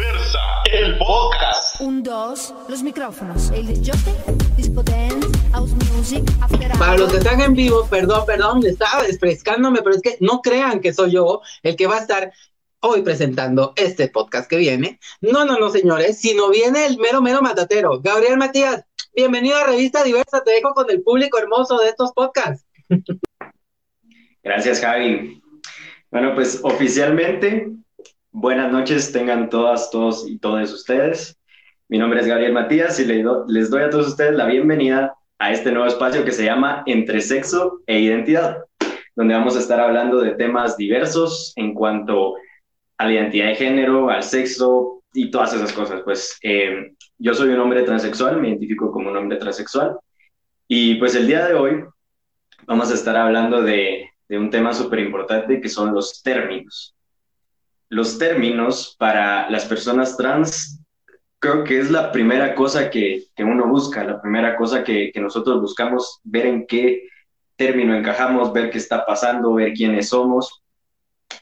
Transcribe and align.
Diversa, 0.00 0.38
el 0.72 0.96
podcast. 0.96 1.78
Un, 1.82 2.02
dos, 2.02 2.54
los 2.70 2.82
micrófonos. 2.82 3.50
El 3.50 3.66
music, 5.94 6.24
after 6.40 6.72
Para 6.78 6.96
los 6.96 7.10
que 7.10 7.18
están 7.18 7.42
en 7.42 7.52
vivo, 7.52 7.86
perdón, 7.86 8.24
perdón, 8.24 8.64
estaba 8.64 9.02
desfrescándome, 9.02 9.82
pero 9.82 9.96
es 9.96 10.00
que 10.00 10.16
no 10.20 10.40
crean 10.40 10.80
que 10.80 10.94
soy 10.94 11.10
yo 11.10 11.42
el 11.62 11.76
que 11.76 11.86
va 11.86 11.96
a 11.96 12.00
estar 12.00 12.32
hoy 12.80 13.02
presentando 13.02 13.74
este 13.76 14.08
podcast 14.08 14.48
que 14.48 14.56
viene. 14.56 14.98
No, 15.20 15.44
no, 15.44 15.58
no, 15.58 15.68
señores, 15.68 16.18
sino 16.18 16.48
viene 16.48 16.86
el 16.86 16.96
mero, 16.96 17.20
mero 17.20 17.42
matatero. 17.42 18.00
Gabriel 18.00 18.38
Matías, 18.38 18.82
bienvenido 19.14 19.58
a 19.58 19.64
Revista 19.64 20.02
Diversa, 20.02 20.42
te 20.42 20.52
dejo 20.52 20.72
con 20.72 20.90
el 20.90 21.02
público 21.02 21.38
hermoso 21.38 21.76
de 21.76 21.90
estos 21.90 22.14
podcasts. 22.14 22.64
Gracias, 24.42 24.80
Javi. 24.80 25.42
Bueno, 26.10 26.34
pues 26.34 26.60
oficialmente, 26.62 27.70
buenas 28.32 28.70
noches 28.70 29.12
tengan 29.12 29.50
todas, 29.50 29.90
todos 29.90 30.28
y 30.28 30.38
todas 30.38 30.72
ustedes. 30.72 31.38
Mi 31.88 31.98
nombre 31.98 32.20
es 32.20 32.26
Gabriel 32.26 32.52
Matías 32.52 33.00
y 33.00 33.04
les 33.04 33.70
doy 33.70 33.82
a 33.82 33.90
todos 33.90 34.08
ustedes 34.08 34.34
la 34.34 34.46
bienvenida 34.46 35.14
a 35.38 35.52
este 35.52 35.72
nuevo 35.72 35.88
espacio 35.88 36.24
que 36.24 36.32
se 36.32 36.44
llama 36.44 36.82
Entre 36.86 37.20
Sexo 37.20 37.80
e 37.86 37.98
Identidad, 38.00 38.58
donde 39.16 39.34
vamos 39.34 39.56
a 39.56 39.58
estar 39.58 39.80
hablando 39.80 40.20
de 40.20 40.32
temas 40.32 40.76
diversos 40.76 41.52
en 41.56 41.74
cuanto 41.74 42.34
a 42.98 43.06
la 43.06 43.12
identidad 43.14 43.46
de 43.46 43.56
género, 43.56 44.10
al 44.10 44.22
sexo 44.22 45.02
y 45.12 45.30
todas 45.30 45.54
esas 45.54 45.72
cosas. 45.72 46.02
Pues 46.04 46.38
eh, 46.42 46.92
yo 47.18 47.34
soy 47.34 47.48
un 47.48 47.60
hombre 47.60 47.82
transexual, 47.82 48.40
me 48.40 48.48
identifico 48.48 48.92
como 48.92 49.10
un 49.10 49.16
hombre 49.16 49.38
transexual 49.38 49.98
y 50.68 50.94
pues 50.96 51.14
el 51.16 51.26
día 51.26 51.46
de 51.46 51.54
hoy 51.54 51.84
vamos 52.66 52.90
a 52.90 52.94
estar 52.94 53.16
hablando 53.16 53.62
de 53.62 54.08
un 54.28 54.50
tema 54.50 54.72
súper 54.72 55.00
importante 55.00 55.60
que 55.60 55.68
son 55.68 55.92
los 55.92 56.22
términos. 56.22 56.94
Los 57.90 58.18
términos 58.18 58.96
para 58.98 59.50
las 59.50 59.66
personas 59.66 60.16
trans 60.16 60.80
creo 61.38 61.64
que 61.64 61.78
es 61.78 61.90
la 61.90 62.12
primera 62.12 62.54
cosa 62.54 62.90
que, 62.90 63.24
que 63.34 63.44
uno 63.44 63.66
busca, 63.66 64.04
la 64.04 64.20
primera 64.20 64.56
cosa 64.56 64.82
que, 64.84 65.10
que 65.12 65.20
nosotros 65.20 65.60
buscamos, 65.60 66.20
ver 66.22 66.46
en 66.46 66.66
qué 66.66 67.08
término 67.56 67.94
encajamos, 67.94 68.52
ver 68.52 68.70
qué 68.70 68.78
está 68.78 69.04
pasando, 69.04 69.54
ver 69.54 69.72
quiénes 69.74 70.08
somos. 70.08 70.62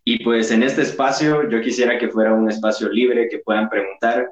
Y 0.05 0.25
pues 0.25 0.51
en 0.51 0.63
este 0.63 0.83
espacio 0.83 1.49
yo 1.49 1.61
quisiera 1.61 1.99
que 1.99 2.09
fuera 2.09 2.35
un 2.35 2.49
espacio 2.49 2.89
libre, 2.89 3.29
que 3.29 3.39
puedan 3.39 3.69
preguntar. 3.69 4.29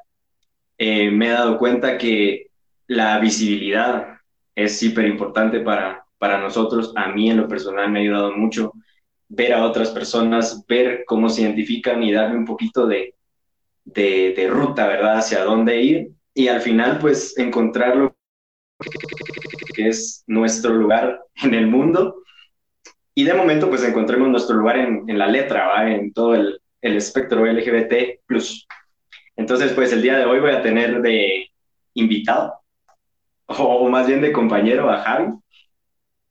Eh, 0.79 1.11
me 1.11 1.29
he 1.29 1.31
dado 1.31 1.59
cuenta 1.59 1.99
que 1.99 2.47
la 2.87 3.19
visibilidad 3.19 4.19
es 4.55 4.79
súper 4.79 5.07
importante 5.07 5.61
para, 5.61 6.05
para 6.19 6.41
nosotros. 6.41 6.93
A 6.97 7.09
mí 7.09 7.31
en 7.31 7.37
lo 7.37 7.49
personal 7.49 7.91
me 7.91 7.99
ha 7.99 8.03
ayudado 8.03 8.37
mucho 8.37 8.73
ver 9.29 9.53
a 9.53 9.65
otras 9.65 9.91
personas, 9.91 10.65
ver 10.67 11.05
cómo 11.07 11.29
se 11.29 11.43
identifican 11.43 12.03
y 12.03 12.13
darme 12.13 12.39
un 12.39 12.45
poquito 12.45 12.87
de, 12.87 13.15
de, 13.85 14.49
ruta, 14.49 14.87
¿verdad? 14.87 15.19
Hacia 15.19 15.45
dónde 15.45 15.83
ir. 15.83 16.11
Y 16.35 16.49
al 16.49 16.61
final, 16.61 16.99
pues, 16.99 17.37
encontrar 17.39 17.97
lo 17.97 18.17
que 19.75 19.89
es 19.89 20.23
nuestro 20.27 20.75
lugar 20.75 21.21
en 21.43 21.55
el 21.55 21.67
mundo. 21.67 22.23
Y 23.15 23.25
de 23.25 23.35
momento, 23.35 23.69
pues, 23.69 23.83
encontremos 23.83 24.29
nuestro 24.29 24.57
lugar 24.57 24.79
en, 24.79 25.05
en 25.09 25.19
la 25.19 25.27
letra, 25.27 25.69
¿va? 25.69 25.91
En 25.91 26.13
todo 26.13 26.35
el, 26.35 26.61
el 26.83 26.97
espectro 26.97 27.47
LGBT+. 27.47 28.21
Entonces, 29.37 29.73
pues, 29.73 29.93
el 29.93 30.03
día 30.03 30.19
de 30.19 30.25
hoy 30.25 30.41
voy 30.41 30.53
a 30.53 30.63
tener 30.63 31.01
de 31.03 31.51
invitado 31.95 32.55
o 33.47 33.89
más 33.89 34.07
bien 34.07 34.21
de 34.21 34.33
compañero 34.33 34.91
a 34.91 34.99
Javi, 34.99 35.33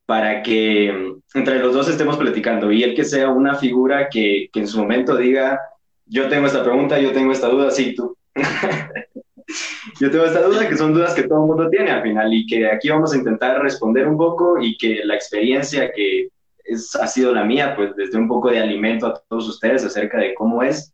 para 0.06 0.42
que 0.42 0.92
mm, 0.92 1.38
entre 1.38 1.58
los 1.58 1.74
dos 1.74 1.88
estemos 1.88 2.16
platicando 2.16 2.72
y 2.72 2.82
él 2.82 2.94
que 2.94 3.04
sea 3.04 3.28
una 3.28 3.56
figura 3.56 4.08
que, 4.08 4.48
que 4.52 4.60
en 4.60 4.68
su 4.68 4.78
momento 4.78 5.16
diga, 5.16 5.60
yo 6.06 6.28
tengo 6.28 6.46
esta 6.46 6.62
pregunta, 6.62 6.98
yo 6.98 7.12
tengo 7.12 7.32
esta 7.32 7.48
duda, 7.48 7.70
sí, 7.70 7.94
tú. 7.94 8.16
yo 10.00 10.10
tengo 10.10 10.24
esta 10.24 10.42
duda, 10.42 10.68
que 10.68 10.76
son 10.76 10.94
dudas 10.94 11.14
que 11.14 11.24
todo 11.24 11.42
el 11.42 11.48
mundo 11.48 11.68
tiene 11.68 11.90
al 11.90 12.02
final 12.02 12.32
y 12.32 12.46
que 12.46 12.70
aquí 12.70 12.88
vamos 12.88 13.12
a 13.12 13.16
intentar 13.16 13.60
responder 13.60 14.06
un 14.06 14.16
poco 14.16 14.60
y 14.60 14.76
que 14.76 15.04
la 15.04 15.14
experiencia 15.14 15.90
que 15.92 16.28
es, 16.64 16.94
ha 16.96 17.06
sido 17.06 17.34
la 17.34 17.44
mía, 17.44 17.74
pues 17.76 17.94
desde 17.96 18.18
un 18.18 18.28
poco 18.28 18.50
de 18.50 18.60
alimento 18.60 19.06
a 19.06 19.22
todos 19.28 19.48
ustedes 19.48 19.84
acerca 19.84 20.18
de 20.18 20.34
cómo 20.34 20.62
es 20.62 20.92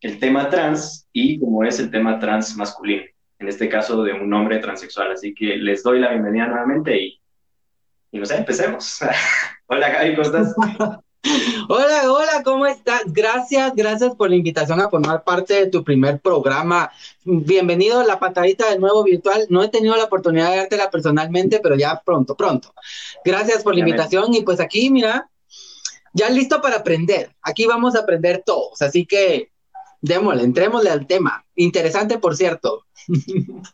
el 0.00 0.18
tema 0.18 0.48
trans 0.50 1.08
y 1.12 1.38
cómo 1.38 1.64
es 1.64 1.78
el 1.80 1.90
tema 1.90 2.18
trans 2.18 2.56
masculino 2.56 3.04
en 3.38 3.48
este 3.48 3.68
caso 3.68 4.02
de 4.02 4.12
un 4.12 4.32
hombre 4.32 4.58
transexual. 4.58 5.12
Así 5.12 5.34
que 5.34 5.56
les 5.56 5.82
doy 5.82 6.00
la 6.00 6.10
bienvenida 6.10 6.46
nuevamente 6.46 6.96
y, 6.96 7.20
y 8.14 8.18
no 8.18 8.26
sé, 8.26 8.36
empecemos. 8.36 9.00
Hola 9.66 9.90
Gaby, 9.90 10.14
¿cómo 10.14 10.22
estás? 10.22 10.54
Hola, 11.68 12.12
hola, 12.12 12.42
¿cómo 12.44 12.66
estás? 12.66 13.00
Gracias, 13.06 13.72
gracias 13.74 14.14
por 14.14 14.28
la 14.28 14.36
invitación 14.36 14.78
a 14.80 14.90
formar 14.90 15.24
parte 15.24 15.54
de 15.54 15.66
tu 15.68 15.82
primer 15.82 16.20
programa. 16.20 16.92
Bienvenido 17.24 18.00
a 18.00 18.04
la 18.04 18.20
pantallita 18.20 18.70
de 18.70 18.78
nuevo 18.78 19.02
virtual. 19.02 19.46
No 19.48 19.62
he 19.62 19.68
tenido 19.68 19.96
la 19.96 20.04
oportunidad 20.04 20.50
de 20.50 20.58
dártela 20.58 20.90
personalmente, 20.90 21.60
pero 21.62 21.76
ya 21.76 22.02
pronto, 22.04 22.36
pronto. 22.36 22.74
Gracias 23.24 23.62
por 23.62 23.74
la 23.74 23.80
invitación 23.80 24.34
y 24.34 24.42
pues 24.42 24.60
aquí, 24.60 24.90
mira, 24.90 25.30
ya 26.12 26.28
listo 26.28 26.60
para 26.60 26.76
aprender. 26.76 27.34
Aquí 27.40 27.64
vamos 27.64 27.96
a 27.96 28.00
aprender 28.00 28.42
todos, 28.44 28.82
así 28.82 29.06
que 29.06 29.50
démosle, 30.02 30.42
entrémosle 30.42 30.90
al 30.90 31.06
tema. 31.06 31.42
Interesante, 31.56 32.18
por 32.18 32.36
cierto. 32.36 32.84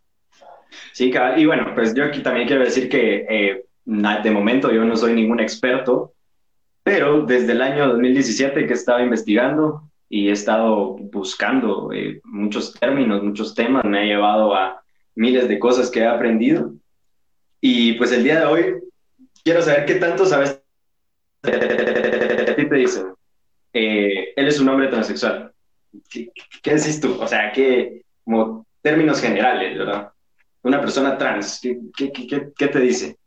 Sí, 0.93 1.13
y 1.37 1.47
bueno, 1.47 1.73
pues 1.75 1.95
yo 1.95 2.05
aquí 2.05 2.21
también 2.23 2.47
quiero 2.47 2.65
decir 2.65 2.89
que 2.89 3.27
eh, 3.29 3.65
de 3.91 4.31
momento 4.31 4.71
yo 4.73 4.85
no 4.85 4.97
soy 4.97 5.15
ningún 5.15 5.41
experto, 5.41 6.15
pero 6.83 7.23
desde 7.23 7.53
el 7.53 7.63
año 7.63 7.89
2017 7.89 8.67
que 8.67 8.73
he 8.73 8.77
estado 8.77 9.01
investigando 9.03 9.83
y 10.09 10.29
he 10.29 10.33
estado 10.33 10.97
buscando 11.13 11.93
eh, 11.93 12.21
muchos 12.25 12.75
términos, 12.75 13.23
muchos 13.23 13.55
temas, 13.55 13.85
me 13.85 14.01
ha 14.01 14.05
llevado 14.05 14.55
a 14.55 14.83
miles 15.17 15.49
de 15.49 15.59
cosas 15.59 15.91
que 15.91 16.01
he 16.01 16.07
aprendido. 16.07 16.73
Y 17.61 17.95
pues 17.95 18.13
el 18.13 18.25
día 18.25 18.41
de 18.41 18.47
hoy 18.47 18.75
quiero 19.45 19.63
saber 19.63 19.87
qué 19.87 19.97
tanto 19.97 20.25
sabes. 20.27 20.63
A 21.43 22.55
ti 22.57 22.69
te 22.69 22.75
dicen, 22.77 23.15
eh, 23.73 24.33
él 24.37 24.49
es 24.49 24.61
un 24.61 24.69
hombre 24.69 24.89
transexual. 24.89 25.53
¿Qué, 26.11 26.31
qué 26.63 26.75
decís 26.75 27.01
tú? 27.01 27.19
O 27.21 27.27
sea, 27.27 27.53
que 27.53 28.03
como 28.25 28.67
términos 28.83 29.21
generales, 29.21 29.79
¿verdad? 29.79 30.11
Una 30.63 30.81
persona 30.81 31.17
trans, 31.19 31.61
¿qué, 31.63 31.79
qué, 31.97 32.13
qué- 32.13 32.27
qué- 32.27 32.53
qué 32.57 32.69
te 32.69 32.81
dice? 32.81 33.19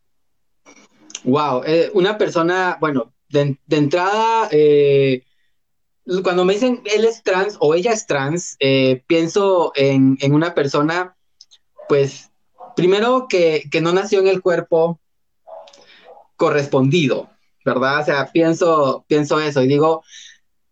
Wow, 1.24 1.64
eh, 1.66 1.90
una 1.94 2.18
persona, 2.18 2.78
bueno, 2.80 3.14
de, 3.30 3.58
entrada, 3.70 4.50
eh, 4.52 5.24
cuando 6.22 6.46
me 6.46 6.54
dicen 6.54 6.82
él 6.86 7.06
es 7.06 7.24
trans 7.24 7.58
o 7.60 7.74
ella 7.74 7.94
es 7.94 8.06
trans, 8.06 8.56
eh, 8.60 9.04
pienso 9.08 9.72
en, 9.76 10.18
en 10.22 10.34
una 10.34 10.54
persona, 10.54 11.16
pues, 11.88 12.30
primero 12.76 13.28
que, 13.30 13.64
que 13.72 13.82
no 13.82 13.94
nació 13.94 14.20
en 14.20 14.28
el 14.28 14.42
cuerpo 14.42 15.00
correspondido, 16.36 17.30
¿verdad? 17.64 18.02
O 18.02 18.06
sea, 18.06 18.32
pienso, 18.32 19.06
pienso 19.08 19.40
eso 19.40 19.62
y 19.64 19.68
digo, 19.68 20.04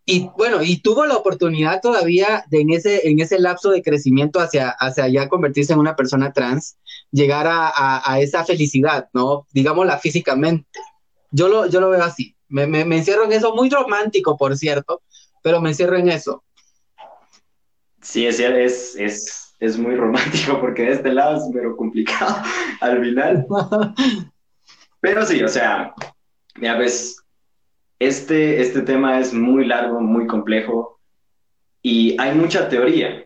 y 0.05 0.29
bueno, 0.37 0.61
y 0.63 0.81
tuvo 0.81 1.05
la 1.05 1.15
oportunidad 1.15 1.79
todavía 1.81 2.43
de 2.49 2.61
en 2.61 2.71
ese, 2.71 3.07
en 3.07 3.19
ese 3.19 3.39
lapso 3.39 3.69
de 3.69 3.83
crecimiento 3.83 4.39
hacia, 4.39 4.69
hacia 4.69 5.07
ya 5.07 5.29
convertirse 5.29 5.73
en 5.73 5.79
una 5.79 5.95
persona 5.95 6.33
trans, 6.33 6.77
llegar 7.11 7.47
a, 7.47 7.67
a- 7.69 8.01
a 8.13 8.19
esa 8.19 8.43
felicidad, 8.45 9.09
¿no? 9.13 9.47
Digámosla 9.51 9.97
físicamente. 9.99 10.67
Yo 11.31 11.47
lo, 11.47 11.65
yo 11.67 11.79
lo 11.81 11.89
veo 11.89 12.03
así. 12.03 12.35
Me, 12.49 12.67
me- 12.67 12.85
me 12.85 12.97
encierro 12.97 13.25
en 13.25 13.33
eso, 13.33 13.55
muy 13.55 13.69
romántico, 13.69 14.37
por 14.37 14.57
cierto, 14.57 15.01
pero 15.43 15.61
me 15.61 15.69
encierro 15.69 15.97
en 15.97 16.09
eso. 16.09 16.43
Sí, 18.01 18.25
es, 18.25 18.39
es, 18.39 18.95
es, 18.95 19.55
es 19.59 19.77
muy 19.77 19.95
romántico 19.95 20.59
porque 20.59 20.83
de 20.83 20.93
este 20.93 21.13
lado 21.13 21.37
es 21.37 21.43
pero 21.53 21.77
complicado 21.77 22.35
al 22.81 22.99
final. 23.01 23.45
Pero 24.99 25.25
sí, 25.25 25.41
o 25.43 25.47
sea, 25.47 25.93
ya 26.61 26.75
ves, 26.75 27.17
este, 27.99 28.61
este 28.61 28.81
tema 28.81 29.19
es 29.19 29.33
muy 29.33 29.65
largo, 29.65 30.01
muy 30.01 30.27
complejo 30.27 30.99
y 31.81 32.19
hay 32.19 32.35
mucha 32.35 32.69
teoría, 32.69 33.25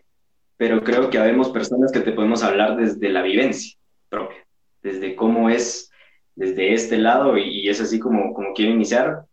pero 0.58 0.84
creo 0.84 1.10
que 1.10 1.18
habemos 1.18 1.50
personas 1.50 1.92
que 1.92 2.00
te 2.00 2.12
podemos 2.12 2.44
hablar 2.44 2.78
desde 2.78 3.10
la 3.10 3.22
vivencia 3.22 3.78
propia, 4.10 4.46
desde 4.82 5.16
cómo 5.16 5.50
es 5.50 5.92
desde 6.36 6.74
este 6.74 6.98
lado 6.98 7.38
y, 7.38 7.68
es 7.70 7.82
así 7.82 8.00
como, 8.00 8.34
como 8.34 8.54
quiero 8.54 8.72
iniciar. 8.72 9.26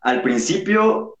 Al 0.00 0.22
principio, 0.22 1.16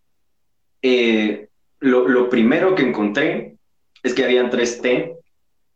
eh, 0.82 1.48
lo, 1.80 2.28
primero 2.28 2.74
que 2.74 2.82
encontré 2.82 3.56
es 4.02 4.14
que 4.14 4.24
habían 4.24 4.50
tres 4.50 4.80
T 4.80 5.16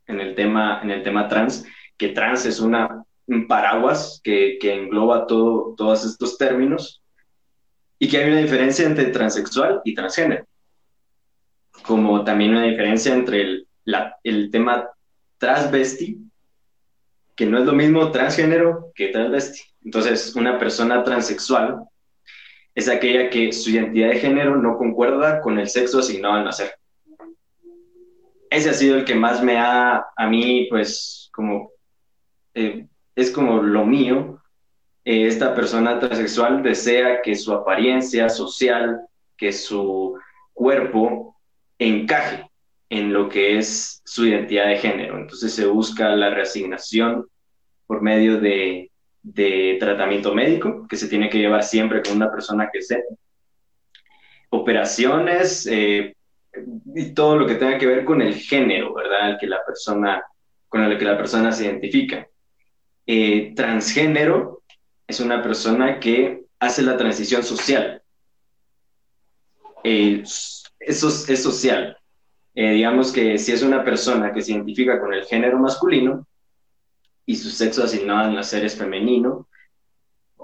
en 0.06 0.20
el 0.20 0.34
tema, 0.34 0.80
en 0.82 0.90
el 0.90 1.02
tema 1.02 1.28
trans, 1.28 1.64
que 1.96 2.08
trans 2.08 2.46
es 2.46 2.60
una, 2.60 3.04
un 3.26 3.46
paraguas 3.46 4.20
que, 4.22 4.58
que 4.60 4.74
engloba 4.74 5.26
todo, 5.26 5.74
todos 5.76 6.04
estos 6.04 6.38
términos 6.38 7.02
y 7.98 8.08
que 8.08 8.18
hay 8.18 8.30
una 8.30 8.40
diferencia 8.40 8.86
entre 8.86 9.06
transexual 9.06 9.80
y 9.84 9.94
transgénero, 9.94 10.44
como 11.82 12.24
también 12.24 12.52
una 12.52 12.64
diferencia 12.64 13.14
entre 13.14 13.40
el, 13.40 13.68
la, 13.84 14.16
el 14.22 14.50
tema 14.50 14.90
transvesti, 15.38 16.18
que 17.34 17.46
no 17.46 17.58
es 17.58 17.64
lo 17.64 17.72
mismo 17.72 18.10
transgénero 18.10 18.92
que 18.94 19.08
transvesti. 19.08 19.60
Entonces, 19.84 20.34
una 20.36 20.58
persona 20.58 21.02
transexual 21.02 21.84
es 22.74 22.88
aquella 22.88 23.28
que 23.30 23.52
su 23.52 23.70
identidad 23.70 24.10
de 24.10 24.20
género 24.20 24.56
no 24.56 24.76
concuerda 24.78 25.40
con 25.40 25.58
el 25.58 25.68
sexo 25.68 25.98
asignado 25.98 26.34
al 26.34 26.44
nacer. 26.44 26.72
ese 28.50 28.70
ha 28.70 28.74
sido 28.74 28.96
el 28.96 29.04
que 29.04 29.14
más 29.14 29.42
me 29.42 29.58
ha, 29.58 30.06
a 30.16 30.26
mí, 30.28 30.66
pues, 30.70 31.30
como, 31.32 31.70
eh, 32.54 32.86
es 33.16 33.30
como 33.30 33.62
lo 33.62 33.84
mío. 33.84 34.40
Eh, 35.04 35.26
esta 35.26 35.54
persona 35.54 35.98
transexual 35.98 36.62
desea 36.62 37.22
que 37.22 37.34
su 37.34 37.52
apariencia 37.52 38.28
social, 38.28 39.00
que 39.36 39.52
su 39.52 40.18
cuerpo 40.52 41.36
encaje 41.82 42.48
en 42.88 43.12
lo 43.12 43.28
que 43.28 43.58
es 43.58 44.02
su 44.04 44.26
identidad 44.26 44.66
de 44.66 44.78
género. 44.78 45.18
Entonces 45.18 45.54
se 45.54 45.66
busca 45.66 46.14
la 46.14 46.30
reasignación 46.30 47.26
por 47.86 48.02
medio 48.02 48.40
de, 48.40 48.90
de 49.22 49.76
tratamiento 49.80 50.34
médico, 50.34 50.86
que 50.88 50.96
se 50.96 51.08
tiene 51.08 51.30
que 51.30 51.38
llevar 51.38 51.62
siempre 51.62 52.02
con 52.02 52.16
una 52.16 52.30
persona 52.30 52.68
que 52.72 52.82
sepa. 52.82 53.14
Operaciones, 54.50 55.66
eh, 55.66 56.14
y 56.94 57.14
todo 57.14 57.36
lo 57.36 57.46
que 57.46 57.54
tenga 57.54 57.78
que 57.78 57.86
ver 57.86 58.04
con 58.04 58.20
el 58.20 58.34
género, 58.34 58.92
¿verdad? 58.94 59.38
que 59.40 59.46
la 59.46 59.64
persona, 59.64 60.22
con 60.68 60.82
el 60.82 60.98
que 60.98 61.04
la 61.04 61.16
persona 61.16 61.52
se 61.52 61.64
identifica. 61.64 62.26
Eh, 63.06 63.52
transgénero 63.56 64.62
es 65.06 65.20
una 65.20 65.42
persona 65.42 65.98
que 65.98 66.42
hace 66.58 66.82
la 66.82 66.96
transición 66.96 67.42
social. 67.42 68.02
Eh, 69.84 70.22
eso 70.86 71.08
es, 71.08 71.42
social. 71.42 71.96
Eh, 72.54 72.72
digamos 72.72 73.12
que 73.12 73.38
si 73.38 73.52
es 73.52 73.62
una 73.62 73.84
persona 73.84 74.32
que 74.32 74.42
se 74.42 74.52
identifica 74.52 75.00
con 75.00 75.14
el 75.14 75.24
género 75.24 75.58
masculino 75.58 76.26
y 77.24 77.36
su 77.36 77.50
sexo 77.50 77.84
asignado 77.84 78.20
al 78.20 78.34
nacer 78.34 78.64
es 78.64 78.76
femenino, 78.76 79.48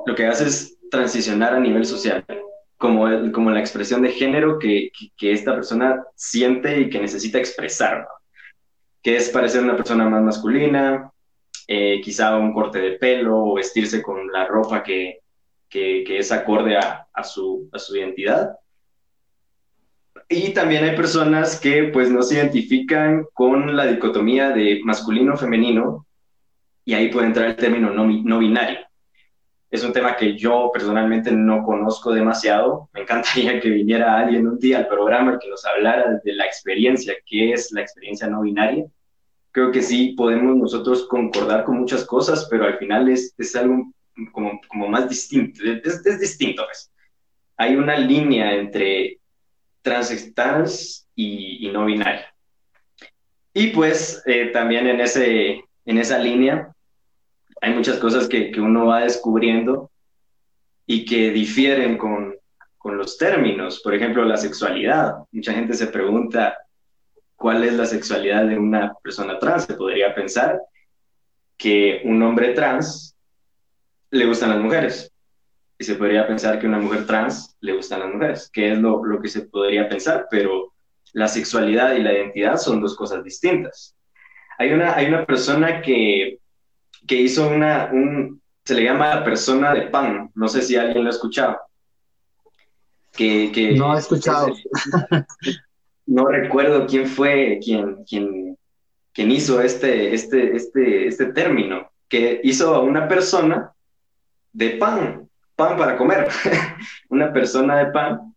lo 0.07 0.15
que 0.15 0.27
hace 0.27 0.47
es 0.47 0.79
transicionar 0.91 1.55
a 1.55 1.61
nivel 1.61 1.85
social 1.85 2.25
como, 2.79 3.07
como 3.33 3.51
la 3.51 3.61
expresión 3.61 4.03
de 4.03 4.13
género 4.13 4.59
que, 4.59 4.91
que, 5.17 5.33
esta 5.33 5.55
persona 5.55 6.05
siente 6.15 6.81
y 6.81 6.89
que 6.89 7.01
necesita 7.01 7.39
expresar, 7.39 8.07
que 9.03 9.17
es 9.17 9.29
parecer 9.29 9.63
una 9.63 9.77
persona 9.77 10.09
más 10.09 10.23
masculina, 10.23 11.13
eh, 11.67 12.01
quizá 12.03 12.37
un 12.37 12.55
corte 12.55 12.79
de 12.79 12.93
pelo 12.93 13.37
o 13.37 13.55
vestirse 13.55 14.01
con 14.01 14.31
la 14.33 14.47
ropa 14.47 14.83
que, 14.83 15.19
que, 15.69 16.19
es 16.19 16.31
acorde 16.33 16.77
a, 16.77 17.25
su, 17.25 17.69
a 17.73 17.79
su 17.79 17.97
identidad. 17.97 18.57
Y 20.29 20.53
también 20.53 20.85
hay 20.85 20.95
personas 20.95 21.59
que 21.59 21.85
pues 21.85 22.11
no 22.11 22.23
se 22.23 22.37
identifican 22.37 23.27
con 23.33 23.75
la 23.75 23.87
dicotomía 23.87 24.51
de 24.51 24.81
masculino-femenino 24.85 26.07
y 26.85 26.95
ahí 26.95 27.09
puede 27.11 27.29
entrar 27.29 27.47
el 27.47 27.57
término 27.57 27.91
no, 27.91 28.07
no 28.07 28.39
binario 28.39 28.89
es 29.71 29.85
un 29.85 29.93
tema 29.93 30.17
que 30.17 30.37
yo 30.37 30.71
personalmente 30.73 31.31
no 31.31 31.63
conozco 31.63 32.13
demasiado. 32.13 32.89
Me 32.95 33.03
encantaría 33.03 33.61
que 33.61 33.69
viniera 33.69 34.19
alguien 34.19 34.47
un 34.47 34.59
día 34.59 34.79
al 34.79 34.89
programa 34.89 35.39
que 35.39 35.49
nos 35.49 35.65
hablara 35.67 36.21
de 36.25 36.33
la 36.33 36.47
experiencia, 36.47 37.15
qué 37.27 37.53
es 37.53 37.71
la 37.73 37.83
experiencia 37.83 38.27
no 38.29 38.43
binaria. 38.43 38.87
Creo 39.51 39.71
que 39.71 39.83
sí 39.83 40.15
podemos 40.17 40.57
nosotros 40.57 41.07
concordar 41.09 41.65
con 41.65 41.79
muchas 41.79 42.05
cosas, 42.05 42.47
pero 42.51 42.65
al 42.65 42.79
final 42.79 43.09
es, 43.09 43.35
es 43.37 43.55
algo 43.57 43.93
como, 44.33 44.61
como 44.69 44.89
más 44.89 45.09
distinto, 45.09 45.63
es, 45.65 46.07
es 46.07 46.21
distinto. 46.21 46.65
Pues. 46.65 46.91
Hay 47.57 47.77
una 47.77 47.97
línea 47.97 48.55
entre 48.55 49.18
trans, 50.35 51.09
y, 51.15 51.67
y 51.67 51.73
no 51.73 51.85
binaria. 51.85 52.33
Y 53.53 53.69
pues 53.69 54.23
eh, 54.27 54.51
también 54.53 54.87
en, 54.87 55.01
ese, 55.01 55.65
en 55.85 55.99
esa 55.99 56.19
línea 56.19 56.73
hay 57.61 57.75
muchas 57.75 57.99
cosas 57.99 58.29
que, 58.29 58.53
que 58.53 58.61
uno 58.61 58.87
va 58.87 59.01
descubriendo 59.01 59.91
y 60.87 61.05
que 61.05 61.31
difieren 61.31 61.99
con, 61.99 62.37
con 62.79 62.97
los 62.97 63.19
términos. 63.19 63.81
Por 63.83 63.95
ejemplo, 63.95 64.25
la 64.25 64.37
sexualidad. 64.37 65.17
Mucha 65.33 65.53
gente 65.53 65.75
se 65.75 65.89
pregunta 65.89 66.57
cuál 67.35 67.65
es 67.65 67.75
la 67.75 67.87
sexualidad 67.87 68.47
de 68.47 68.59
una 68.59 68.95
persona 69.03 69.39
trans. 69.39 69.65
Se 69.65 69.75
podría 69.75 70.15
pensar 70.15 70.61
que 71.57 72.01
un 72.05 72.23
hombre 72.23 72.55
trans 72.55 73.17
le 74.11 74.25
gustan 74.27 74.51
las 74.51 74.61
mujeres. 74.61 75.13
Y 75.79 75.85
se 75.85 75.95
podría 75.95 76.27
pensar 76.27 76.59
que 76.59 76.67
una 76.67 76.79
mujer 76.79 77.07
trans 77.07 77.57
le 77.61 77.75
gustan 77.75 78.01
las 78.01 78.13
mujeres, 78.13 78.51
que 78.53 78.73
es 78.73 78.79
lo, 78.79 79.05
lo 79.05 79.21
que 79.21 79.29
se 79.29 79.43
podría 79.43 79.89
pensar, 79.89 80.27
pero 80.31 80.75
la 81.13 81.29
sexualidad 81.29 81.95
y 81.95 82.03
la 82.03 82.13
identidad 82.13 82.57
son 82.57 82.81
dos 82.81 82.97
cosas 82.97 83.23
distintas. 83.23 83.97
Hay 84.59 84.73
una, 84.73 84.95
hay 84.95 85.07
una 85.07 85.25
persona 85.25 85.81
que 85.81 86.41
que 87.09 87.17
hizo 87.17 87.49
una, 87.49 87.91
un, 87.93 88.41
se 88.65 88.75
le 88.75 88.85
llama 88.85 89.15
la 89.15 89.25
persona 89.25 89.75
de 89.75 89.83
pan, 89.89 90.31
no 90.35 90.47
sé 90.47 90.63
si 90.63 90.77
alguien 90.77 91.05
lo 91.05 91.11
ha 91.11 91.13
escuchado. 91.13 91.59
Que, 93.13 93.51
que 93.53 93.73
no 93.73 93.97
he 93.97 93.99
escuchado. 93.99 94.55
no 96.07 96.27
recuerdo 96.27 96.87
quién 96.87 97.07
fue 97.07 97.59
quien, 97.63 98.05
quien, 98.05 98.57
quien 99.13 99.31
hizo 99.33 99.61
este, 99.61 100.15
este, 100.15 100.55
este, 100.55 101.09
este 101.09 101.33
término, 101.33 101.91
que 102.09 102.41
hizo 102.45 102.75
a 102.75 102.81
una 102.81 103.09
persona 103.09 103.73
de 104.53 104.71
pan, 104.71 105.28
pan 105.59 105.77
para 105.77 105.97
comer, 105.97 106.29
una 107.11 107.33
persona 107.33 107.79
de 107.79 107.91
pan, 107.91 108.33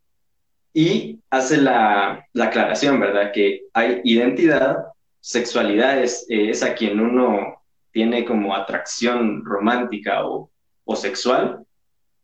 y 0.73 1.19
hace 1.29 1.57
la, 1.57 2.25
la, 2.33 2.45
aclaración, 2.45 2.99
¿verdad? 2.99 3.31
Que 3.31 3.65
hay 3.73 4.01
identidad, 4.03 4.77
sexualidad 5.19 6.01
es, 6.01 6.25
es 6.29 6.63
a 6.63 6.73
quien 6.73 6.99
uno 6.99 7.61
tiene 7.91 8.25
como 8.25 8.55
atracción 8.55 9.45
romántica 9.45 10.25
o, 10.25 10.49
sexual, 10.95 11.63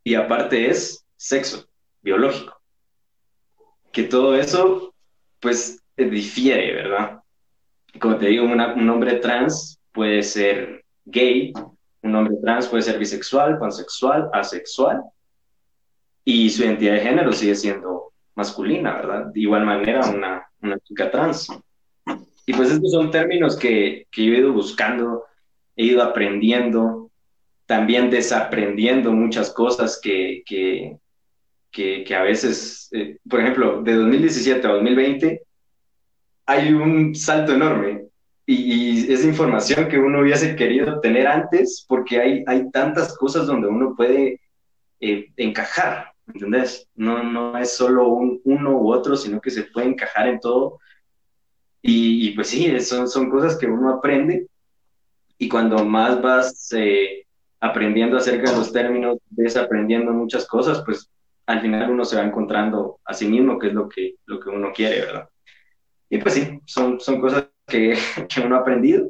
y 0.03 0.15
aparte 0.15 0.69
es 0.69 1.05
sexo 1.15 1.67
biológico. 2.01 2.59
Que 3.91 4.03
todo 4.03 4.35
eso, 4.35 4.93
pues, 5.39 5.81
difiere, 5.95 6.73
¿verdad? 6.73 7.21
Como 7.99 8.17
te 8.17 8.27
digo, 8.27 8.45
un 8.45 8.89
hombre 8.89 9.17
trans 9.17 9.79
puede 9.93 10.23
ser 10.23 10.83
gay, 11.05 11.53
un 12.01 12.15
hombre 12.15 12.35
trans 12.41 12.67
puede 12.67 12.83
ser 12.83 12.99
bisexual, 12.99 13.57
pansexual, 13.59 14.29
asexual, 14.33 15.01
y 16.23 16.49
su 16.49 16.63
identidad 16.63 16.93
de 16.93 17.01
género 17.01 17.31
sigue 17.31 17.55
siendo 17.55 18.13
masculina, 18.35 18.95
¿verdad? 18.95 19.25
De 19.33 19.39
igual 19.39 19.65
manera, 19.65 20.07
una, 20.09 20.47
una 20.61 20.77
chica 20.79 21.09
trans. 21.09 21.47
Y 22.45 22.53
pues 22.53 22.71
estos 22.71 22.91
son 22.91 23.11
términos 23.11 23.57
que, 23.57 24.07
que 24.11 24.25
yo 24.25 24.33
he 24.33 24.37
ido 24.37 24.53
buscando 24.53 25.27
he 25.77 25.85
ido 25.85 26.01
aprendiendo, 26.01 27.11
también 27.65 28.09
desaprendiendo 28.09 29.13
muchas 29.13 29.51
cosas 29.51 29.99
que, 30.01 30.43
que, 30.45 30.97
que, 31.71 32.15
a 32.15 32.23
veces, 32.23 32.89
eh, 32.91 33.17
por 33.29 33.39
ejemplo, 33.39 33.83
de 33.83 33.93
2017 33.93 34.65
a 34.65 34.71
2020, 34.71 35.41
hay 36.47 36.73
un 36.73 37.13
salto 37.13 37.53
enorme 37.53 38.06
y, 38.49 39.11
es 39.11 39.25
información 39.25 39.89
que 39.89 39.99
uno 39.99 40.21
hubiese 40.21 40.55
querido 40.55 41.01
tener 41.01 41.27
antes 41.27 41.85
porque 41.87 42.19
hay, 42.19 42.43
hay 42.47 42.71
tantas 42.71 43.15
cosas 43.17 43.45
donde 43.45 43.67
uno 43.67 43.93
puede 43.95 44.39
eh, 45.01 45.27
encajar, 45.35 46.13
¿entendés? 46.25 46.87
No, 46.95 47.21
no 47.21 47.57
es 47.57 47.75
solo 47.75 48.07
un, 48.07 48.39
uno 48.45 48.77
u 48.77 48.93
otro, 48.93 49.17
sino 49.17 49.41
que 49.41 49.51
se 49.51 49.63
puede 49.63 49.87
encajar 49.87 50.29
en 50.29 50.39
todo. 50.39 50.79
Y, 51.81 52.29
y 52.29 52.31
pues 52.35 52.47
sí, 52.47 52.79
son, 52.79 53.09
son 53.09 53.29
cosas 53.29 53.57
que 53.57 53.67
uno 53.67 53.89
aprende 53.89 54.47
y 55.37 55.49
cuando 55.49 55.83
más 55.83 56.21
vas 56.21 56.71
eh, 56.73 57.25
aprendiendo 57.59 58.15
acerca 58.15 58.49
de 58.49 58.57
los 58.57 58.71
términos, 58.71 59.17
desaprendiendo 59.29 60.13
muchas 60.13 60.47
cosas, 60.47 60.81
pues 60.85 61.09
al 61.47 61.61
final 61.61 61.91
uno 61.91 62.05
se 62.05 62.15
va 62.15 62.23
encontrando 62.23 62.99
a 63.03 63.13
sí 63.13 63.27
mismo, 63.27 63.59
que 63.59 63.67
es 63.67 63.73
lo 63.73 63.89
que, 63.89 64.15
lo 64.25 64.39
que 64.39 64.49
uno 64.49 64.71
quiere, 64.73 65.01
¿verdad? 65.01 65.29
Y 66.09 66.17
pues 66.19 66.33
sí, 66.33 66.61
son, 66.65 66.99
son 67.01 67.19
cosas 67.19 67.47
que, 67.69 67.97
uno 68.43 68.55
ha 68.55 68.59
aprendido 68.59 69.09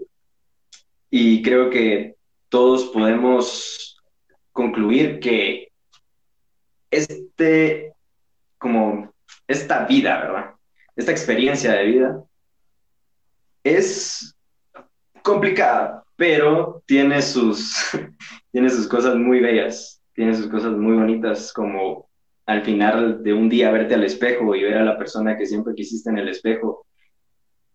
y 1.10 1.42
creo 1.44 1.70
que 1.70 2.16
todos 2.50 2.86
podemos 2.86 4.02
concluir 4.52 5.20
que 5.20 5.70
este, 6.90 7.94
como 8.58 9.14
esta 9.48 9.86
vida, 9.86 10.20
¿verdad? 10.22 10.56
Esta 10.96 11.12
experiencia 11.12 11.74
de 11.74 11.86
vida 11.86 12.24
es 13.64 14.36
complicada, 15.22 16.04
pero 16.16 16.82
tiene 16.88 17.22
sus, 17.22 17.92
tiene 18.52 18.70
sus 18.70 18.88
cosas 18.88 19.16
muy 19.16 19.40
bellas, 19.40 20.02
tiene 20.14 20.34
sus 20.34 20.48
cosas 20.48 20.72
muy 20.72 20.96
bonitas, 20.96 21.54
como 21.54 22.10
al 22.48 22.64
final 22.64 23.22
de 23.22 23.34
un 23.34 23.50
día 23.50 23.72
verte 23.72 23.94
al 23.94 24.06
espejo 24.06 24.56
y 24.56 24.64
ver 24.64 24.78
a 24.78 24.86
la 24.86 24.98
persona 24.98 25.38
que 25.38 25.46
siempre 25.46 25.76
quisiste 25.76 26.10
en 26.10 26.18
el 26.18 26.30
espejo 26.30 26.87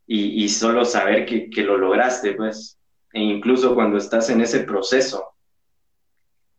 y, 0.06 0.44
y 0.44 0.48
solo 0.48 0.84
saber 0.84 1.26
que, 1.26 1.48
que, 1.48 1.62
lo 1.62 1.78
lograste, 1.78 2.32
pues, 2.32 2.78
e 3.12 3.20
incluso 3.20 3.74
cuando 3.74 3.98
estás 3.98 4.30
en 4.30 4.40
ese 4.40 4.60
proceso, 4.60 5.34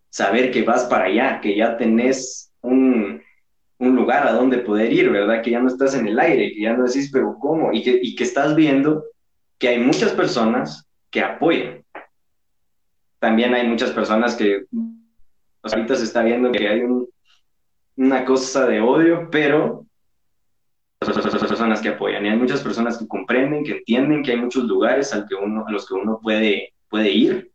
saber 0.09 0.51
que 0.51 0.63
vas 0.63 0.85
para 0.85 1.05
allá, 1.05 1.41
que 1.41 1.55
ya 1.55 1.77
tenés 1.77 2.51
un, 2.61 3.21
un 3.79 3.95
lugar 3.95 4.27
a 4.27 4.33
donde 4.33 4.59
poder 4.59 4.93
ir, 4.93 5.09
¿verdad? 5.09 5.41
Que 5.41 5.51
ya 5.51 5.59
no 5.59 5.67
estás 5.67 5.95
en 5.95 6.07
el 6.07 6.19
aire, 6.19 6.53
que 6.53 6.61
ya 6.61 6.73
no 6.73 6.85
decís, 6.85 7.09
pero 7.11 7.37
¿cómo? 7.39 7.73
Y 7.73 7.83
que, 7.83 7.99
y 8.01 8.15
que 8.15 8.23
estás 8.23 8.55
viendo 8.55 9.03
que 9.57 9.69
hay 9.69 9.79
muchas 9.79 10.11
personas 10.11 10.87
que 11.09 11.21
apoyen. 11.21 11.83
También 13.19 13.53
hay 13.53 13.67
muchas 13.67 13.91
personas 13.91 14.35
que 14.35 14.65
ahorita 15.63 15.95
se 15.95 16.03
está 16.03 16.23
viendo 16.23 16.51
que 16.51 16.67
hay 16.67 16.81
una 17.95 18.25
cosa 18.25 18.65
de 18.67 18.81
odio, 18.81 19.29
pero 19.31 19.85
que 21.81 21.89
apoyan 21.89 22.25
y 22.25 22.29
hay 22.29 22.37
muchas 22.37 22.61
personas 22.61 22.97
que 22.97 23.07
comprenden, 23.07 23.63
que 23.63 23.77
entienden 23.77 24.23
que 24.23 24.31
hay 24.31 24.37
muchos 24.37 24.63
lugares 24.65 25.13
al 25.13 25.27
que 25.27 25.35
uno, 25.35 25.65
a 25.65 25.71
los 25.71 25.87
que 25.87 25.93
uno 25.93 26.19
puede, 26.21 26.73
puede 26.89 27.11
ir 27.11 27.51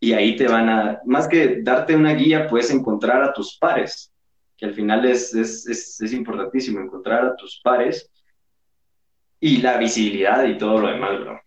y 0.00 0.12
ahí 0.12 0.36
te 0.36 0.46
van 0.46 0.68
a, 0.68 1.00
más 1.04 1.26
que 1.28 1.62
darte 1.62 1.96
una 1.96 2.12
guía, 2.14 2.48
puedes 2.48 2.70
encontrar 2.70 3.22
a 3.22 3.32
tus 3.32 3.56
pares, 3.58 4.12
que 4.56 4.66
al 4.66 4.74
final 4.74 5.04
es, 5.04 5.34
es, 5.34 5.66
es, 5.66 6.00
es 6.00 6.12
importantísimo 6.12 6.80
encontrar 6.80 7.24
a 7.24 7.36
tus 7.36 7.60
pares 7.62 8.10
y 9.40 9.58
la 9.58 9.78
visibilidad 9.78 10.44
y 10.44 10.58
todo 10.58 10.80
lo 10.80 10.88
demás, 10.88 11.20
bro. 11.20 11.40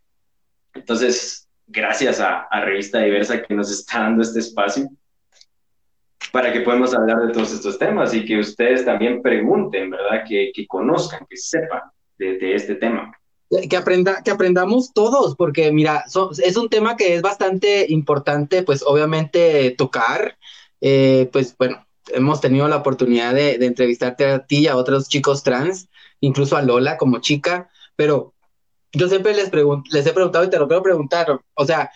Entonces, 0.74 1.48
gracias 1.68 2.20
a, 2.20 2.42
a 2.44 2.62
Revista 2.62 3.00
Diversa 3.00 3.42
que 3.42 3.54
nos 3.54 3.72
está 3.72 4.00
dando 4.00 4.24
este 4.24 4.40
espacio 4.40 4.90
para 6.32 6.54
que 6.54 6.62
podamos 6.62 6.94
hablar 6.94 7.28
de 7.28 7.34
todos 7.34 7.54
estos 7.54 7.78
temas 7.78 8.14
y 8.14 8.26
que 8.26 8.40
ustedes 8.40 8.86
también 8.86 9.22
pregunten, 9.22 9.90
¿verdad? 9.90 10.24
Que, 10.28 10.52
que 10.54 10.68
conozcan, 10.68 11.26
que 11.30 11.38
sepan 11.38 11.82
de, 12.18 12.54
este 12.54 12.76
tema. 12.76 13.12
Que, 13.70 13.78
aprenda, 13.78 14.22
que 14.24 14.32
aprendamos 14.32 14.94
todos, 14.94 15.36
porque 15.36 15.72
mira, 15.72 16.06
es 16.44 16.58
un 16.58 16.70
tema 16.70 16.96
que 16.96 17.16
es 17.16 17.22
bastante 17.22 17.86
importante, 17.90 18.64
pues 18.64 18.84
obviamente 18.86 19.72
tocar, 19.78 20.38
eh, 20.82 21.30
pues 21.32 21.56
bueno, 21.58 21.86
hemos 22.10 22.42
tenido 22.42 22.68
la 22.68 22.78
oportunidad 22.78 23.34
de, 23.34 23.58
de, 23.58 23.66
entrevistarte 23.66 24.26
a 24.26 24.46
ti 24.46 24.60
y 24.60 24.68
a 24.68 24.76
otros 24.76 25.08
chicos 25.08 25.44
trans, 25.44 25.90
incluso 26.20 26.58
a 26.58 26.62
Lola 26.62 26.98
como 26.98 27.20
chica, 27.20 27.70
pero 27.96 28.34
yo 28.92 29.08
siempre 29.08 29.34
les, 29.34 29.52
les 29.92 30.06
he 30.06 30.14
preguntado 30.14 30.46
y 30.46 30.50
te 30.50 30.60
lo 30.60 30.68
quiero 30.68 30.84
preguntar, 30.84 31.40
o 31.54 31.66
sea, 31.66 31.92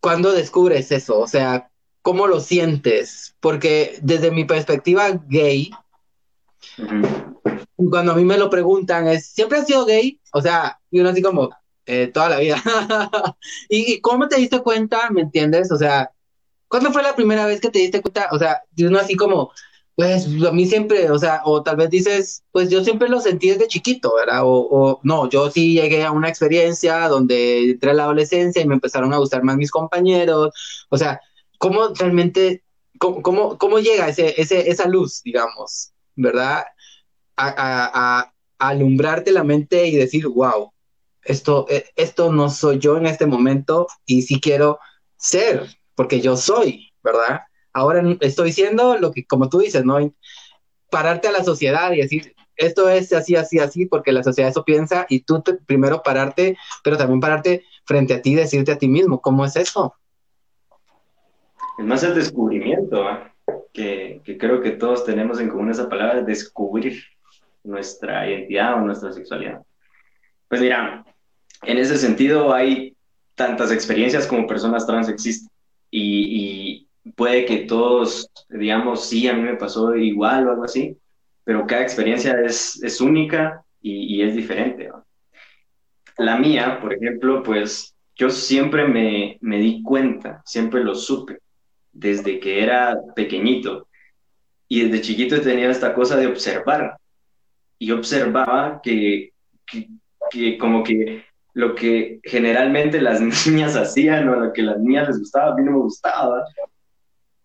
¿cuándo 0.00 0.32
descubres 0.32 0.92
eso? 0.92 1.18
O 1.18 1.26
sea, 1.26 1.70
¿cómo 2.06 2.28
lo 2.28 2.38
sientes? 2.38 3.34
Porque 3.40 3.98
desde 4.00 4.30
mi 4.30 4.44
perspectiva 4.44 5.10
gay, 5.26 5.72
uh 6.78 6.82
-huh. 6.82 7.90
cuando 7.90 8.12
a 8.12 8.14
mí 8.14 8.24
me 8.24 8.38
lo 8.38 8.48
preguntan, 8.48 9.08
es, 9.08 9.26
¿siempre 9.26 9.58
has 9.58 9.66
sido 9.66 9.84
gay? 9.84 10.20
O 10.32 10.40
sea, 10.40 10.78
y 10.88 11.00
uno 11.00 11.08
así 11.08 11.20
como, 11.20 11.50
eh, 11.84 12.06
toda 12.14 12.28
la 12.28 12.38
vida. 12.38 12.62
¿Y, 13.68 13.94
¿Y, 13.94 14.00
cómo 14.00 14.28
te 14.28 14.36
diste 14.36 14.60
cuenta? 14.60 15.10
¿Me 15.10 15.22
entiendes? 15.22 15.72
O 15.72 15.76
sea, 15.76 16.12
¿cuándo 16.68 16.92
fue 16.92 17.02
la 17.02 17.16
primera 17.16 17.44
vez 17.44 17.60
que 17.60 17.70
te 17.70 17.80
diste 17.80 18.00
cuenta? 18.00 18.28
O 18.30 18.38
sea, 18.38 18.62
uno 18.78 19.00
así 19.00 19.16
como, 19.16 19.50
pues 19.96 20.26
a 20.46 20.52
mí 20.52 20.64
siempre, 20.66 21.10
o 21.10 21.18
sea, 21.18 21.42
o 21.44 21.64
tal 21.64 21.74
vez 21.74 21.90
dices, 21.90 22.44
pues 22.52 22.70
yo 22.70 22.84
siempre 22.84 23.08
lo 23.08 23.20
sentí 23.20 23.48
desde 23.48 23.66
chiquito, 23.66 24.14
¿verdad? 24.14 24.42
O, 24.44 24.68
o, 24.70 25.00
no, 25.02 25.28
yo 25.28 25.50
sí 25.50 25.72
llegué 25.74 26.04
a 26.04 26.12
una 26.12 26.28
experiencia 26.28 27.08
donde 27.08 27.72
entré 27.72 27.90
a 27.90 27.94
la 27.94 28.04
adolescencia 28.04 28.62
y 28.62 28.66
me 28.68 28.74
empezaron 28.74 29.12
a 29.12 29.18
gustar 29.18 29.42
más 29.42 29.56
mis 29.56 29.72
compañeros, 29.72 30.54
o 30.88 30.96
sea, 30.96 31.20
¿cómo 31.58 31.88
realmente, 31.88 32.62
cómo, 32.98 33.58
cómo, 33.58 33.78
llega 33.78 34.08
ese, 34.08 34.40
ese, 34.40 34.70
esa 34.70 34.86
luz, 34.88 35.22
digamos, 35.22 35.92
¿verdad? 36.14 36.64
A, 37.36 38.32
alumbrarte 38.58 39.32
la 39.32 39.44
mente 39.44 39.86
y 39.86 39.96
decir, 39.96 40.26
wow, 40.28 40.72
esto, 41.22 41.66
eh, 41.68 41.84
esto 41.94 42.32
no 42.32 42.48
soy 42.48 42.78
yo 42.78 42.96
en 42.96 43.04
este 43.04 43.26
momento 43.26 43.86
y 44.06 44.22
sí 44.22 44.40
quiero 44.40 44.78
ser, 45.18 45.76
porque 45.94 46.22
yo 46.22 46.38
soy, 46.38 46.90
¿verdad? 47.02 47.42
Ahora 47.74 48.02
estoy 48.20 48.46
diciendo 48.46 48.96
lo 48.96 49.12
que, 49.12 49.26
como 49.26 49.50
tú 49.50 49.58
dices, 49.58 49.84
¿no? 49.84 49.98
Pararte 50.88 51.28
a 51.28 51.32
la 51.32 51.44
sociedad 51.44 51.92
y 51.92 51.98
decir, 51.98 52.34
esto 52.56 52.88
es 52.88 53.12
así, 53.12 53.36
así, 53.36 53.58
así, 53.58 53.86
porque 53.86 54.12
la 54.12 54.22
sociedad 54.22 54.50
eso 54.50 54.64
piensa 54.64 55.06
y 55.08 55.20
tú 55.20 55.42
primero 55.66 56.02
pararte, 56.02 56.56
pero 56.82 56.96
también 56.96 57.20
pararte 57.20 57.64
frente 57.84 58.14
a 58.14 58.22
ti 58.22 58.32
y 58.32 58.36
decirte 58.36 58.72
a 58.72 58.78
ti 58.78 58.88
mismo, 58.88 59.20
¿cómo 59.20 59.44
es 59.44 59.56
eso? 59.56 59.94
Es 61.78 61.84
más 61.84 62.02
el 62.02 62.14
descubrimiento, 62.14 63.08
¿eh? 63.10 63.32
que, 63.72 64.20
que, 64.24 64.38
creo 64.38 64.60
que 64.60 64.72
todos 64.72 65.04
tenemos 65.04 65.40
en 65.40 65.48
común 65.48 65.70
esa 65.70 65.88
palabra, 65.88 66.22
descubrir 66.22 67.02
nuestra 67.62 68.28
identidad 68.28 68.74
o 68.74 68.80
nuestra 68.80 69.12
sexualidad. 69.12 69.60
Pues 70.48 70.60
mira, 70.60 71.04
en 71.62 71.78
ese 71.78 71.96
sentido 71.98 72.54
hay 72.54 72.96
tantas 73.34 73.70
experiencias 73.70 74.26
como 74.26 74.46
personas 74.46 74.86
trans 74.86 75.08
existen 75.08 75.50
y, 75.90 76.86
y 77.04 77.12
puede 77.12 77.44
que 77.44 77.58
todos, 77.58 78.30
digamos, 78.48 79.06
sí, 79.08 79.28
a 79.28 79.34
mí 79.34 79.42
me 79.42 79.56
pasó 79.56 79.94
igual 79.94 80.46
o 80.46 80.50
algo 80.52 80.64
así, 80.64 80.96
pero 81.44 81.66
cada 81.66 81.82
experiencia 81.82 82.40
es, 82.40 82.82
es 82.82 83.00
única 83.00 83.62
y, 83.80 84.16
y 84.16 84.22
es 84.22 84.34
diferente. 84.34 84.88
¿no? 84.88 85.04
La 86.18 86.36
mía, 86.38 86.78
por 86.80 86.94
ejemplo, 86.94 87.42
pues 87.42 87.94
yo 88.16 88.30
siempre 88.30 88.88
me, 88.88 89.38
me 89.40 89.58
di 89.58 89.82
cuenta, 89.82 90.42
siempre 90.44 90.82
lo 90.82 90.94
supe, 90.94 91.38
desde 91.98 92.38
que 92.38 92.62
era 92.62 92.98
pequeñito. 93.14 93.88
Y 94.68 94.82
desde 94.82 95.00
chiquito 95.00 95.40
tenía 95.40 95.70
esta 95.70 95.94
cosa 95.94 96.16
de 96.16 96.26
observar. 96.26 96.96
Y 97.78 97.90
observaba 97.90 98.80
que, 98.82 99.32
que, 100.30 100.58
como 100.58 100.82
que 100.82 101.24
lo 101.54 101.74
que 101.74 102.20
generalmente 102.22 103.00
las 103.00 103.20
niñas 103.46 103.76
hacían 103.76 104.28
o 104.28 104.36
lo 104.36 104.52
que 104.52 104.62
las 104.62 104.78
niñas 104.78 105.08
les 105.08 105.18
gustaba, 105.18 105.52
a 105.52 105.54
mí 105.56 105.64
no 105.64 105.72
me 105.72 105.78
gustaba. 105.78 106.44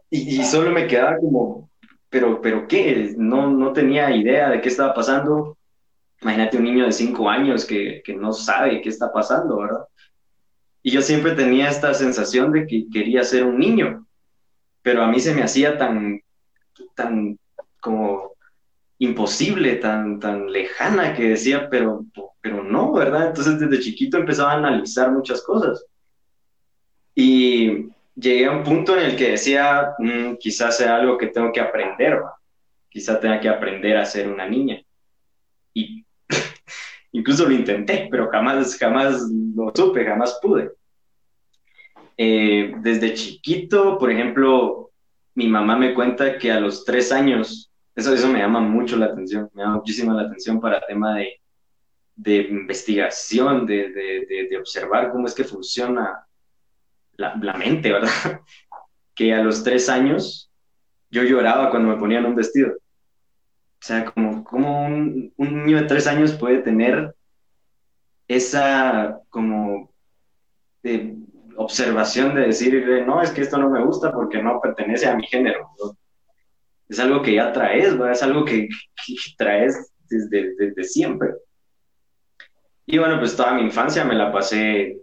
Y, 0.10 0.42
y 0.42 0.44
solo 0.44 0.72
me 0.72 0.88
quedaba 0.88 1.18
como, 1.18 1.70
pero, 2.10 2.42
pero 2.42 2.68
¿qué? 2.68 3.14
No, 3.18 3.50
no 3.50 3.72
tenía 3.72 4.14
idea 4.16 4.50
de 4.50 4.60
qué 4.60 4.70
estaba 4.70 4.94
pasando. 4.94 5.58
Imagínate 6.22 6.58
un 6.58 6.66
niño 6.66 6.86
de 6.86 6.92
cinco 6.92 7.30
años 7.30 7.66
que, 7.66 8.02
que 8.04 8.14
no 8.14 8.34
sabe 8.34 8.82
qué 8.82 8.90
está 8.90 9.12
pasando, 9.12 9.58
¿verdad? 9.60 9.86
Y 10.84 10.92
yo 10.92 11.02
siempre 11.02 11.32
tenía 11.34 11.70
esta 11.70 11.94
sensación 11.94 12.52
de 12.52 12.68
que 12.68 12.88
quería 12.92 13.24
ser 13.24 13.44
un 13.44 13.60
niño, 13.60 14.06
pero 14.82 15.04
a 15.04 15.08
mí 15.08 15.20
se 15.20 15.34
me 15.34 15.44
hacía 15.44 15.78
tan, 15.78 16.22
tan 16.96 17.38
como 17.80 18.34
imposible, 19.00 19.76
tan, 19.78 20.20
tan 20.20 20.52
lejana 20.52 21.16
que 21.16 21.30
decía, 21.30 21.70
pero, 21.70 22.06
pero 22.40 22.64
no, 22.64 22.94
¿verdad? 22.94 23.28
Entonces 23.28 23.60
desde 23.60 23.80
chiquito 23.84 24.18
empezaba 24.18 24.54
a 24.54 24.58
analizar 24.58 25.12
muchas 25.12 25.42
cosas. 25.44 25.86
Y 27.16 27.90
llegué 28.16 28.46
a 28.46 28.52
un 28.52 28.64
punto 28.64 28.98
en 28.98 29.06
el 29.06 29.16
que 29.16 29.32
decía, 29.32 29.94
mmm, 29.98 30.36
quizás 30.40 30.78
sea 30.78 30.98
algo 30.98 31.18
que 31.18 31.28
tengo 31.28 31.52
que 31.52 31.62
aprender, 31.62 32.22
¿va? 32.22 32.36
quizás 32.92 33.20
tenga 33.22 33.40
que 33.40 33.50
aprender 33.50 33.98
a 33.98 34.06
ser 34.06 34.28
una 34.28 34.48
niña. 34.48 34.84
Y 35.74 36.06
incluso 37.14 37.48
lo 37.48 37.54
intenté, 37.54 38.08
pero 38.12 38.30
jamás, 38.30 38.78
jamás 38.78 39.22
lo 39.56 39.72
supe, 39.74 40.06
jamás 40.06 40.38
pude. 40.42 40.72
Eh, 42.18 42.76
desde 42.80 43.14
chiquito, 43.14 43.98
por 43.98 44.12
ejemplo, 44.12 44.92
mi 45.36 45.48
mamá 45.48 45.78
me 45.78 45.94
cuenta 45.94 46.38
que 46.38 46.52
a 46.52 46.60
los 46.60 46.86
tres 46.86 47.12
años, 47.12 47.72
eso, 47.96 48.14
eso 48.14 48.28
me 48.28 48.40
llama 48.40 48.60
mucho 48.60 48.98
la 48.98 49.08
atención, 49.08 49.50
me 49.54 49.64
llama 49.64 49.78
muchísimo 49.78 50.14
la 50.14 50.24
atención 50.24 50.60
para 50.60 50.86
tema 50.86 51.16
de, 51.16 51.42
de 52.16 52.42
investigación, 52.42 53.66
de, 53.66 53.90
de, 53.90 54.48
de, 54.50 54.58
observar 54.58 55.12
cómo 55.12 55.28
es 55.28 55.34
que 55.34 55.44
funciona 55.44 56.28
la, 57.14 57.36
la, 57.42 57.54
mente, 57.54 57.92
¿verdad? 57.92 58.10
Que 59.16 59.34
a 59.34 59.44
los 59.44 59.64
tres 59.64 59.90
años 59.90 60.52
yo 61.10 61.24
lloraba 61.24 61.70
cuando 61.70 61.90
me 61.90 62.00
ponían 62.00 62.26
un 62.26 62.36
vestido. 62.36 62.72
O 63.82 63.84
sea, 63.84 64.06
como, 64.06 64.44
como 64.44 64.86
un, 64.86 65.34
niño 65.38 65.82
de 65.82 65.88
tres 65.88 66.08
años 66.08 66.34
puede 66.34 66.60
tener 66.60 67.16
esa 68.28 69.20
como 69.30 69.92
de 70.84 71.18
observación 71.58 72.36
de 72.36 72.48
decir, 72.48 72.86
no, 73.06 73.22
es 73.22 73.32
que 73.32 73.42
esto 73.42 73.58
no 73.58 73.70
me 73.70 73.84
gusta 73.84 74.12
porque 74.12 74.42
no 74.42 74.60
pertenece 74.62 75.08
a 75.08 75.16
mi 75.16 75.26
género. 75.28 75.70
¿no? 75.80 75.98
Es 76.90 77.00
algo 77.00 77.22
que 77.22 77.36
ya 77.36 77.54
traes, 77.54 77.98
¿verdad? 77.98 78.12
es 78.12 78.24
algo 78.24 78.44
que, 78.46 78.68
que 78.68 79.16
traes 79.38 79.92
desde, 80.10 80.56
desde, 80.56 80.84
siempre. 80.84 81.30
Y 82.86 82.98
bueno, 82.98 83.20
pues 83.20 83.36
toda 83.36 83.54
mi 83.54 83.62
infancia 83.62 84.04
me 84.04 84.16
la 84.16 84.32
pasé 84.32 84.98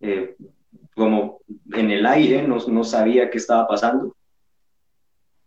eh, 0.00 0.36
como 0.94 1.40
en 1.72 1.90
el 1.90 2.06
aire, 2.06 2.42
no, 2.42 2.58
no 2.66 2.84
sabía 2.84 3.30
qué 3.30 3.38
estaba 3.38 3.68
pasando. 3.68 4.16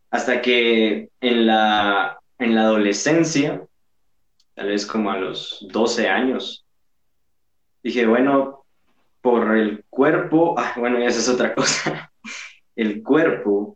Hasta 0.09 0.41
que 0.41 1.09
en 1.19 1.45
la, 1.45 2.17
en 2.39 2.55
la 2.55 2.61
adolescencia, 2.61 3.65
tal 4.53 4.67
vez 4.67 4.85
como 4.85 5.11
a 5.11 5.17
los 5.17 5.67
12 5.71 6.07
años, 6.07 6.65
dije, 7.83 8.05
bueno, 8.05 8.54
por 9.25 9.57
el 9.57 9.83
cuerpo, 9.89 10.53
ah, 10.59 10.73
bueno, 10.77 10.99
esa 10.99 11.19
es 11.19 11.27
otra 11.27 11.55
cosa, 11.55 12.11
el 12.75 13.01
cuerpo, 13.01 13.75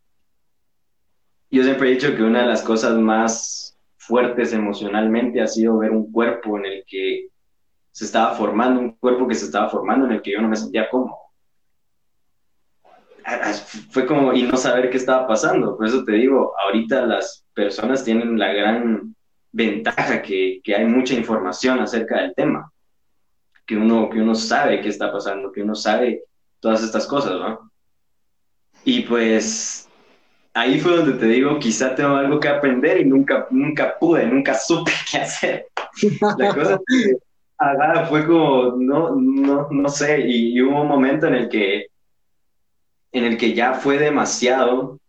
yo 1.49 1.63
siempre 1.63 1.89
he 1.89 1.93
dicho 1.93 2.15
que 2.15 2.21
una 2.21 2.41
de 2.41 2.47
las 2.47 2.61
cosas 2.61 2.95
más 2.99 3.75
fuertes 3.97 4.53
emocionalmente 4.53 5.41
ha 5.41 5.47
sido 5.47 5.79
ver 5.79 5.89
un 5.89 6.11
cuerpo 6.11 6.59
en 6.59 6.65
el 6.67 6.83
que 6.85 7.29
se 7.91 8.05
estaba 8.05 8.35
formando, 8.35 8.79
un 8.79 8.91
cuerpo 8.91 9.27
que 9.27 9.33
se 9.33 9.45
estaba 9.45 9.69
formando 9.69 10.05
en 10.05 10.11
el 10.11 10.21
que 10.21 10.33
yo 10.33 10.41
no 10.41 10.49
me 10.49 10.55
sentía 10.55 10.87
cómodo. 10.87 11.17
Fue 13.89 14.05
como, 14.05 14.33
y 14.33 14.43
no 14.43 14.55
saber 14.55 14.91
qué 14.91 14.97
estaba 14.97 15.27
pasando, 15.27 15.75
por 15.75 15.87
eso 15.87 16.03
te 16.03 16.11
digo, 16.11 16.53
ahorita 16.63 17.07
las 17.07 17.43
personas 17.55 18.03
tienen 18.03 18.37
la 18.37 18.53
gran 18.53 19.15
ventaja 19.51 20.21
que, 20.21 20.61
que 20.63 20.75
hay 20.75 20.85
mucha 20.85 21.15
información 21.15 21.79
acerca 21.79 22.21
del 22.21 22.35
tema 22.35 22.71
que 23.69 23.77
uno, 23.77 24.09
que 24.09 24.19
uno 24.19 24.33
sabe 24.33 24.81
qué 24.81 24.89
está 24.89 25.11
pasando, 25.11 25.51
que 25.51 25.61
uno 25.61 25.75
sabe 25.75 26.23
todas 26.59 26.81
estas 26.81 27.05
cosas, 27.05 27.33
¿no? 27.33 27.71
Y 28.83 29.01
pues 29.01 29.87
ahí 30.55 30.79
fue 30.79 30.97
donde 30.97 31.19
te 31.19 31.27
digo, 31.27 31.59
quizá 31.59 31.93
tengo 31.93 32.15
algo 32.15 32.39
que 32.39 32.47
aprender 32.47 32.99
y 32.99 33.05
nunca, 33.05 33.45
nunca 33.51 33.95
pude, 33.99 34.25
nunca 34.25 34.55
supe 34.55 34.91
qué 35.11 35.19
hacer. 35.19 35.67
La 36.39 36.51
cosa 36.51 36.79
fue 38.09 38.25
como, 38.25 38.75
no, 38.75 39.15
no, 39.15 39.67
no 39.69 39.89
sé, 39.89 40.19
y, 40.21 40.59
hubo 40.63 40.81
un 40.81 40.87
momento 40.87 41.27
en 41.27 41.35
el 41.35 41.47
que, 41.47 41.89
en 43.11 43.23
el 43.23 43.37
que 43.37 43.53
ya 43.53 43.75
fue 43.75 43.99
demasiado, 43.99 44.99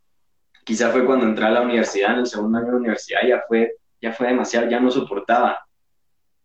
quizá 0.65 0.91
fue 0.91 1.07
cuando 1.07 1.25
entré 1.25 1.47
a 1.47 1.51
la 1.51 1.63
universidad, 1.63 2.13
en 2.13 2.19
el 2.19 2.27
segundo 2.27 2.59
año 2.59 2.67
de 2.67 2.73
la 2.73 2.79
universidad, 2.79 3.21
ya 3.27 3.43
fue, 3.49 3.73
ya 4.03 4.13
fue 4.13 4.27
demasiado, 4.27 4.69
ya 4.69 4.81
no 4.81 4.91
soportaba. 4.91 5.59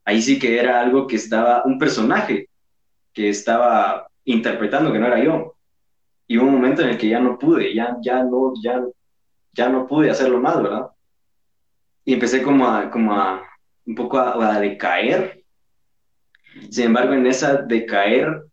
Ahí 0.06 0.22
sí 0.22 0.38
que 0.38 0.60
era 0.60 0.80
algo 0.80 1.08
que 1.08 1.16
estaba, 1.16 1.64
un 1.66 1.80
personaje 1.80 2.48
que 3.12 3.30
estaba 3.30 4.08
interpretando, 4.24 4.94
que 4.94 5.00
no 5.00 5.08
era 5.08 5.24
yo. 5.24 5.56
Y 6.28 6.38
hubo 6.38 6.46
un 6.48 6.54
momento 6.54 6.84
en 6.84 6.90
el 6.90 6.98
que 6.98 7.10
ya 7.10 7.20
no 7.20 7.40
pude, 7.40 7.74
ya, 7.74 7.98
ya, 8.02 8.24
no, 8.24 8.54
ya, 8.62 8.84
ya 9.54 9.70
no 9.70 9.88
pude 9.88 10.12
hacerlo 10.12 10.40
más, 10.40 10.62
¿verdad? 10.62 10.88
Y 12.04 12.14
empecé 12.14 12.44
como 12.44 12.68
a, 12.68 12.92
como 12.92 13.14
a 13.14 13.44
un 13.86 13.96
poco 13.96 14.20
a, 14.20 14.60
decaer. 14.60 15.44
Sin 16.70 16.86
embargo, 16.86 17.14
en 17.14 17.26
esa 17.26 17.58
decaer 17.58 18.44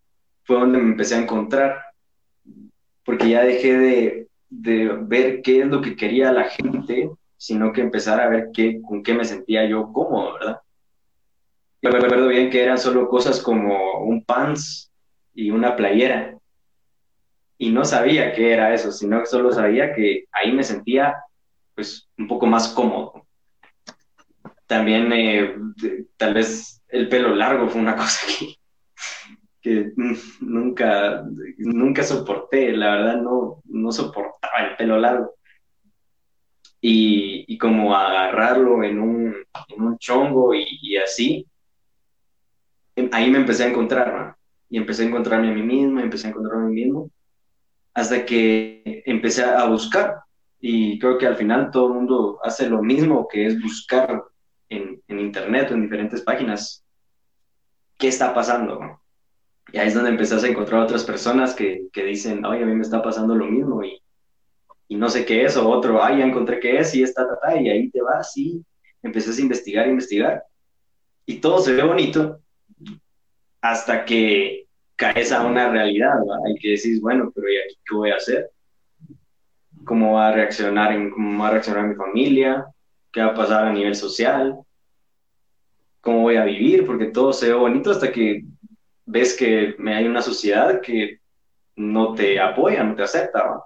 fue 0.45 0.59
donde 0.59 0.79
me 0.79 0.91
empecé 0.91 1.17
a 1.17 1.23
encontrar, 1.23 1.83
porque 3.05 3.29
ya 3.29 3.45
dejé 3.45 3.77
de, 3.77 4.29
de 4.49 4.89
ver 5.03 5.43
qué 5.43 5.61
es 5.61 5.67
lo 5.67 5.83
que 5.83 5.97
quería 5.97 6.33
la 6.33 6.45
gente, 6.45 7.11
sino 7.37 7.73
que 7.73 7.83
empezar 7.83 8.21
a 8.21 8.29
ver 8.29 8.49
qué, 8.55 8.81
con 8.83 9.03
qué 9.03 9.15
me 9.15 9.25
sentía 9.25 9.67
yo 9.67 9.93
cómodo, 9.93 10.35
¿verdad? 10.35 10.61
Yo 11.83 11.91
recuerdo 11.91 12.29
bien 12.29 12.49
que 12.49 12.63
eran 12.63 12.79
solo 12.79 13.09
cosas 13.09 13.43
como 13.43 14.05
un 14.05 14.25
pants 14.25 14.93
y 15.35 15.51
una 15.51 15.75
playera, 15.75 16.39
y 17.59 17.71
no 17.71 17.85
sabía 17.85 18.33
qué 18.33 18.53
era 18.53 18.73
eso, 18.73 18.91
sino 18.91 19.21
que 19.21 19.27
solo 19.27 19.53
sabía 19.53 19.93
que 19.93 20.25
ahí 20.33 20.53
me 20.53 20.65
sentía 20.65 21.15
pues 21.75 22.09
un 22.19 22.29
poco 22.29 22.47
más 22.47 22.69
cómodo. 22.69 23.27
También 24.67 25.13
eh, 25.13 25.57
tal 26.17 26.35
vez 26.35 26.83
el 26.89 27.09
pelo 27.09 27.35
largo 27.35 27.69
fue 27.69 27.81
una 27.81 27.97
cosa 27.97 28.27
que, 28.27 28.57
que 29.61 29.93
nunca, 30.41 31.25
nunca 31.59 32.03
soporté, 32.03 32.73
la 32.73 32.97
verdad 32.97 33.23
no, 33.23 33.63
no 33.65 33.93
soportaba 33.93 34.69
el 34.69 34.77
pelo 34.77 34.99
largo. 34.99 35.35
Y, 36.81 37.45
y 37.47 37.59
como 37.59 37.95
agarrarlo 37.95 38.83
en 38.83 39.01
un, 39.01 39.37
en 39.69 39.83
un 39.83 39.99
chongo 39.99 40.53
y, 40.53 40.67
y, 40.83 40.97
así, 40.97 41.47
ahí 43.13 43.31
me 43.31 43.39
empecé 43.39 43.65
a 43.65 43.69
encontrar, 43.69 44.15
¿no? 44.15 44.37
Y 44.69 44.79
empecé 44.79 45.03
a 45.03 45.07
encontrarme 45.07 45.51
a 45.51 45.55
mí 45.55 45.63
mismo, 45.63 46.01
empecé 46.01 46.27
a 46.27 46.31
encontrarme 46.31 46.65
a 46.65 46.69
mí 46.69 46.85
mismo 46.85 47.11
hasta 47.95 48.25
que 48.25 49.03
empecé 49.07 49.45
a 49.45 49.65
buscar 49.67 50.17
y 50.61 50.99
creo 50.99 51.19
que 51.19 51.27
al 51.27 51.37
final 51.37 51.71
todo 51.71 51.89
el 51.89 51.95
mundo 51.95 52.39
hace 52.43 52.69
lo 52.69 52.83
mismo, 52.83 53.27
que 53.29 53.47
es 53.47 53.61
buscar 53.61 54.23
en, 54.69 55.03
internet 55.09 55.71
o 55.71 55.75
en 55.75 55.83
diferentes 55.83 56.23
páginas 56.23 56.85
qué 57.99 58.09
está 58.09 58.33
pasando. 58.35 59.01
Y 59.73 59.79
ahí 59.79 59.89
es 59.89 59.95
donde 59.95 60.11
empezás 60.11 60.43
a 60.45 60.49
encontrar 60.49 60.83
otras 60.83 61.05
personas 61.05 61.55
que, 61.55 61.89
que 61.93 62.05
dicen, 62.05 62.45
oye, 62.45 62.63
a 62.63 62.67
mí 62.67 62.75
me 62.75 62.83
está 62.83 63.03
pasando 63.03 63.35
lo 63.35 63.47
mismo 63.47 63.85
y, 63.85 64.01
y 64.89 64.97
no 64.97 65.09
sé 65.09 65.25
qué 65.25 65.45
es, 65.45 65.57
o 65.57 65.69
otro, 65.69 66.03
ay, 66.03 66.19
ya 66.19 66.27
encontré 66.27 66.61
qué 66.61 66.79
es 66.79 66.95
y 66.95 67.03
está, 67.03 67.27
ta, 67.41 67.61
y 67.61 67.69
ahí 67.69 67.91
te 67.91 68.03
vas 68.03 68.37
y 68.37 68.65
empezás 69.03 69.39
a 69.39 69.43
investigar, 69.43 69.89
investigar. 69.89 70.45
Y 71.27 71.37
todo 71.41 71.61
se 71.61 71.73
ve 71.73 71.83
bonito 71.83 72.42
hasta 73.63 74.05
que 74.05 74.67
caes 74.97 75.33
a 75.33 75.47
una 75.47 75.71
realidad, 75.71 76.19
hay 76.47 76.57
que 76.57 76.71
decir, 76.71 77.01
bueno, 77.01 77.33
pero 77.35 77.49
¿y 77.49 77.57
aquí 77.57 77.79
qué 77.89 77.95
voy 77.95 78.11
a 78.11 78.17
hacer? 78.17 78.51
¿Cómo 79.85 80.15
va 80.15 80.29
a 80.29 80.33
reaccionar, 80.33 81.11
cómo 81.11 81.43
va 81.43 81.49
a 81.49 81.53
reaccionar 81.53 81.87
mi 81.87 81.95
familia? 81.95 82.67
¿Qué 83.13 83.21
va 83.21 83.29
a 83.29 83.35
pasar 83.35 83.67
a 83.67 83.73
nivel 83.73 83.95
social? 83.95 84.59
¿Cómo 86.01 86.23
voy 86.23 86.37
a 86.37 86.45
vivir? 86.45 86.85
Porque 86.85 87.07
todo 87.07 87.33
se 87.33 87.49
ve 87.49 87.55
bonito 87.55 87.93
hasta 87.93 88.13
que 88.13 88.45
ves 89.07 89.37
que 89.37 89.77
hay 89.87 90.07
una 90.07 90.23
sociedad 90.23 90.81
que 90.81 91.21
no 91.77 92.15
te 92.15 92.41
apoya, 92.41 92.83
no 92.83 92.97
te 92.97 93.03
acepta. 93.03 93.63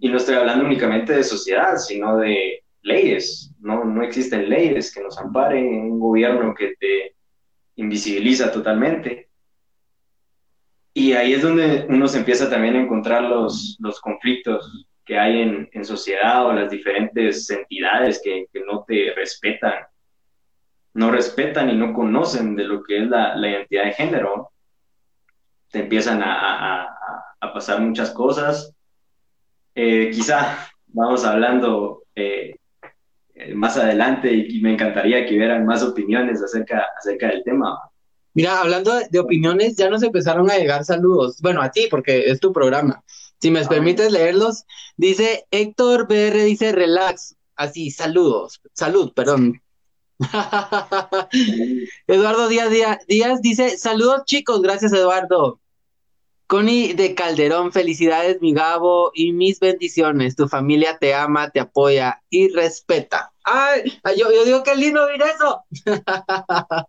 Y 0.00 0.08
no 0.08 0.16
estoy 0.16 0.34
hablando 0.34 0.64
únicamente 0.64 1.12
de 1.12 1.22
sociedad, 1.22 1.76
sino 1.76 2.16
de 2.16 2.64
leyes. 2.82 3.52
No, 3.60 3.84
no 3.84 4.02
existen 4.02 4.48
leyes 4.48 4.92
que 4.92 5.02
nos 5.02 5.16
amparen, 5.18 5.92
un 5.92 6.00
gobierno 6.00 6.54
que 6.54 6.74
te 6.78 7.14
invisibiliza 7.80 8.52
totalmente. 8.52 9.28
Y 10.92 11.12
ahí 11.12 11.34
es 11.34 11.42
donde 11.42 11.86
uno 11.88 12.08
se 12.08 12.18
empieza 12.18 12.50
también 12.50 12.76
a 12.76 12.80
encontrar 12.80 13.22
los, 13.22 13.76
los 13.80 14.00
conflictos 14.00 14.86
que 15.04 15.18
hay 15.18 15.40
en, 15.40 15.68
en, 15.72 15.84
sociedad 15.84 16.46
o 16.46 16.52
las 16.52 16.70
diferentes 16.70 17.48
entidades 17.50 18.20
que, 18.22 18.46
que, 18.52 18.60
no 18.60 18.84
te 18.86 19.12
respetan, 19.14 19.84
no 20.94 21.10
respetan 21.10 21.70
y 21.70 21.76
no 21.76 21.92
conocen 21.92 22.54
de 22.54 22.64
lo 22.64 22.82
que 22.82 22.98
es 22.98 23.08
la, 23.08 23.34
la 23.36 23.48
identidad 23.48 23.84
de 23.84 23.92
género. 23.92 24.52
Te 25.70 25.80
empiezan 25.80 26.22
a, 26.22 26.84
a, 26.84 26.88
a 27.40 27.52
pasar 27.52 27.80
muchas 27.80 28.10
cosas. 28.10 28.74
Eh, 29.74 30.10
quizá 30.12 30.68
vamos 30.88 31.24
hablando 31.24 32.02
eh, 32.14 32.56
más 33.54 33.76
adelante 33.76 34.32
y, 34.32 34.60
me 34.60 34.72
encantaría 34.72 35.26
que 35.26 35.36
hubieran 35.36 35.66
más 35.66 35.82
opiniones 35.82 36.42
acerca, 36.42 36.86
acerca 36.98 37.28
del 37.28 37.44
tema. 37.44 37.78
Mira, 38.34 38.60
hablando 38.60 38.92
de, 39.10 39.18
opiniones, 39.18 39.76
ya 39.76 39.90
nos 39.90 40.02
empezaron 40.02 40.50
a 40.50 40.56
llegar 40.56 40.84
saludos. 40.84 41.40
Bueno, 41.40 41.62
a 41.62 41.70
ti, 41.70 41.88
porque 41.90 42.30
es 42.30 42.40
tu 42.40 42.52
programa. 42.52 43.02
Si 43.40 43.50
me 43.50 43.64
permites 43.64 44.12
leerlos, 44.12 44.64
dice 44.96 45.46
Héctor 45.50 46.06
BR, 46.06 46.44
dice 46.44 46.72
relax, 46.72 47.36
así, 47.56 47.90
saludos, 47.90 48.60
salud, 48.74 49.12
perdón. 49.14 49.62
Eduardo 52.06 52.48
Díaz, 52.48 52.70
Díaz, 53.08 53.40
dice, 53.40 53.78
saludos 53.78 54.22
chicos, 54.26 54.60
gracias 54.60 54.92
Eduardo. 54.92 55.59
Connie 56.50 56.94
de 56.94 57.14
Calderón, 57.14 57.70
felicidades 57.70 58.42
mi 58.42 58.52
Gabo 58.52 59.12
y 59.14 59.32
mis 59.32 59.60
bendiciones. 59.60 60.34
Tu 60.34 60.48
familia 60.48 60.98
te 60.98 61.14
ama, 61.14 61.50
te 61.50 61.60
apoya 61.60 62.24
y 62.28 62.48
respeta. 62.48 63.32
Ay, 63.44 64.00
yo, 64.18 64.26
digo 64.44 64.64
que 64.64 64.74
lindo 64.74 65.04
oír 65.04 65.22
eso. 65.22 65.62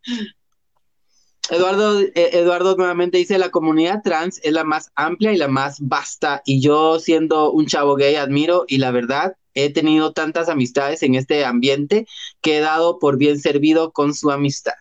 Eduardo, 1.52 2.00
eh, 2.00 2.12
Eduardo 2.16 2.76
nuevamente 2.76 3.20
dice, 3.20 3.38
la 3.38 3.52
comunidad 3.52 4.02
trans 4.04 4.40
es 4.42 4.52
la 4.52 4.64
más 4.64 4.90
amplia 4.96 5.32
y 5.32 5.38
la 5.38 5.48
más 5.48 5.78
vasta 5.80 6.42
y 6.44 6.60
yo 6.60 6.98
siendo 6.98 7.52
un 7.52 7.68
chavo 7.68 7.96
gay 7.96 8.16
admiro 8.16 8.66
y 8.68 8.80
la 8.80 8.90
verdad 8.90 9.36
he 9.54 9.72
tenido 9.72 10.12
tantas 10.12 10.50
amistades 10.50 11.04
en 11.04 11.14
este 11.14 11.46
ambiente 11.46 12.08
que 12.42 12.58
he 12.58 12.62
dado 12.62 12.98
por 12.98 13.18
bien 13.18 13.40
servido 13.40 13.92
con 13.92 14.16
su 14.16 14.32
amistad. 14.32 14.74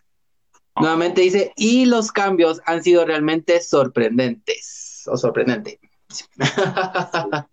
Nuevamente 0.81 1.21
dice, 1.21 1.53
y 1.55 1.85
los 1.85 2.11
cambios 2.11 2.61
han 2.65 2.83
sido 2.83 3.05
realmente 3.05 3.61
sorprendentes 3.61 5.03
o 5.07 5.17
sorprendente. 5.17 5.79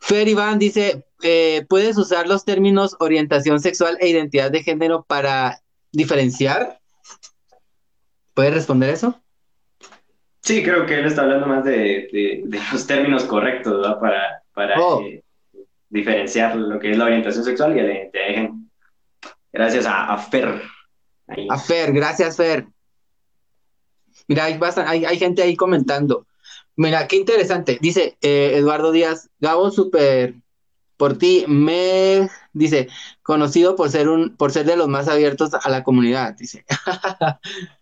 Fer 0.00 0.28
Iván 0.28 0.58
dice, 0.58 1.06
eh, 1.22 1.64
¿puedes 1.68 1.96
usar 1.96 2.28
los 2.28 2.44
términos 2.44 2.96
orientación 3.00 3.60
sexual 3.60 3.96
e 4.00 4.08
identidad 4.08 4.50
de 4.50 4.62
género 4.62 5.04
para 5.06 5.60
diferenciar? 5.92 6.80
¿Puedes 8.34 8.54
responder 8.54 8.90
eso? 8.90 9.20
Sí, 10.42 10.62
creo 10.62 10.86
que 10.86 10.98
él 10.98 11.06
está 11.06 11.22
hablando 11.22 11.46
más 11.46 11.64
de, 11.64 12.44
los 12.72 12.86
términos 12.86 13.24
correctos 13.24 13.80
¿verdad? 13.80 14.00
para, 14.00 14.42
para 14.54 14.80
oh. 14.80 15.02
eh, 15.02 15.22
diferenciar 15.88 16.56
lo 16.56 16.78
que 16.78 16.92
es 16.92 16.96
la 16.96 17.06
orientación 17.06 17.44
sexual 17.44 17.76
y 17.76 17.80
la 17.82 17.92
identidad 17.92 18.26
de 18.26 18.34
género. 18.34 18.54
Gracias 19.52 19.86
a, 19.86 20.16
Fer. 20.16 20.62
A 21.50 21.58
Fer, 21.58 21.92
gracias 21.92 22.36
Fer. 22.36 22.66
Mira, 24.26 24.44
hay, 24.44 24.58
hay, 24.86 25.04
hay, 25.04 25.18
gente 25.18 25.42
ahí 25.42 25.56
comentando. 25.56 26.26
Mira, 26.76 27.06
qué 27.06 27.16
interesante. 27.16 27.78
Dice 27.80 28.16
eh, 28.20 28.52
Eduardo 28.56 28.92
Díaz, 28.92 29.30
Gabo, 29.38 29.70
súper 29.70 30.34
por 30.98 31.16
ti, 31.16 31.44
me 31.48 32.28
dice, 32.52 32.88
conocido 33.22 33.76
por 33.76 33.88
ser 33.88 34.08
un, 34.08 34.36
por 34.36 34.50
ser 34.50 34.66
de 34.66 34.76
los 34.76 34.88
más 34.88 35.08
abiertos 35.08 35.54
a 35.54 35.70
la 35.70 35.84
comunidad, 35.84 36.34
dice. 36.34 36.66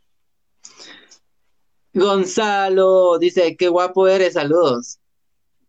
Gonzalo 1.95 3.19
dice, 3.19 3.57
qué 3.57 3.69
guapo 3.69 4.07
eres, 4.07 4.35
saludos. 4.35 4.99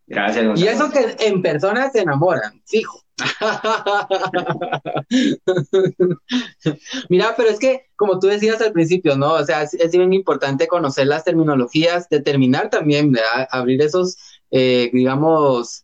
Gracias, 0.05 0.45
Gonzalo. 0.45 0.69
Y 0.69 0.73
eso 0.73 0.91
que 0.91 1.15
en 1.25 1.41
persona 1.41 1.89
se 1.89 2.01
enamoran, 2.01 2.61
fijo. 2.65 3.01
Mira, 7.09 7.33
pero 7.35 7.49
es 7.49 7.57
que, 7.59 7.87
como 7.95 8.19
tú 8.19 8.27
decías 8.27 8.61
al 8.61 8.73
principio, 8.73 9.17
¿no? 9.17 9.33
O 9.33 9.43
sea, 9.43 9.63
es, 9.63 9.91
bien 9.91 10.13
importante 10.13 10.67
conocer 10.67 11.07
las 11.07 11.23
terminologías, 11.23 12.07
determinar 12.09 12.69
también, 12.69 13.17
abrir 13.49 13.81
esos, 13.81 14.17
eh, 14.51 14.91
digamos, 14.93 15.83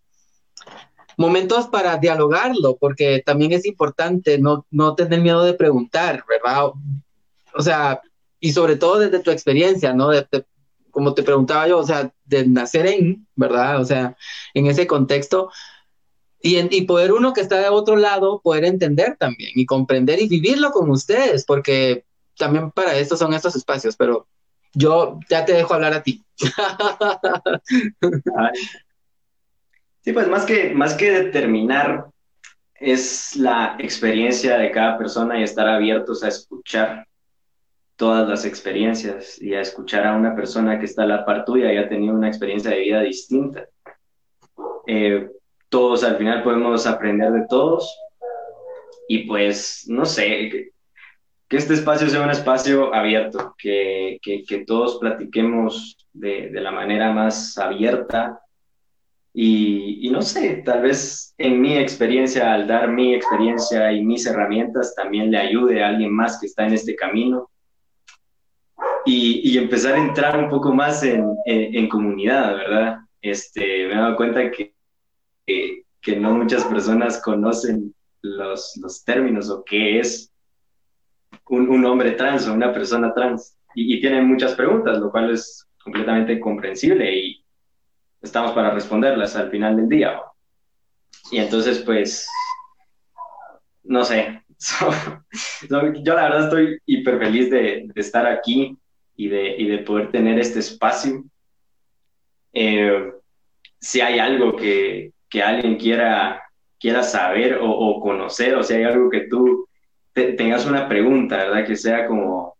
momentos 1.17 1.67
para 1.67 1.97
dialogarlo, 1.97 2.77
porque 2.77 3.23
también 3.25 3.51
es 3.53 3.65
importante 3.65 4.37
no, 4.37 4.67
no 4.69 4.95
tener 4.95 5.21
miedo 5.21 5.43
de 5.43 5.53
preguntar, 5.53 6.23
¿verdad? 6.27 6.71
O 7.55 7.61
sea, 7.61 8.01
y 8.39 8.53
sobre 8.53 8.75
todo 8.75 8.99
desde 8.99 9.19
tu 9.19 9.31
experiencia, 9.31 9.93
¿no? 9.93 10.09
como 10.91 11.15
te 11.15 11.23
preguntaba 11.23 11.67
yo, 11.67 11.79
o 11.79 11.85
sea, 11.85 12.13
de 12.25 12.45
nacer 12.45 12.85
en, 12.85 13.27
¿verdad? 13.35 13.81
O 13.81 13.85
sea, 13.85 14.15
en 14.53 14.67
ese 14.67 14.85
contexto, 14.85 15.49
Y, 16.45 16.81
poder 16.81 17.13
uno 17.13 17.31
que 17.31 17.39
está 17.39 17.57
de 17.57 17.69
otro 17.69 17.95
lado, 17.95 18.41
poder 18.41 18.65
entender 18.65 19.15
también 19.17 19.51
y 19.55 19.65
comprender 19.65 20.21
y 20.21 20.27
vivirlo 20.27 20.71
con 20.71 20.89
ustedes, 20.89 21.45
porque 21.45 22.03
también 22.37 22.69
para 22.71 22.97
esto 22.97 23.15
son 23.15 23.33
estos 23.33 23.55
espacios, 23.55 23.95
pero 23.95 24.27
yo 24.73 25.19
ya 25.29 25.45
te 25.45 25.53
dejo 25.53 25.73
hablar 25.73 25.93
a 25.93 26.03
ti. 26.03 26.21
Sí, 30.05 30.11
pues 30.11 30.27
más 30.27 30.43
que, 30.43 30.73
más 30.73 30.95
que 30.95 31.11
determinar, 31.11 32.07
es 32.75 33.37
la 33.37 33.77
experiencia 33.79 34.57
de 34.57 34.69
cada 34.69 34.97
persona 34.97 35.39
y 35.39 35.43
estar 35.43 35.65
abiertos 35.65 36.25
a 36.25 36.27
escuchar 36.27 37.07
todas 37.95 38.27
las 38.27 38.43
experiencias 38.43 39.41
y 39.41 39.53
a 39.53 39.61
escuchar 39.61 40.05
a 40.05 40.17
una 40.17 40.35
persona 40.35 40.77
que 40.77 40.85
está 40.85 41.03
a 41.03 41.07
la 41.07 41.23
par 41.23 41.45
tuya 41.45 41.71
y 41.71 41.77
ha 41.77 41.87
tenido 41.87 42.13
una 42.13 42.27
experiencia 42.27 42.71
de 42.71 42.79
vida 42.79 42.99
distinta. 42.99 43.65
Eh, 44.87 45.29
todos 45.73 46.03
al 46.03 46.17
final 46.17 46.43
podemos 46.43 46.85
aprender 46.85 47.31
de 47.31 47.47
todos. 47.49 47.99
Y 49.07 49.23
pues, 49.23 49.85
no 49.87 50.05
sé, 50.05 50.49
que, 50.51 50.69
este 51.49 51.73
espacio 51.73 52.07
sea 52.09 52.21
un 52.21 52.29
espacio 52.29 52.93
abierto, 52.93 53.55
que, 53.57 54.19
que, 54.21 54.65
todos 54.65 54.99
platiquemos 54.99 55.97
de, 56.13 56.49
de, 56.49 56.61
la 56.61 56.71
manera 56.71 57.11
más 57.11 57.57
abierta. 57.57 58.39
Y, 59.33 60.09
no 60.11 60.21
sé, 60.21 60.61
tal 60.63 60.83
vez 60.83 61.33
en 61.39 61.59
mi 61.59 61.75
experiencia, 61.75 62.53
al 62.53 62.67
dar 62.67 62.89
mi 62.89 63.15
experiencia 63.15 63.91
y 63.91 64.05
mis 64.05 64.27
herramientas, 64.27 64.93
también 64.93 65.31
le 65.31 65.39
ayude 65.39 65.83
a 65.83 65.89
alguien 65.89 66.13
más 66.13 66.39
que 66.39 66.45
está 66.45 66.67
en 66.67 66.73
este 66.73 66.95
camino. 66.95 67.49
Y, 69.05 69.41
y 69.43 69.57
empezar 69.57 69.95
a 69.95 70.05
entrar 70.05 70.37
un 70.37 70.49
poco 70.49 70.71
más 70.71 71.03
en, 71.03 71.35
en, 71.47 71.75
en 71.75 71.89
comunidad, 71.89 72.55
¿verdad? 72.57 72.97
Este, 73.21 73.87
me 73.87 73.93
he 73.93 73.97
dado 73.97 74.15
cuenta 74.15 74.51
que 74.51 74.72
que, 75.45 75.85
no 76.19 76.33
muchas 76.33 76.63
personas 76.65 77.21
conocen 77.21 77.93
los, 78.21 78.77
los 78.81 79.03
términos 79.03 79.49
o 79.49 79.63
qué 79.63 79.99
es 79.99 80.31
un, 81.49 81.69
un, 81.69 81.85
hombre 81.85 82.11
trans 82.11 82.47
o 82.47 82.53
una 82.53 82.73
persona 82.73 83.13
trans. 83.13 83.57
Y, 83.75 83.99
tienen 84.01 84.27
muchas 84.27 84.53
preguntas, 84.53 84.99
lo 84.99 85.11
cual 85.11 85.31
es 85.31 85.67
completamente 85.83 86.39
comprensible 86.39 87.13
y 87.15 87.45
estamos 88.21 88.51
para 88.53 88.71
responderlas 88.71 89.35
al 89.35 89.49
final 89.49 89.75
del 89.75 89.89
día. 89.89 90.21
Y 91.31 91.37
entonces, 91.37 91.79
pues, 91.79 92.27
no 93.83 94.03
sé, 94.03 94.43
yo 95.69 96.15
la 96.15 96.23
verdad 96.23 96.43
estoy 96.45 96.79
hiper 96.85 97.19
feliz 97.19 97.49
de, 97.49 97.85
de 97.93 98.01
estar 98.01 98.25
aquí 98.27 98.77
y 99.15 99.27
de, 99.27 99.55
y 99.57 99.67
de, 99.67 99.79
poder 99.79 100.11
tener 100.11 100.39
este 100.39 100.59
espacio. 100.59 101.23
Eh, 102.53 103.11
si 103.79 104.01
hay 104.01 104.19
algo 104.19 104.55
que, 104.55 105.12
que 105.33 105.41
alguien 105.41 105.77
quiera, 105.77 106.43
quiera 106.79 107.01
saber 107.01 107.57
o, 107.59 107.99
conocer, 107.99 108.53
o 108.53 108.61
si 108.61 108.75
hay 108.75 108.83
algo 108.83 109.09
que 109.09 109.21
tú 109.21 109.67
tengas 110.13 110.67
una 110.67 110.87
pregunta, 110.87 111.37
¿verdad? 111.37 111.65
Que 111.65 111.75
sea 111.75 112.05
como 112.05 112.55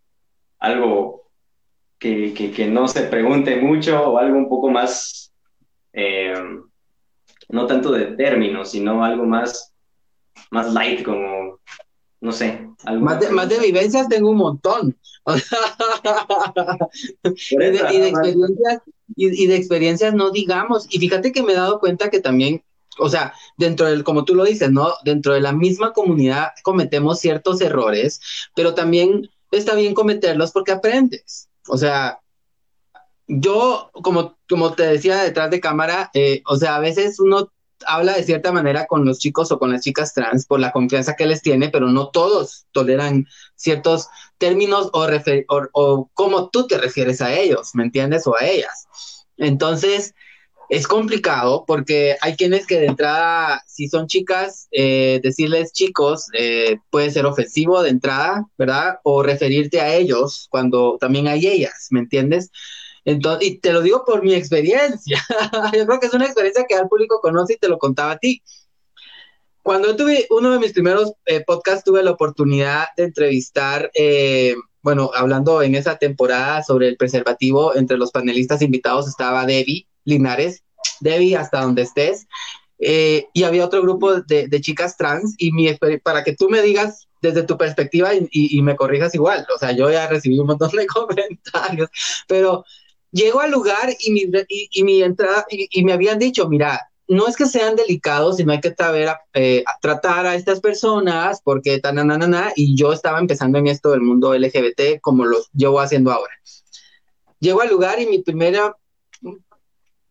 algo 0.57 1.21
que, 1.99 2.33
que, 2.33 2.65
no 2.65 2.87
se 2.87 3.03
pregunte 3.03 3.57
mucho 3.57 4.01
o 4.01 4.17
algo 4.17 4.39
un 4.39 4.49
poco 4.49 4.71
más, 4.71 5.31
eh, 5.93 6.33
no 7.49 7.67
tanto 7.67 7.91
de 7.91 8.15
términos, 8.15 8.71
sino 8.71 9.05
algo 9.05 9.23
más, 9.23 9.71
más 10.49 10.73
light, 10.73 11.03
como, 11.03 11.59
no 12.21 12.31
sé. 12.31 12.67
Algo 12.85 13.05
más, 13.05 13.19
de, 13.19 13.29
más 13.29 13.47
de 13.49 13.59
vivencias 13.59 14.09
tengo 14.09 14.31
un 14.31 14.37
montón. 14.37 14.97
y, 17.51 17.55
de, 17.55 17.67
y, 17.67 17.99
de, 17.99 18.09
experiencias 18.09 18.81
y, 19.15 19.47
de 19.47 19.55
experiencias 19.55 20.13
no 20.13 20.31
digamos. 20.31 20.87
Y 20.89 20.99
fíjate 20.99 21.31
que 21.31 21.43
me 21.43 21.53
he 21.53 21.55
dado 21.55 21.79
cuenta 21.79 22.09
que 22.09 22.19
también, 22.19 22.63
o 22.99 23.09
sea, 23.09 23.33
dentro 23.57 23.87
del, 23.87 24.03
como 24.03 24.25
tú 24.25 24.35
lo 24.35 24.43
dices, 24.45 24.71
¿no? 24.71 24.93
Dentro 25.03 25.33
de 25.33 25.41
la 25.41 25.51
misma 25.51 25.93
comunidad 25.93 26.49
cometemos 26.63 27.19
ciertos 27.19 27.61
errores, 27.61 28.19
pero 28.55 28.73
también 28.73 29.29
está 29.51 29.75
bien 29.75 29.93
cometerlos 29.93 30.51
porque 30.51 30.71
aprendes. 30.71 31.49
O 31.67 31.77
sea, 31.77 32.19
yo, 33.27 33.89
como, 33.93 34.37
como 34.49 34.73
te 34.73 34.83
decía 34.83 35.23
detrás 35.23 35.49
de 35.49 35.61
cámara, 35.61 36.11
eh, 36.13 36.41
o 36.45 36.57
sea, 36.57 36.75
a 36.75 36.79
veces 36.79 37.19
uno 37.19 37.51
habla 37.85 38.13
de 38.13 38.23
cierta 38.23 38.51
manera 38.51 38.85
con 38.85 39.05
los 39.05 39.19
chicos 39.19 39.51
o 39.51 39.59
con 39.59 39.71
las 39.71 39.81
chicas 39.81 40.13
trans 40.13 40.45
por 40.45 40.59
la 40.59 40.71
confianza 40.71 41.15
que 41.15 41.25
les 41.25 41.41
tiene, 41.41 41.69
pero 41.69 41.87
no 41.87 42.09
todos 42.09 42.65
toleran 42.71 43.27
ciertos 43.55 44.07
términos 44.37 44.89
o, 44.93 45.05
o, 45.05 45.67
o 45.73 46.09
cómo 46.13 46.49
tú 46.49 46.67
te 46.67 46.77
refieres 46.77 47.21
a 47.21 47.33
ellos, 47.33 47.71
¿me 47.73 47.83
entiendes? 47.83 48.27
O 48.27 48.35
a 48.37 48.45
ellas. 48.45 48.87
Entonces, 49.37 50.13
es 50.69 50.87
complicado 50.87 51.65
porque 51.67 52.15
hay 52.21 52.35
quienes 52.35 52.65
que 52.65 52.79
de 52.79 52.87
entrada, 52.87 53.61
si 53.67 53.87
son 53.87 54.07
chicas, 54.07 54.67
eh, 54.71 55.19
decirles 55.21 55.71
chicos 55.73 56.27
eh, 56.33 56.77
puede 56.89 57.11
ser 57.11 57.25
ofensivo 57.25 57.83
de 57.83 57.89
entrada, 57.89 58.47
¿verdad? 58.57 58.95
O 59.03 59.23
referirte 59.23 59.81
a 59.81 59.93
ellos 59.93 60.47
cuando 60.49 60.97
también 60.99 61.27
hay 61.27 61.47
ellas, 61.47 61.87
¿me 61.91 61.99
entiendes? 61.99 62.49
Entonces, 63.05 63.49
y 63.49 63.59
te 63.59 63.73
lo 63.73 63.81
digo 63.81 64.03
por 64.05 64.23
mi 64.23 64.33
experiencia. 64.33 65.21
Yo 65.77 65.85
creo 65.85 65.99
que 65.99 66.07
es 66.07 66.13
una 66.13 66.25
experiencia 66.25 66.65
que 66.67 66.75
al 66.75 66.87
público 66.87 67.19
conoce 67.21 67.53
y 67.53 67.57
te 67.57 67.67
lo 67.67 67.77
contaba 67.77 68.13
a 68.13 68.17
ti. 68.17 68.41
Cuando 69.63 69.95
tuve 69.95 70.27
uno 70.29 70.51
de 70.51 70.59
mis 70.59 70.73
primeros 70.73 71.13
eh, 71.25 71.43
podcasts, 71.45 71.83
tuve 71.83 72.03
la 72.03 72.11
oportunidad 72.11 72.87
de 72.97 73.05
entrevistar, 73.05 73.89
eh, 73.95 74.55
bueno, 74.81 75.11
hablando 75.15 75.61
en 75.61 75.75
esa 75.75 75.97
temporada 75.97 76.63
sobre 76.63 76.89
el 76.89 76.97
preservativo, 76.97 77.75
entre 77.75 77.97
los 77.97 78.11
panelistas 78.11 78.61
invitados 78.61 79.07
estaba 79.07 79.45
Debbie 79.45 79.87
Linares, 80.03 80.63
Debbie, 80.99 81.37
hasta 81.37 81.61
donde 81.61 81.83
estés, 81.83 82.27
eh, 82.79 83.27
y 83.33 83.43
había 83.43 83.65
otro 83.65 83.81
grupo 83.81 84.21
de, 84.21 84.47
de, 84.47 84.61
chicas 84.61 84.97
trans, 84.97 85.35
y 85.37 85.51
mi, 85.53 85.73
para 86.03 86.23
que 86.23 86.35
tú 86.35 86.49
me 86.49 86.61
digas 86.61 87.07
desde 87.21 87.43
tu 87.43 87.57
perspectiva 87.57 88.13
y, 88.13 88.27
y, 88.31 88.57
y 88.57 88.61
me 88.61 88.75
corrijas 88.75 89.15
igual, 89.15 89.47
o 89.55 89.57
sea, 89.57 89.71
yo 89.71 89.89
ya 89.89 90.07
recibí 90.07 90.37
un 90.37 90.47
montón 90.47 90.71
de 90.71 90.85
comentarios, 90.87 91.89
pero 92.27 92.65
Llego 93.13 93.41
al 93.41 93.51
lugar 93.51 93.95
y 93.99 94.11
mi, 94.11 94.25
y, 94.49 94.83
mi 94.83 95.03
entrada, 95.03 95.45
y, 95.47 95.83
me 95.83 95.93
habían 95.93 96.17
dicho, 96.17 96.49
mira, 96.49 96.81
no 97.13 97.27
es 97.27 97.35
que 97.35 97.45
sean 97.45 97.75
delicados, 97.75 98.37
sino 98.37 98.51
hay 98.51 98.59
que 98.59 98.73
saber 98.73 99.09
eh, 99.33 99.63
tratar 99.81 100.25
a 100.25 100.35
estas 100.35 100.59
personas 100.59 101.41
porque 101.43 101.79
tan, 101.79 101.97
y 102.55 102.75
yo 102.75 102.93
estaba 102.93 103.19
empezando 103.19 103.57
en 103.57 103.67
esto 103.67 103.91
del 103.91 104.01
mundo 104.01 104.33
LGBT 104.33 104.99
como 105.01 105.25
lo 105.25 105.37
llevo 105.53 105.79
haciendo 105.79 106.11
ahora. 106.11 106.33
Llego 107.39 107.61
al 107.61 107.69
lugar 107.69 107.99
y 107.99 108.05
mi 108.05 108.19
primera 108.19 108.75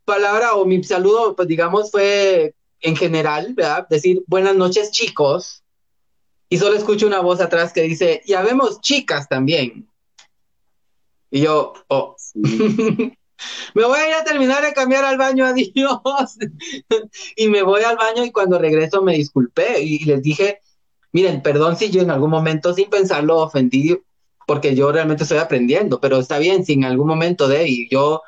palabra 0.04 0.54
o 0.54 0.64
mi 0.64 0.82
saludo, 0.84 1.34
pues 1.34 1.48
digamos, 1.48 1.90
fue 1.90 2.54
en 2.80 2.96
general, 2.96 3.54
¿verdad? 3.54 3.86
Decir 3.88 4.22
buenas 4.26 4.56
noches, 4.56 4.90
chicos. 4.90 5.62
Y 6.48 6.58
solo 6.58 6.76
escucho 6.76 7.06
una 7.06 7.20
voz 7.20 7.40
atrás 7.40 7.72
que 7.72 7.82
dice, 7.82 8.22
ya 8.26 8.42
vemos 8.42 8.80
chicas 8.80 9.28
también. 9.28 9.88
Y 11.30 11.40
yo, 11.40 11.72
oh, 11.88 12.16
me 13.74 13.84
voy 13.84 13.98
a 13.98 14.08
ir 14.08 14.14
a 14.14 14.24
terminar 14.24 14.62
de 14.62 14.72
cambiar 14.72 15.04
al 15.04 15.18
baño, 15.18 15.46
adiós. 15.46 16.38
y 17.36 17.48
me 17.48 17.62
voy 17.62 17.82
al 17.82 17.96
baño 17.96 18.24
y 18.24 18.30
cuando 18.30 18.58
regreso 18.58 19.02
me 19.02 19.14
disculpé 19.14 19.82
y 19.82 20.04
les 20.04 20.22
dije, 20.22 20.60
miren, 21.12 21.42
perdón 21.42 21.76
si 21.76 21.90
yo 21.90 22.02
en 22.02 22.10
algún 22.10 22.30
momento 22.30 22.74
sin 22.74 22.90
pensarlo 22.90 23.38
ofendí, 23.38 23.98
porque 24.46 24.74
yo 24.74 24.90
realmente 24.92 25.22
estoy 25.22 25.38
aprendiendo, 25.38 26.00
pero 26.00 26.18
está 26.18 26.38
bien, 26.38 26.64
si 26.64 26.74
en 26.74 26.84
algún 26.84 27.06
momento 27.06 27.48
de 27.48 27.88
yo 27.90 28.22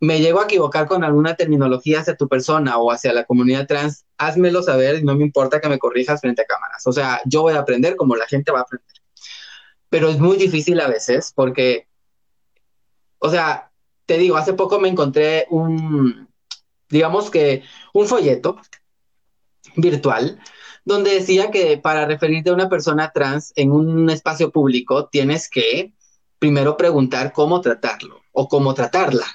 me 0.00 0.20
llego 0.20 0.40
a 0.40 0.44
equivocar 0.44 0.86
con 0.86 1.04
alguna 1.04 1.34
terminología 1.34 2.00
hacia 2.00 2.16
tu 2.16 2.26
persona 2.26 2.78
o 2.78 2.90
hacia 2.90 3.12
la 3.12 3.24
comunidad 3.24 3.66
trans, 3.66 4.06
házmelo 4.16 4.62
saber 4.62 4.98
y 4.98 5.02
no 5.02 5.14
me 5.14 5.24
importa 5.24 5.60
que 5.60 5.68
me 5.68 5.78
corrijas 5.78 6.22
frente 6.22 6.42
a 6.42 6.46
cámaras. 6.46 6.86
O 6.86 6.92
sea, 6.92 7.20
yo 7.26 7.42
voy 7.42 7.52
a 7.52 7.58
aprender 7.58 7.96
como 7.96 8.16
la 8.16 8.26
gente 8.26 8.50
va 8.50 8.60
a 8.60 8.62
aprender. 8.62 8.96
Pero 9.90 10.08
es 10.08 10.18
muy 10.18 10.38
difícil 10.38 10.80
a 10.80 10.88
veces 10.88 11.32
porque 11.34 11.86
o 13.20 13.30
sea, 13.30 13.69
te 14.10 14.18
digo, 14.18 14.36
hace 14.36 14.54
poco 14.54 14.80
me 14.80 14.88
encontré 14.88 15.46
un, 15.50 16.26
digamos 16.88 17.30
que, 17.30 17.62
un 17.94 18.08
folleto 18.08 18.56
virtual 19.76 20.40
donde 20.84 21.14
decía 21.14 21.52
que 21.52 21.78
para 21.78 22.06
referirte 22.06 22.50
a 22.50 22.54
una 22.54 22.68
persona 22.68 23.12
trans 23.14 23.52
en 23.54 23.70
un 23.70 24.10
espacio 24.10 24.50
público 24.50 25.06
tienes 25.06 25.48
que 25.48 25.92
primero 26.40 26.76
preguntar 26.76 27.32
cómo 27.32 27.60
tratarlo 27.60 28.20
o 28.32 28.48
cómo 28.48 28.74
tratarla. 28.74 29.26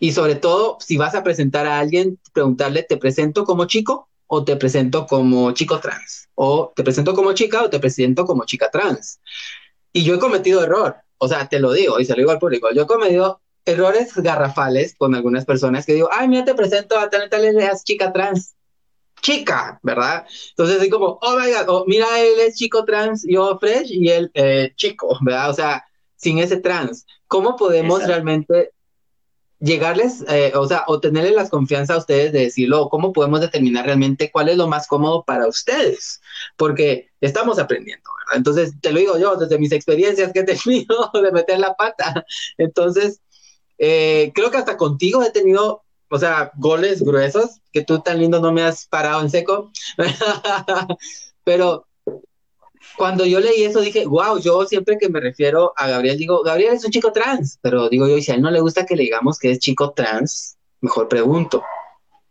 Y 0.00 0.10
sobre 0.10 0.34
todo, 0.34 0.76
si 0.80 0.96
vas 0.96 1.14
a 1.14 1.22
presentar 1.22 1.64
a 1.68 1.78
alguien, 1.78 2.18
preguntarle, 2.32 2.82
¿te 2.82 2.96
presento 2.96 3.44
como 3.44 3.66
chico 3.66 4.08
o 4.26 4.42
te 4.42 4.56
presento 4.56 5.06
como 5.06 5.52
chico 5.52 5.78
trans? 5.78 6.28
O 6.34 6.72
te 6.74 6.82
presento 6.82 7.14
como 7.14 7.32
chica 7.34 7.62
o 7.62 7.70
te 7.70 7.78
presento 7.78 8.24
como 8.24 8.46
chica 8.46 8.68
trans. 8.68 9.20
Y 9.92 10.02
yo 10.02 10.16
he 10.16 10.18
cometido 10.18 10.64
error 10.64 11.05
o 11.18 11.28
sea, 11.28 11.48
te 11.48 11.58
lo 11.60 11.72
digo 11.72 12.00
y 12.00 12.04
se 12.04 12.12
lo 12.12 12.18
digo 12.18 12.30
al 12.30 12.38
público, 12.38 12.70
yo 12.72 12.82
he 12.82 12.86
cometido 12.86 13.40
errores 13.64 14.14
garrafales 14.16 14.94
con 14.96 15.14
algunas 15.14 15.44
personas 15.44 15.84
que 15.84 15.94
digo, 15.94 16.08
ay, 16.12 16.28
mira, 16.28 16.44
te 16.44 16.54
presento 16.54 16.98
a 16.98 17.10
tal 17.10 17.28
tal 17.28 17.44
es 17.44 17.84
chica 17.84 18.12
trans, 18.12 18.54
chica, 19.20 19.80
¿verdad? 19.82 20.26
Entonces 20.50 20.78
así 20.78 20.88
como, 20.88 21.18
oh 21.20 21.38
my 21.38 21.50
god, 21.50 21.68
oh, 21.68 21.84
mira, 21.86 22.06
él 22.20 22.38
es 22.40 22.56
chico 22.56 22.84
trans, 22.84 23.24
yo 23.28 23.58
fresh 23.58 23.90
y 23.90 24.08
él 24.08 24.30
eh, 24.34 24.72
chico, 24.76 25.18
¿verdad? 25.20 25.50
O 25.50 25.54
sea, 25.54 25.84
sin 26.14 26.38
ese 26.38 26.58
trans, 26.58 27.06
¿cómo 27.26 27.56
podemos 27.56 28.06
realmente 28.06 28.72
llegarles, 29.58 30.24
eh, 30.28 30.52
o 30.54 30.66
sea, 30.66 30.84
o 30.86 31.00
tenerles 31.00 31.34
la 31.34 31.48
confianza 31.48 31.94
a 31.94 31.98
ustedes 31.98 32.32
de 32.32 32.40
decirlo, 32.40 32.88
cómo 32.88 33.12
podemos 33.12 33.40
determinar 33.40 33.86
realmente 33.86 34.30
cuál 34.30 34.48
es 34.48 34.56
lo 34.56 34.68
más 34.68 34.86
cómodo 34.86 35.24
para 35.24 35.46
ustedes, 35.46 36.20
porque 36.56 37.10
estamos 37.20 37.58
aprendiendo, 37.58 38.10
¿verdad? 38.18 38.36
Entonces, 38.36 38.74
te 38.80 38.92
lo 38.92 38.98
digo 39.00 39.18
yo, 39.18 39.36
desde 39.36 39.58
mis 39.58 39.72
experiencias 39.72 40.32
que 40.32 40.40
he 40.40 40.44
tenido 40.44 41.10
de 41.12 41.32
meter 41.32 41.58
la 41.58 41.74
pata. 41.74 42.24
Entonces, 42.58 43.20
eh, 43.78 44.32
creo 44.34 44.50
que 44.50 44.58
hasta 44.58 44.76
contigo 44.76 45.22
he 45.22 45.30
tenido, 45.30 45.84
o 46.10 46.18
sea, 46.18 46.52
goles 46.56 47.02
gruesos, 47.02 47.60
que 47.72 47.82
tú 47.82 48.00
tan 48.00 48.18
lindo 48.18 48.40
no 48.40 48.52
me 48.52 48.62
has 48.62 48.86
parado 48.86 49.20
en 49.22 49.30
seco, 49.30 49.70
pero 51.44 51.85
cuando 52.96 53.26
yo 53.26 53.40
leí 53.40 53.64
eso 53.64 53.80
dije, 53.80 54.06
wow, 54.06 54.38
yo 54.38 54.64
siempre 54.66 54.98
que 54.98 55.08
me 55.08 55.20
refiero 55.20 55.72
a 55.76 55.88
Gabriel 55.88 56.18
digo, 56.18 56.42
Gabriel 56.42 56.74
es 56.74 56.84
un 56.84 56.90
chico 56.90 57.12
trans, 57.12 57.58
pero 57.62 57.88
digo 57.88 58.08
yo, 58.08 58.20
si 58.20 58.32
a 58.32 58.34
él 58.34 58.42
no 58.42 58.50
le 58.50 58.60
gusta 58.60 58.86
que 58.86 58.96
le 58.96 59.04
digamos 59.04 59.38
que 59.38 59.50
es 59.50 59.58
chico 59.58 59.92
trans, 59.92 60.56
mejor 60.80 61.08
pregunto, 61.08 61.62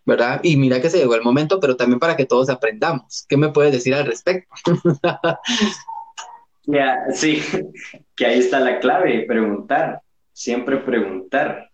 ¿verdad? 0.05 0.39
Y 0.43 0.57
mira 0.57 0.81
que 0.81 0.89
se 0.89 0.97
llegó 0.97 1.15
el 1.15 1.23
momento, 1.23 1.59
pero 1.59 1.75
también 1.75 1.99
para 1.99 2.15
que 2.15 2.25
todos 2.25 2.49
aprendamos. 2.49 3.25
¿Qué 3.27 3.37
me 3.37 3.49
puedes 3.49 3.71
decir 3.71 3.93
al 3.93 4.05
respecto? 4.05 4.53
Ya, 6.67 7.05
sí, 7.13 7.43
que 8.15 8.25
ahí 8.25 8.39
está 8.39 8.59
la 8.59 8.79
clave, 8.79 9.25
preguntar, 9.27 10.01
siempre 10.33 10.77
preguntar 10.77 11.69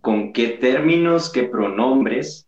con 0.00 0.32
qué 0.32 0.50
términos, 0.50 1.30
qué 1.30 1.42
pronombres, 1.44 2.46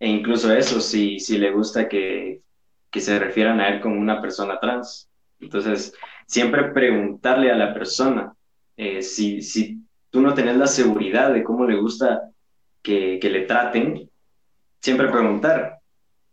e 0.00 0.08
incluso 0.08 0.52
eso, 0.52 0.80
si, 0.80 1.20
si 1.20 1.38
le 1.38 1.52
gusta 1.52 1.88
que, 1.88 2.42
que 2.90 3.00
se 3.00 3.18
refieran 3.18 3.60
a 3.60 3.68
él 3.68 3.80
como 3.80 4.00
una 4.00 4.20
persona 4.20 4.58
trans. 4.58 5.08
Entonces, 5.38 5.92
siempre 6.26 6.70
preguntarle 6.72 7.50
a 7.50 7.56
la 7.56 7.72
persona 7.72 8.34
eh, 8.76 9.02
si, 9.02 9.42
si 9.42 9.84
tú 10.10 10.20
no 10.20 10.34
tenés 10.34 10.56
la 10.56 10.66
seguridad 10.66 11.32
de 11.32 11.44
cómo 11.44 11.66
le 11.66 11.76
gusta 11.76 12.30
que, 12.82 13.18
que 13.20 13.30
le 13.30 13.42
traten, 13.42 14.10
siempre 14.80 15.08
preguntar. 15.08 15.78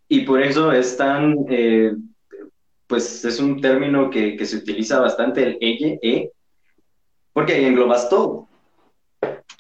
Y 0.08 0.22
por 0.22 0.42
eso 0.42 0.72
es 0.72 0.96
tan, 0.98 1.36
eh, 1.50 1.92
pues 2.88 3.26
es 3.26 3.40
un 3.40 3.60
término 3.60 4.10
que, 4.10 4.38
que, 4.38 4.46
se 4.46 4.58
utiliza 4.58 5.00
bastante, 5.00 5.44
el 5.44 5.58
ella, 5.60 5.98
e, 6.02 6.32
porque 7.34 7.54
ahí 7.54 7.66
englobas 7.66 8.10
todo. 8.10 8.48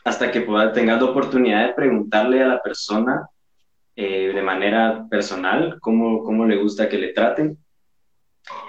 Hasta 0.05 0.31
que 0.31 0.41
pueda, 0.41 0.71
tengas 0.71 1.01
la 1.01 1.10
oportunidad 1.10 1.67
de 1.67 1.73
preguntarle 1.73 2.41
a 2.41 2.47
la 2.47 2.62
persona 2.62 3.27
eh, 3.97 4.31
de 4.31 4.41
manera 4.43 5.07
personal, 5.10 5.79
cómo, 5.81 6.23
cómo 6.23 6.45
le 6.45 6.57
gusta 6.57 6.88
que 6.88 6.99
le 6.99 7.13
traten. 7.13 7.57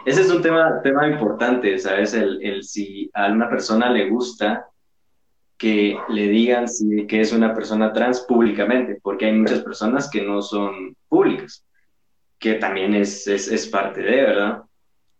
Ese 0.06 0.22
es 0.22 0.30
un 0.30 0.40
tema, 0.40 0.80
tema 0.82 1.06
importante, 1.06 1.78
¿sabes? 1.78 2.14
El, 2.14 2.42
el 2.42 2.64
si 2.64 3.10
a 3.12 3.30
una 3.30 3.48
persona 3.50 3.90
le 3.90 4.08
gusta 4.08 4.66
que 5.58 5.98
le 6.08 6.28
digan 6.28 6.66
si, 6.66 7.06
que 7.06 7.20
es 7.20 7.32
una 7.32 7.52
persona 7.52 7.92
trans 7.92 8.20
públicamente, 8.20 8.98
porque 9.02 9.26
hay 9.26 9.34
muchas 9.34 9.60
personas 9.60 10.08
que 10.08 10.22
no 10.22 10.40
son 10.40 10.96
públicas, 11.08 11.62
que 12.38 12.54
también 12.54 12.94
es, 12.94 13.26
es, 13.26 13.48
es 13.48 13.66
parte 13.66 14.00
de, 14.00 14.22
¿verdad? 14.22 14.62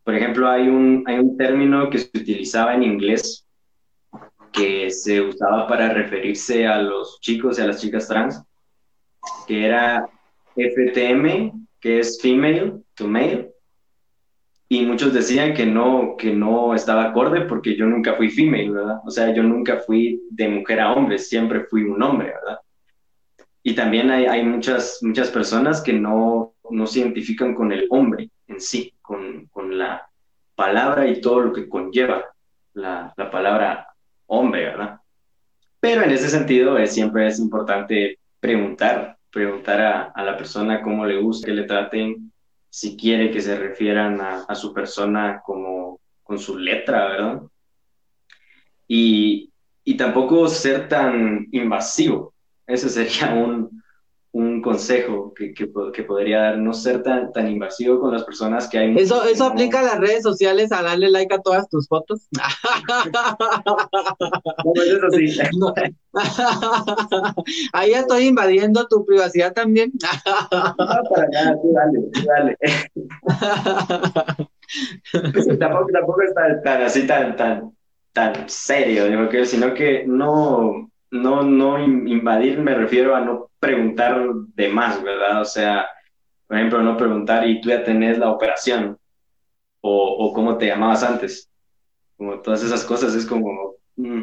Por 0.04 0.14
ejemplo, 0.14 0.48
hay 0.48 0.68
un, 0.68 1.04
hay 1.06 1.18
un 1.18 1.36
término 1.36 1.90
que 1.90 1.98
se 1.98 2.08
utilizaba 2.14 2.74
en 2.74 2.82
inglés 2.82 3.44
que 4.52 4.90
se 4.90 5.20
usaba 5.20 5.66
para 5.66 5.92
referirse 5.92 6.66
a 6.66 6.80
los 6.80 7.20
chicos 7.20 7.58
y 7.58 7.62
a 7.62 7.66
las 7.66 7.80
chicas 7.82 8.08
trans, 8.08 8.42
que 9.46 9.66
era 9.66 10.08
FTM, 10.56 11.52
que 11.80 12.00
es 12.00 12.20
female 12.20 12.80
to 12.94 13.06
male, 13.06 13.52
y 14.70 14.84
muchos 14.84 15.14
decían 15.14 15.54
que 15.54 15.64
no, 15.64 16.14
que 16.18 16.34
no 16.34 16.74
estaba 16.74 17.04
acorde 17.04 17.42
porque 17.42 17.74
yo 17.74 17.86
nunca 17.86 18.14
fui 18.14 18.28
female, 18.28 18.70
¿verdad? 18.70 19.00
O 19.06 19.10
sea, 19.10 19.32
yo 19.32 19.42
nunca 19.42 19.78
fui 19.78 20.20
de 20.30 20.48
mujer 20.48 20.80
a 20.80 20.92
hombre, 20.92 21.18
siempre 21.18 21.64
fui 21.64 21.84
un 21.84 22.02
hombre, 22.02 22.34
¿verdad? 22.34 22.58
Y 23.62 23.74
también 23.74 24.10
hay, 24.10 24.26
hay 24.26 24.44
muchas, 24.44 24.98
muchas 25.00 25.30
personas 25.30 25.80
que 25.80 25.94
no, 25.94 26.54
no 26.70 26.86
se 26.86 27.00
identifican 27.00 27.54
con 27.54 27.72
el 27.72 27.86
hombre 27.90 28.30
en 28.46 28.60
sí, 28.60 28.92
con, 29.00 29.46
con 29.46 29.78
la 29.78 30.06
palabra 30.54 31.06
y 31.06 31.20
todo 31.20 31.40
lo 31.40 31.52
que 31.52 31.68
conlleva 31.68 32.24
la, 32.74 33.12
la 33.16 33.30
palabra 33.30 33.88
hombre, 34.26 34.64
¿verdad? 34.64 35.00
Pero 35.80 36.02
en 36.02 36.10
ese 36.10 36.28
sentido 36.28 36.76
es, 36.76 36.92
siempre 36.92 37.26
es 37.26 37.38
importante 37.38 38.18
preguntar, 38.40 39.17
preguntar 39.30 39.80
a, 39.80 40.02
a, 40.04 40.22
la 40.24 40.36
persona 40.36 40.82
cómo 40.82 41.04
le 41.06 41.18
gusta 41.18 41.46
que 41.46 41.54
le 41.54 41.64
traten, 41.64 42.32
si 42.70 42.96
quiere 42.96 43.30
que 43.30 43.40
se 43.40 43.56
refieran 43.56 44.20
a, 44.20 44.44
a 44.44 44.54
su 44.54 44.72
persona 44.72 45.40
como 45.44 46.00
con 46.22 46.38
su 46.38 46.58
letra, 46.58 47.08
¿verdad? 47.08 47.42
Y, 48.86 49.50
y 49.84 49.96
tampoco 49.96 50.48
ser 50.48 50.88
tan 50.88 51.46
invasivo. 51.52 52.34
Ese 52.66 52.88
sería 52.88 53.32
un, 53.34 53.82
un 54.32 54.60
consejo 54.60 55.32
que, 55.34 55.54
que, 55.54 55.70
que, 55.92 56.02
podría 56.02 56.40
dar, 56.40 56.58
no 56.58 56.74
ser 56.74 57.02
tan, 57.02 57.32
tan 57.32 57.48
invasivo 57.48 57.98
con 57.98 58.12
las 58.12 58.24
personas 58.24 58.68
que 58.68 58.78
hay. 58.78 58.96
¿Eso, 58.96 59.24
eso 59.24 59.44
no... 59.44 59.50
aplica 59.50 59.80
a 59.80 59.84
las 59.84 59.98
redes 59.98 60.22
sociales, 60.22 60.70
a 60.70 60.82
darle 60.82 61.10
like 61.10 61.34
a 61.34 61.38
todas 61.38 61.68
tus 61.68 61.88
fotos? 61.88 62.28
no, 64.64 64.72
eso 64.82 65.10
sí. 65.10 65.38
No. 65.58 65.74
Ahí 67.72 67.92
estoy 67.92 68.26
invadiendo 68.26 68.86
tu 68.86 69.04
privacidad 69.04 69.52
también. 69.54 69.92
no, 70.52 70.74
para 71.10 71.28
nada, 71.32 71.56
tú 71.60 71.72
dale, 71.72 71.98
tú 72.12 72.20
dale. 72.26 72.56
tampoco, 75.58 75.86
tampoco 75.92 76.22
es 76.22 76.34
tan, 76.34 76.62
tan 76.62 76.82
así, 76.82 77.06
tan, 77.06 77.36
tan, 77.36 77.72
tan 78.12 78.48
serio, 78.48 79.06
digo, 79.06 79.28
que, 79.28 79.46
sino 79.46 79.72
que 79.74 80.04
no, 80.06 80.90
no, 81.10 81.42
no 81.42 81.82
invadir 81.82 82.58
me 82.58 82.74
refiero 82.74 83.14
a 83.16 83.20
no 83.20 83.50
preguntar 83.58 84.22
de 84.54 84.68
más, 84.68 85.02
¿verdad? 85.02 85.40
O 85.40 85.44
sea, 85.44 85.88
por 86.46 86.56
ejemplo, 86.56 86.82
no 86.82 86.96
preguntar, 86.96 87.46
¿y 87.48 87.60
tú 87.60 87.68
ya 87.68 87.84
tenés 87.84 88.18
la 88.18 88.30
operación? 88.30 88.98
O, 89.80 90.26
o 90.26 90.32
cómo 90.32 90.58
te 90.58 90.66
llamabas 90.66 91.02
antes. 91.02 91.50
Como 92.16 92.40
todas 92.40 92.62
esas 92.62 92.84
cosas 92.84 93.14
es 93.14 93.24
como, 93.26 93.74
mm, 93.96 94.22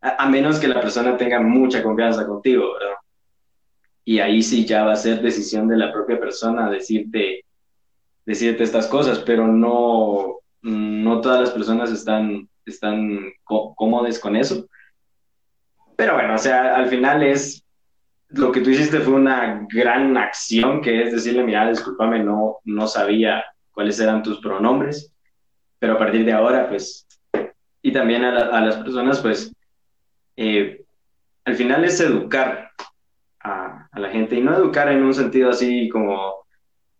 a, 0.00 0.24
a, 0.24 0.28
menos 0.28 0.58
que 0.58 0.68
la 0.68 0.80
persona 0.80 1.16
tenga 1.16 1.40
mucha 1.40 1.82
confianza 1.82 2.26
contigo, 2.26 2.74
¿verdad? 2.74 2.96
Y 4.04 4.18
ahí 4.18 4.42
sí 4.42 4.66
ya 4.66 4.84
va 4.84 4.92
a 4.92 4.96
ser 4.96 5.22
decisión 5.22 5.68
de 5.68 5.76
la 5.76 5.92
propia 5.92 6.18
persona 6.18 6.70
decirte, 6.70 7.44
decirte 8.26 8.64
estas 8.64 8.86
cosas, 8.86 9.20
pero 9.20 9.46
no, 9.46 10.38
no 10.62 11.20
todas 11.20 11.40
las 11.40 11.50
personas 11.50 11.90
están, 11.90 12.48
están 12.66 13.32
cómodas 13.44 14.18
con 14.18 14.36
eso. 14.36 14.66
Pero 15.96 16.14
bueno, 16.14 16.34
o 16.34 16.38
sea, 16.38 16.76
al 16.76 16.88
final 16.88 17.22
es 17.22 17.64
lo 18.28 18.50
que 18.50 18.60
tú 18.60 18.70
hiciste 18.70 19.00
fue 19.00 19.14
una 19.14 19.66
gran 19.70 20.16
acción, 20.16 20.80
que 20.80 21.04
es 21.04 21.12
decirle, 21.12 21.44
mira, 21.44 21.68
discúlpame, 21.68 22.22
no, 22.22 22.58
no 22.64 22.86
sabía 22.86 23.44
cuáles 23.70 24.00
eran 24.00 24.22
tus 24.22 24.40
pronombres, 24.40 25.12
pero 25.78 25.94
a 25.94 25.98
partir 25.98 26.24
de 26.24 26.32
ahora, 26.32 26.68
pues, 26.68 27.06
y 27.82 27.92
también 27.92 28.24
a, 28.24 28.32
la, 28.32 28.46
a 28.56 28.60
las 28.60 28.76
personas, 28.78 29.20
pues, 29.20 29.52
eh, 30.36 30.82
al 31.44 31.54
final 31.54 31.84
es 31.84 32.00
educar 32.00 32.70
a, 33.40 33.88
a, 33.92 34.00
la 34.00 34.10
gente, 34.10 34.36
y 34.36 34.40
no 34.40 34.56
educar 34.56 34.88
en 34.88 35.02
un 35.02 35.14
sentido 35.14 35.50
así 35.50 35.88
como, 35.88 36.46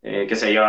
eh, 0.03 0.27
qué 0.29 0.37
sé 0.37 0.53
yo, 0.53 0.63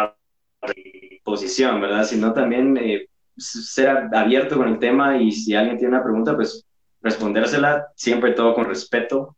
posición, 1.24 1.82
¿verdad? 1.82 2.06
Sino 2.06 2.34
también 2.34 2.78
eh, 2.78 3.08
ser 3.38 4.10
abierto 4.14 4.58
con 4.58 4.70
el 4.70 4.80
tema 4.80 5.18
y 5.18 5.32
si 5.32 5.54
alguien 5.54 5.78
tiene 5.78 5.96
una 5.96 6.04
pregunta, 6.04 6.36
pues 6.36 6.65
respondérsela, 7.06 7.92
siempre 7.96 8.32
todo 8.32 8.56
con 8.56 8.66
respeto, 8.66 9.38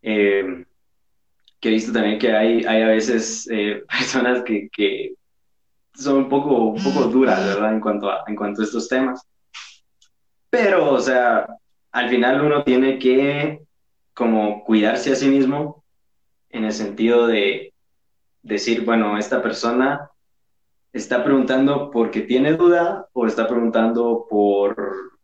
eh, 0.00 0.64
que 1.58 1.68
he 1.68 1.72
visto 1.72 1.92
también 1.92 2.20
que 2.20 2.32
hay, 2.32 2.64
hay 2.64 2.82
a 2.82 2.86
veces 2.86 3.48
eh, 3.50 3.82
personas 3.88 4.44
que, 4.44 4.68
que, 4.72 5.14
son 5.92 6.18
un 6.18 6.28
poco, 6.28 6.66
un 6.66 6.82
poco 6.82 7.08
duras, 7.08 7.44
¿verdad? 7.44 7.74
En 7.74 7.80
cuanto, 7.80 8.08
a, 8.08 8.22
en 8.28 8.36
cuanto 8.36 8.62
a 8.62 8.64
estos 8.64 8.88
temas. 8.88 9.26
Pero, 10.48 10.92
o 10.92 11.00
sea, 11.00 11.48
al 11.90 12.08
final 12.08 12.40
uno 12.40 12.62
tiene 12.62 13.00
que 13.00 13.60
como 14.14 14.62
cuidarse 14.62 15.12
a 15.12 15.16
sí 15.16 15.28
mismo 15.28 15.84
en 16.50 16.64
el 16.64 16.72
sentido 16.72 17.26
de 17.26 17.74
decir, 18.42 18.84
bueno, 18.84 19.18
esta 19.18 19.42
persona 19.42 20.08
está 20.92 21.24
preguntando 21.24 21.90
porque 21.90 22.20
tiene 22.20 22.52
duda 22.52 23.08
o 23.12 23.26
está 23.26 23.48
preguntando 23.48 24.26
por 24.30 25.17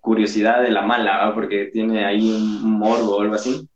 curiosidad 0.00 0.62
de 0.62 0.70
la 0.70 0.82
mala, 0.82 1.18
¿verdad? 1.18 1.34
porque 1.34 1.66
tiene 1.66 2.04
ahí 2.04 2.30
un 2.30 2.78
morbo 2.78 3.16
o 3.16 3.20
algo 3.20 3.34
así. 3.34 3.68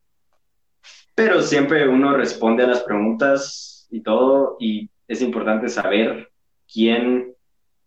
Pero 1.14 1.40
siempre 1.42 1.88
uno 1.88 2.16
responde 2.16 2.64
a 2.64 2.66
las 2.66 2.82
preguntas 2.82 3.86
y 3.90 4.02
todo, 4.02 4.56
y 4.60 4.90
es 5.08 5.22
importante 5.22 5.68
saber 5.68 6.30
quién 6.70 7.34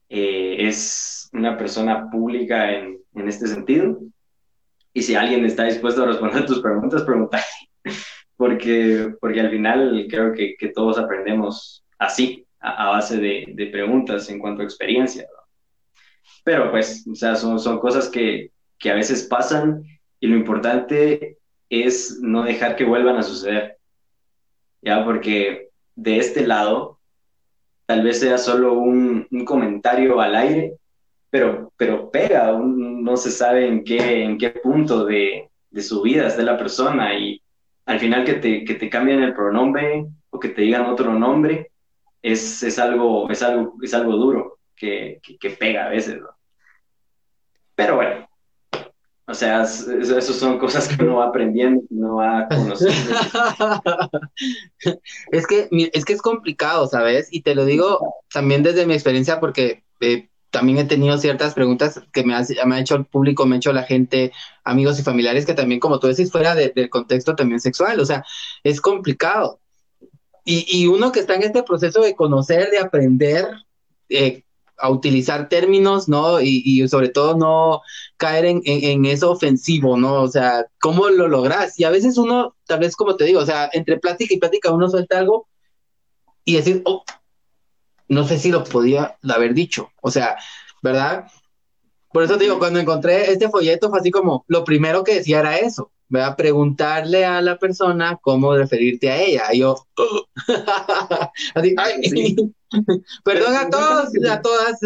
eh, 0.10 0.68
es 0.68 1.30
una 1.34 1.58
persona 1.58 2.10
pública 2.10 2.72
en, 2.72 3.00
en, 3.14 3.28
este 3.28 3.48
sentido. 3.48 4.00
Y 4.94 5.04
si 5.04 5.16
alguien 5.16 5.46
está 5.46 5.66
dispuesto 5.66 6.04
a 6.04 6.08
responder 6.08 6.46
tus 6.46 6.62
preguntas, 6.62 7.04
pregúntale. 7.04 7.44
Porque, 8.36 9.16
porque 9.20 9.42
al 9.42 9.50
final 9.50 10.08
creo 10.10 10.32
que, 10.32 10.56
que 10.58 10.70
todos 10.70 10.98
aprendemos 10.98 11.84
así, 11.98 12.48
a, 12.62 12.88
base 12.92 13.18
de, 13.18 13.52
de, 13.54 13.68
preguntas 13.68 14.30
en 14.30 14.40
cuanto 14.40 14.62
a 14.62 14.66
experiencia. 14.66 15.28
Pero 16.44 16.72
pues, 16.72 17.06
o 17.08 17.16
sea, 17.16 17.36
son, 17.36 17.60
son 17.60 17.80
cosas 17.80 18.10
que, 18.10 18.52
que 18.78 18.90
a 18.92 18.96
veces 18.96 19.24
pasan 19.24 19.84
y 20.20 20.28
lo 20.28 20.36
importante 20.36 21.38
es 21.70 22.20
no 22.22 22.44
dejar 22.44 22.76
que 22.76 22.86
vuelvan 22.86 23.18
a 23.18 23.24
suceder, 23.24 23.78
¿ya? 24.82 25.06
Porque 25.06 25.70
de 25.96 26.18
este 26.18 26.48
lado, 26.48 27.00
tal 27.86 28.04
vez 28.04 28.20
sea 28.20 28.38
solo 28.38 28.74
un, 28.74 29.28
comentario 29.46 30.20
al 30.20 30.36
aire, 30.36 30.78
pero, 31.30 31.72
pero 31.78 32.10
pega, 32.10 32.58
no 32.58 33.18
se 33.18 33.32
sabe 33.32 33.68
en 33.68 33.84
qué, 33.84 34.24
en 34.24 34.38
qué 34.38 34.50
punto 34.50 35.06
de, 35.06 35.50
de 35.70 35.82
su 35.82 36.02
vida 36.02 36.28
está 36.28 36.42
la 36.42 36.58
persona 36.58 37.14
y 37.18 37.42
al 37.86 38.00
final 38.00 38.24
que 38.24 38.34
te, 38.34 38.64
que 38.64 38.76
te 38.76 38.90
cambien 38.90 39.22
el 39.22 39.34
pronombre 39.34 40.06
o 40.30 40.40
que 40.40 40.50
te 40.50 40.62
digan 40.62 40.86
otro 40.86 41.14
nombre, 41.14 41.72
es, 42.22 42.64
es, 42.64 42.80
algo, 42.80 43.30
es, 43.30 43.42
algo, 43.42 43.76
es 43.82 43.94
algo 43.94 44.14
duro 44.14 44.59
que, 44.80 45.22
que, 45.40 45.50
pega 45.52 45.86
a 45.86 45.90
veces, 45.90 46.20
Pero 47.76 47.96
bueno, 47.98 48.30
o 49.28 49.34
sea, 49.36 49.62
esas 49.62 50.26
son 50.26 50.58
cosas 50.58 50.88
que 50.88 51.04
uno 51.04 51.18
va 51.18 51.26
aprendiendo, 51.26 51.84
no 51.92 52.16
va 52.16 52.48
conociendo. 52.48 53.12
es, 55.32 55.46
que, 55.46 55.70
es 55.94 56.06
que 56.06 56.14
es 56.14 56.22
complicado, 56.22 56.88
¿sabes? 56.88 57.28
Y 57.32 57.42
te 57.42 57.54
lo 57.54 57.66
digo 57.66 58.16
también 58.34 58.64
desde 58.64 58.88
mi 58.88 58.96
experiencia 58.96 59.40
porque 59.40 59.84
eh, 60.00 60.30
también 60.50 60.80
he 60.80 60.86
tenido 60.86 61.16
ciertas 61.20 61.54
preguntas 61.54 62.02
que 62.12 62.24
me 62.24 62.34
ha, 62.34 62.44
me 62.66 62.76
ha, 62.76 62.80
hecho 62.80 62.96
el 62.96 63.06
público, 63.06 63.46
me 63.46 63.56
ha 63.56 63.58
hecho 63.58 63.74
la 63.74 63.84
gente, 63.84 64.32
amigos 64.64 65.00
y 65.00 65.04
familiares, 65.04 65.46
que 65.46 65.54
también, 65.54 65.80
como 65.80 66.00
tú 66.00 66.08
decís, 66.08 66.32
fuera 66.32 66.56
del 66.56 66.90
contexto 66.90 67.36
también 67.36 67.60
sexual. 67.60 68.00
O 68.00 68.06
sea, 68.06 68.24
es 68.64 68.82
complicado. 68.82 69.60
Y, 70.44 70.66
y, 70.68 70.88
uno 70.88 71.12
que 71.12 71.20
está 71.20 71.36
en 71.36 71.44
este 71.44 71.62
proceso 71.62 72.02
de 72.02 72.16
conocer, 72.16 72.72
de 72.72 72.80
aprender, 72.80 73.46
eh, 74.10 74.44
a 74.80 74.90
utilizar 74.90 75.50
términos, 75.50 76.08
¿no? 76.08 76.42
Y, 76.42 76.88
sobre 76.88 77.10
todo 77.10 77.36
no 77.36 77.82
caer 78.18 78.46
en, 78.46 79.06
eso 79.06 79.32
ofensivo, 79.32 79.98
¿no? 79.98 80.22
O 80.24 80.28
sea, 80.28 80.66
¿cómo 80.80 81.10
lo 81.10 81.28
logras? 81.28 81.80
Y 81.80 81.84
a 81.84 81.90
veces 81.90 82.18
uno, 82.18 82.56
tal 82.66 82.80
vez 82.80 82.96
como 82.96 83.16
te 83.16 83.26
digo, 83.26 83.40
o 83.42 83.46
sea, 83.46 83.70
entre 83.74 83.98
plática 83.98 84.34
y 84.34 84.40
plática 84.40 84.72
uno 84.72 84.90
suelta 84.90 85.20
algo 85.20 85.48
y 86.46 86.56
decir, 86.56 86.82
oh, 86.86 87.04
no 88.08 88.28
sé 88.28 88.40
si 88.40 88.52
lo 88.52 88.64
podía 88.64 89.18
haber 89.30 89.54
dicho, 89.54 89.92
o 90.02 90.12
sea, 90.12 90.38
¿verdad? 90.82 91.28
Por 92.12 92.24
eso 92.24 92.38
te 92.38 92.46
digo, 92.46 92.60
cuando 92.60 92.80
encontré 92.80 93.32
este 93.32 93.50
folleto 93.50 93.90
fue 93.90 94.00
así 94.00 94.12
como, 94.12 94.46
lo 94.48 94.64
primero 94.64 95.04
que 95.04 95.16
decía 95.16 95.42
era 95.42 95.58
eso, 95.58 95.92
a 96.18 96.36
preguntarle 96.36 97.26
a 97.26 97.42
la 97.42 97.60
persona 97.60 98.18
cómo 98.22 98.56
referirte 98.56 99.12
a 99.12 99.22
ella. 99.22 99.44
Y 99.54 99.60
yo, 99.60 99.76
así, 101.54 101.76
ay, 101.78 102.36
perdón 103.24 103.56
a 103.56 103.70
todos, 103.70 104.10
a 104.30 104.42
todas 104.42 104.80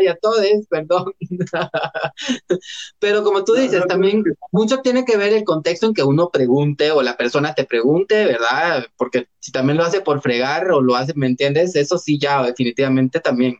y 0.00 0.06
a 0.06 0.16
todos, 0.16 0.44
perdón. 0.70 1.12
Pero 2.98 3.22
como 3.22 3.44
tú 3.44 3.54
dices, 3.54 3.86
también 3.86 4.24
mucho 4.52 4.78
tiene 4.78 5.04
que 5.04 5.16
ver 5.16 5.32
el 5.32 5.44
contexto 5.44 5.86
en 5.86 5.94
que 5.94 6.02
uno 6.02 6.30
pregunte 6.30 6.90
o 6.90 7.02
la 7.02 7.16
persona 7.16 7.54
te 7.54 7.64
pregunte, 7.64 8.24
¿verdad? 8.24 8.86
Porque 8.96 9.28
si 9.40 9.52
también 9.52 9.76
lo 9.76 9.84
hace 9.84 10.00
por 10.00 10.20
fregar 10.20 10.70
o 10.70 10.80
lo 10.80 10.96
hace, 10.96 11.12
¿me 11.14 11.26
entiendes? 11.26 11.76
Eso 11.76 11.98
sí, 11.98 12.18
ya 12.18 12.42
definitivamente 12.42 13.20
también 13.20 13.58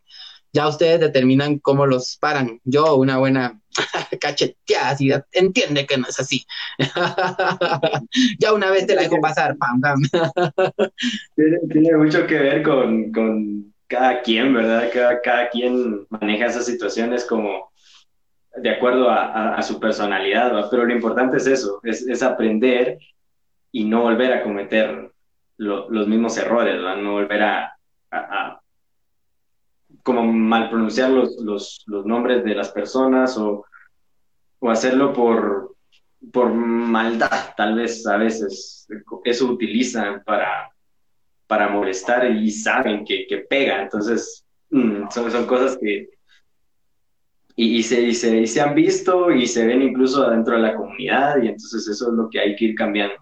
ya 0.53 0.69
ustedes 0.69 1.01
determinan 1.01 1.59
cómo 1.59 1.87
los 1.87 2.17
paran. 2.17 2.61
Yo, 2.65 2.97
una 2.97 3.19
buena 3.19 3.61
cacheteada, 4.21 4.91
así, 4.91 5.11
entiende 5.33 5.87
que 5.87 5.97
no 5.97 6.07
es 6.09 6.19
así. 6.21 6.45
ya 8.39 8.53
una 8.53 8.71
vez 8.71 8.87
te 8.87 8.95
la 8.95 9.03
dejo 9.03 9.21
pasar, 9.21 9.57
pam, 9.57 9.81
pam. 9.81 10.01
tiene, 11.71 11.97
mucho 11.97 12.27
que 12.27 12.39
ver 12.39 12.63
con, 12.63 13.73
cada 13.87 14.23
quien, 14.23 14.53
¿verdad? 14.55 14.91
Cada, 14.93 15.21
cada, 15.21 15.49
quien 15.51 16.07
maneja 16.11 16.47
esas 16.47 16.67
situaciones 16.67 17.25
como 17.25 17.73
de 18.57 18.71
acuerdo 18.71 19.09
a, 19.09 19.63
su 19.63 19.79
personalidad, 19.79 20.53
¿verdad? 20.53 20.69
pero 20.71 20.85
lo 20.85 20.93
importante 20.93 21.37
es 21.37 21.47
eso, 21.47 21.81
es, 21.85 22.23
aprender 22.23 22.99
y 23.71 23.85
no 23.85 24.03
volver 24.03 24.33
a 24.33 24.43
cometer 24.43 25.13
los 25.59 26.09
mismos 26.09 26.37
errores, 26.39 26.75
¿verdad? 26.75 26.97
no 26.97 27.13
volver 27.13 27.43
a 27.43 27.73
como 30.09 30.23
mal 30.23 30.71
pronunciar 30.71 31.11
los, 31.11 31.37
los 31.87 32.07
nombres 32.07 32.43
de 32.43 32.55
las 32.55 32.71
personas 32.71 33.37
o, 33.37 33.67
o, 34.61 34.71
hacerlo 34.71 35.13
por, 35.13 35.77
por 36.33 36.53
maldad, 36.53 37.55
tal 37.57 37.77
vez 37.77 38.07
a 38.07 38.17
veces 38.17 38.87
eso 39.25 39.47
utilizan 39.47 40.23
para, 40.25 40.71
para 41.47 41.69
molestar 41.69 42.31
y 42.31 42.51
saben 42.51 43.05
que, 43.05 43.27
que 43.27 43.39
pega, 43.39 43.83
entonces 43.83 44.45
mm, 44.71 45.09
son, 45.11 45.31
son 45.31 45.47
cosas 45.47 45.77
que... 45.81 46.11
Y, 47.57 47.79
y, 47.79 47.83
se, 47.83 48.01
y, 48.01 48.15
se, 48.15 48.37
y, 48.37 48.47
se, 48.47 48.61
han 48.61 48.73
visto 48.73 49.33
y 49.33 49.45
se 49.45 49.67
ven 49.67 49.83
incluso 49.83 50.25
adentro 50.25 50.55
de 50.55 50.63
la 50.63 50.77
comunidad 50.77 51.43
y 51.43 51.49
entonces 51.49 51.89
eso 51.89 52.09
es 52.09 52.15
lo 52.15 52.31
que 52.31 52.39
hay 52.39 52.55
que 52.55 52.67
ir 52.67 52.75
cambiando. 52.77 53.17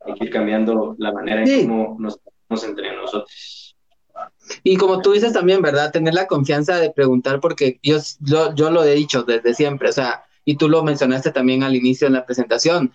Hay 0.00 0.14
que 0.14 0.24
ir 0.24 0.30
cambiando 0.30 0.96
la 0.98 1.12
manera 1.12 1.44
en 1.44 1.68
cómo 1.68 1.96
nos 2.00 2.64
entre 2.64 2.96
nosotros. 2.96 3.76
Y 4.62 4.76
como 4.76 5.00
tú 5.00 5.12
dices 5.12 5.32
también, 5.32 5.62
¿verdad? 5.62 5.92
Tener 5.92 6.14
la 6.14 6.26
confianza 6.26 6.78
de 6.78 6.90
preguntar, 6.90 7.40
porque 7.40 7.78
yo, 7.82 7.98
yo, 8.20 8.70
lo 8.70 8.84
he 8.84 8.94
dicho 8.94 9.22
desde 9.22 9.54
siempre, 9.54 9.90
o 9.90 9.92
sea, 9.92 10.24
y 10.48 10.56
tú 10.56 10.68
lo 10.68 10.82
mencionaste 10.82 11.30
también 11.30 11.62
al 11.62 11.76
inicio 11.76 12.06
en 12.06 12.14
la 12.14 12.24
presentación, 12.24 12.92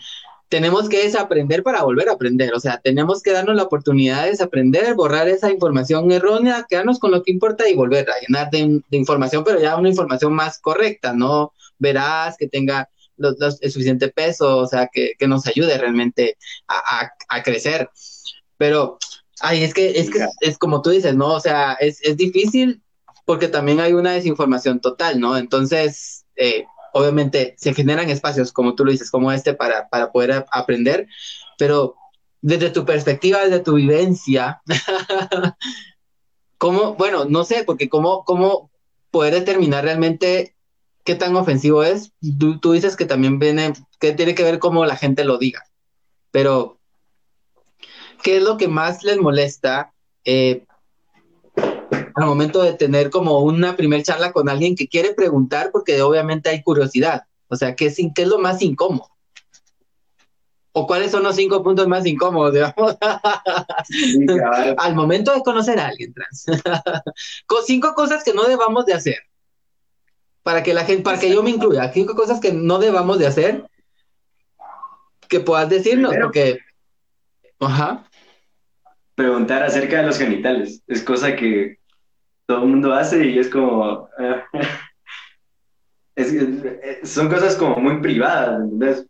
tenemos 0.49 0.89
que 0.89 1.03
desaprender 1.03 1.63
para 1.63 1.83
volver 1.83 2.09
a 2.09 2.13
aprender, 2.13 2.53
o 2.53 2.59
sea, 2.59 2.79
tenemos 2.83 3.21
que 3.21 3.31
darnos 3.31 3.55
la 3.55 3.63
oportunidad 3.63 4.23
de 4.23 4.31
desaprender, 4.31 4.95
borrar 4.95 5.27
esa 5.27 5.51
información 5.51 6.11
errónea, 6.11 6.65
quedarnos 6.67 6.99
con 6.99 7.11
lo 7.11 7.21
que 7.21 7.31
importa 7.31 7.69
y 7.69 7.75
volver 7.75 8.09
a 8.09 8.19
llenar 8.19 8.49
de, 8.51 8.81
información, 8.91 9.43
pero 9.43 9.59
ya 9.59 9.75
una 9.77 9.89
información 9.89 10.33
más 10.33 10.59
correcta, 10.59 11.13
¿no? 11.13 11.53
Verás, 11.77 12.37
que 12.37 12.47
tenga 12.47 12.89
el 13.17 13.71
suficiente 13.71 14.09
peso, 14.09 14.57
o 14.57 14.67
sea, 14.67 14.89
que, 14.91 15.15
nos 15.27 15.45
ayude 15.47 15.77
realmente 15.77 16.37
a, 16.67 17.09
a 17.29 17.43
crecer. 17.43 17.89
Pero 18.57 18.97
Ay, 19.45 19.63
es 19.63 19.73
que, 19.73 19.99
es 19.99 20.09
que 20.09 20.25
es 20.39 20.57
como 20.57 20.81
tú 20.81 20.91
dices, 20.91 21.15
¿no? 21.15 21.33
O 21.33 21.39
sea, 21.41 21.73
es, 21.73 21.99
difícil 22.15 22.81
porque 23.25 23.49
también 23.49 23.81
hay 23.81 23.91
una 23.91 24.13
desinformación 24.13 24.79
total, 24.79 25.19
¿no? 25.19 25.37
Entonces, 25.37 26.25
eh, 26.37 26.65
obviamente 26.93 27.55
se 27.57 27.73
generan 27.73 28.09
espacios, 28.09 28.51
como 28.51 28.75
tú 28.75 28.85
lo 28.85 28.91
dices, 28.91 29.11
como 29.11 29.31
este 29.31 29.53
para, 29.53 29.89
para 29.89 30.11
poder 30.11 30.45
aprender, 30.51 31.07
pero 31.57 31.95
desde 32.41 32.69
tu 32.69 32.85
perspectiva, 32.85 33.43
desde 33.43 33.59
tu 33.59 33.75
vivencia, 33.75 34.61
¿cómo, 36.57 36.95
bueno, 36.95 37.25
no 37.25 37.43
sé, 37.43 37.63
porque 37.65 37.89
cómo, 37.89 38.23
cómo 38.25 38.71
poder 39.11 39.33
determinar 39.33 39.83
realmente 39.83 40.55
qué 41.03 41.15
tan 41.15 41.35
ofensivo 41.35 41.83
es? 41.83 42.11
Tú, 42.39 42.59
tú 42.59 42.73
dices 42.73 42.95
que 42.95 43.05
también 43.05 43.39
viene, 43.39 43.73
que 43.99 44.13
tiene 44.13 44.35
que 44.35 44.43
ver 44.43 44.59
cómo 44.59 44.85
la 44.85 44.95
gente 44.95 45.23
lo 45.23 45.37
diga, 45.37 45.63
pero 46.31 46.79
¿qué 48.21 48.37
es 48.37 48.43
lo 48.43 48.57
que 48.57 48.67
más 48.67 49.03
les 49.03 49.17
molesta 49.17 49.93
eh, 50.25 50.65
al 52.15 52.25
momento 52.25 52.61
de 52.61 52.73
tener 52.73 53.09
como 53.09 53.39
una 53.39 53.75
primer 53.75 54.03
charla 54.03 54.31
con 54.31 54.49
alguien 54.49 54.75
que 54.75 54.87
quiere 54.87 55.13
preguntar 55.13 55.69
porque 55.71 56.01
obviamente 56.01 56.49
hay 56.49 56.61
curiosidad? 56.61 57.23
O 57.47 57.55
sea, 57.55 57.75
¿qué 57.75 57.87
es, 57.87 57.95
qué 57.95 58.21
es 58.21 58.27
lo 58.27 58.39
más 58.39 58.61
incómodo? 58.61 59.09
¿O 60.71 60.87
cuáles 60.87 61.11
son 61.11 61.23
los 61.23 61.35
cinco 61.35 61.63
puntos 61.63 61.87
más 61.87 62.05
incómodos, 62.05 62.53
digamos? 62.53 62.97
al 64.77 64.95
momento 64.95 65.33
de 65.33 65.41
conocer 65.41 65.79
a 65.79 65.87
alguien 65.87 66.13
trans. 66.13 66.45
con 67.45 67.63
cinco 67.63 67.93
cosas 67.93 68.23
que 68.23 68.33
no 68.33 68.43
debamos 68.45 68.85
de 68.85 68.93
hacer. 68.93 69.17
Para 70.41 70.63
que 70.63 70.73
la 70.73 70.83
gente, 70.83 71.03
para 71.03 71.19
que 71.19 71.31
yo 71.31 71.41
me 71.41 71.51
incluya, 71.51 71.91
cinco 71.93 72.15
cosas 72.15 72.39
que 72.39 72.51
no 72.51 72.79
debamos 72.79 73.19
de 73.19 73.27
hacer 73.27 73.69
que 75.29 75.39
puedas 75.39 75.69
decirnos, 75.69 76.13
porque 76.21 76.59
Ajá 77.59 78.05
preguntar 79.15 79.63
acerca 79.63 79.97
de 79.97 80.07
los 80.07 80.17
genitales. 80.17 80.83
Es 80.87 81.03
cosa 81.03 81.35
que 81.35 81.77
todo 82.45 82.63
el 82.63 82.69
mundo 82.69 82.93
hace 82.93 83.25
y 83.25 83.39
es 83.39 83.49
como... 83.49 84.09
son 87.03 87.29
cosas 87.29 87.55
como 87.55 87.77
muy 87.77 87.99
privadas, 88.01 88.61
¿entendés? 88.61 89.07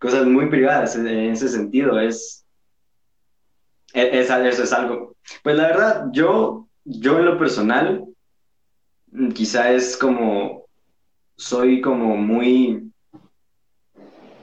Cosas 0.00 0.26
muy 0.26 0.48
privadas 0.48 0.96
en 0.96 1.06
ese 1.06 1.48
sentido. 1.48 2.00
Es, 2.00 2.46
es, 3.92 4.30
eso 4.30 4.62
es 4.62 4.72
algo. 4.72 5.16
Pues 5.42 5.56
la 5.56 5.66
verdad, 5.66 6.06
yo, 6.12 6.68
yo 6.84 7.18
en 7.18 7.26
lo 7.26 7.38
personal, 7.38 8.04
quizá 9.34 9.72
es 9.72 9.96
como, 9.96 10.64
soy 11.36 11.80
como 11.80 12.16
muy 12.16 12.90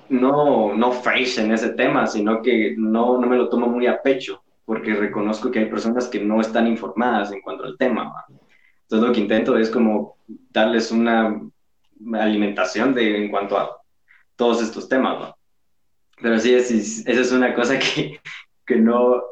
no, 0.10 0.76
no 0.76 0.92
fresh 0.92 1.40
en 1.40 1.52
ese 1.52 1.70
tema, 1.70 2.08
sino 2.08 2.42
que 2.42 2.76
no, 2.78 3.20
no 3.20 3.28
me 3.28 3.38
lo 3.38 3.50
tomo 3.50 3.68
muy 3.68 3.88
a 3.88 4.02
pecho, 4.02 4.44
porque 4.68 4.94
reconozco 4.94 5.50
que 5.50 5.60
hay 5.60 5.66
personas 5.68 6.10
que 6.10 6.20
no 6.20 6.42
están 6.42 6.68
informadas 6.68 7.32
en 7.32 7.40
cuanto 7.40 7.64
al 7.64 7.78
tema. 7.78 8.26
Entonces 8.82 9.08
lo 9.08 9.14
que 9.14 9.22
intento 9.22 9.58
es 9.58 9.70
como 9.70 10.18
darles 10.52 10.92
una 10.92 11.42
alimentación 12.14 12.94
de, 12.94 13.24
en 13.24 13.32
cuanto 13.32 13.58
a 13.58 13.78
todos 14.36 14.62
estos 14.62 14.90
temas. 14.90 15.34
Pero 16.22 16.38
sí, 16.38 16.54
esa 16.54 16.74
es 16.74 17.32
una 17.32 17.56
cosa 17.56 17.80
que, 17.80 18.20
que, 18.66 18.76
no, 18.76 19.24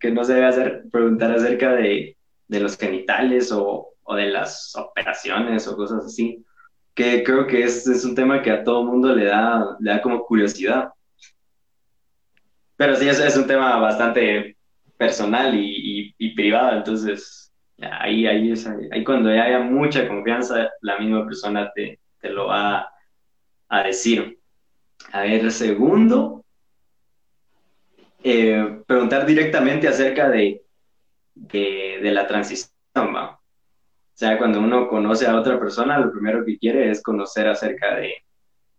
que 0.00 0.10
no 0.10 0.24
se 0.24 0.34
debe 0.34 0.46
hacer, 0.46 0.82
preguntar 0.90 1.30
acerca 1.30 1.74
de, 1.74 2.16
de 2.48 2.60
los 2.60 2.76
genitales 2.76 3.52
o, 3.52 3.94
o 4.02 4.14
de 4.16 4.30
las 4.30 4.74
operaciones 4.74 5.68
o 5.68 5.76
cosas 5.76 6.04
así 6.06 6.44
que 6.92 7.22
creo 7.22 7.46
que 7.46 7.62
es, 7.62 7.86
es 7.86 8.04
un 8.04 8.16
tema 8.16 8.42
que 8.42 8.50
a 8.50 8.64
todo 8.64 8.84
mundo 8.84 9.14
le 9.14 9.26
da, 9.26 9.76
le 9.80 9.92
da 9.92 10.02
como 10.02 10.26
curiosidad. 10.26 10.92
Pero 12.76 12.96
sí, 12.96 13.08
es, 13.08 13.20
es 13.20 13.36
un 13.36 13.46
tema 13.46 13.78
bastante 13.78 14.51
personal 15.02 15.52
y, 15.56 16.14
y, 16.16 16.34
privado, 16.36 16.76
entonces 16.76 17.52
ahí, 17.80 18.24
ahí, 18.24 18.54
ahí 18.92 19.02
cuando 19.02 19.30
haya 19.30 19.58
mucha 19.58 20.06
confianza, 20.06 20.70
la 20.80 20.96
misma 20.98 21.24
persona 21.24 21.72
te, 21.74 21.98
te 22.20 22.28
lo 22.30 22.46
va 22.46 22.88
a 23.68 23.82
decir. 23.82 24.38
A 25.10 25.22
ver, 25.22 25.50
segundo, 25.50 26.44
eh, 28.22 28.80
preguntar 28.86 29.26
directamente 29.26 29.88
acerca 29.88 30.28
de, 30.28 30.62
de, 31.34 32.10
la 32.12 32.28
transición, 32.28 32.70
¿va? 32.94 33.32
O 33.32 34.14
sea, 34.14 34.38
cuando 34.38 34.60
uno 34.60 34.86
conoce 34.86 35.26
a 35.26 35.34
otra 35.36 35.58
persona, 35.58 35.98
lo 35.98 36.12
primero 36.12 36.44
que 36.44 36.58
quiere 36.58 36.90
es 36.90 37.02
conocer 37.02 37.48
acerca 37.48 37.96
de, 37.96 38.14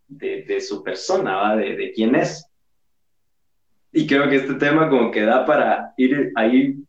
de, 0.07 0.43
de 0.43 0.61
su 0.61 0.81
persona, 0.81 1.35
¿va? 1.35 1.55
De, 1.57 1.75
de, 1.75 1.91
quién 1.91 2.15
es. 2.15 2.47
Y 3.93 4.07
creo 4.07 4.27
que 4.27 4.37
este 4.37 4.55
tema 4.55 4.89
como 4.89 5.11
que 5.11 5.21
da 5.21 5.45
para 5.45 5.93
ir 5.97 6.31
ahí 6.35 6.83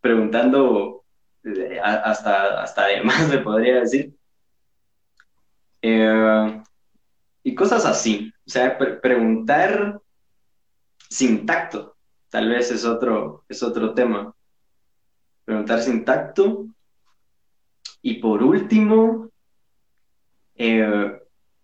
preguntando 0.00 1.04
eh, 1.44 1.78
hasta, 1.82 2.62
hasta 2.62 2.84
además, 2.84 3.26
se 3.30 3.38
podría 3.38 3.80
decir. 3.80 4.14
Eh, 5.82 6.62
y 7.42 7.54
cosas 7.54 7.84
así. 7.84 8.32
O 8.46 8.50
sea, 8.50 8.78
preguntar 8.78 10.00
sin 11.10 11.44
tacto, 11.44 11.96
tal 12.30 12.48
vez 12.48 12.70
es 12.70 12.84
otro, 12.84 13.44
es 13.48 13.62
otro 13.62 13.92
tema. 13.92 14.34
Preguntar 15.44 15.80
sin 15.80 16.04
tacto. 16.04 16.66
Y 18.02 18.14
por 18.14 18.42
último, 18.42 19.30
eh, 20.54 21.19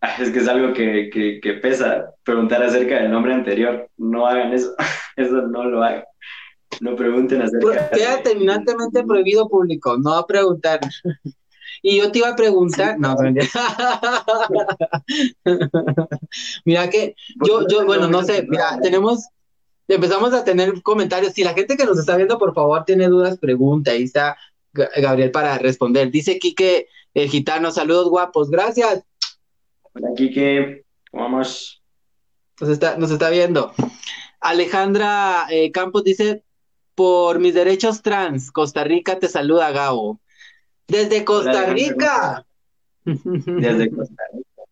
es 0.20 0.30
que 0.30 0.38
es 0.38 0.48
algo 0.48 0.72
que, 0.72 1.10
que, 1.42 1.52
pesa, 1.54 2.12
preguntar 2.22 2.62
acerca 2.62 2.96
del 2.96 3.10
nombre 3.10 3.34
anterior. 3.34 3.88
No 3.96 4.26
hagan 4.26 4.52
eso, 4.52 4.74
eso 5.16 5.42
no 5.42 5.64
lo 5.64 5.82
hagan. 5.82 6.04
No 6.80 6.96
pregunten 6.96 7.42
acerca. 7.42 7.90
Queda 7.90 8.22
terminantemente 8.22 9.02
prohibido 9.04 9.48
público, 9.48 9.96
no 9.98 10.14
a 10.14 10.26
preguntar. 10.26 10.80
Y 11.82 11.98
yo 11.98 12.10
te 12.10 12.18
iba 12.20 12.30
a 12.30 12.36
preguntar, 12.36 12.98
no, 12.98 13.14
mira 16.64 16.88
que 16.88 17.14
yo, 17.46 17.68
yo, 17.68 17.84
bueno, 17.84 18.08
no 18.08 18.24
sé, 18.24 18.46
mira, 18.48 18.78
tenemos, 18.82 19.28
empezamos 19.86 20.32
a 20.32 20.42
tener 20.42 20.82
comentarios. 20.82 21.34
Si 21.34 21.44
la 21.44 21.52
gente 21.54 21.76
que 21.76 21.84
nos 21.84 21.98
está 21.98 22.16
viendo, 22.16 22.38
por 22.38 22.54
favor, 22.54 22.84
tiene 22.84 23.08
dudas, 23.08 23.38
pregunta. 23.38 23.90
Ahí 23.90 24.04
está 24.04 24.36
Gabriel 24.72 25.30
para 25.30 25.58
responder. 25.58 26.10
Dice 26.10 26.38
Quique, 26.38 26.88
el 27.14 27.28
gitano, 27.28 27.70
saludos 27.70 28.08
guapos, 28.08 28.50
gracias. 28.50 29.04
Hola 29.98 30.10
Quique, 30.14 30.84
vamos. 31.10 31.82
Nos 32.60 32.68
está, 32.68 32.98
nos 32.98 33.10
está 33.10 33.30
viendo. 33.30 33.72
Alejandra 34.40 35.46
eh, 35.48 35.72
Campos 35.72 36.04
dice, 36.04 36.44
por 36.94 37.38
mis 37.38 37.54
derechos 37.54 38.02
trans, 38.02 38.52
Costa 38.52 38.84
Rica 38.84 39.18
te 39.18 39.26
saluda, 39.26 39.70
Gabo. 39.72 40.20
Desde 40.86 41.24
Costa 41.24 41.64
Rica. 41.64 42.44
Desde 43.04 43.90
Costa 43.90 44.22
Rica. 44.34 44.62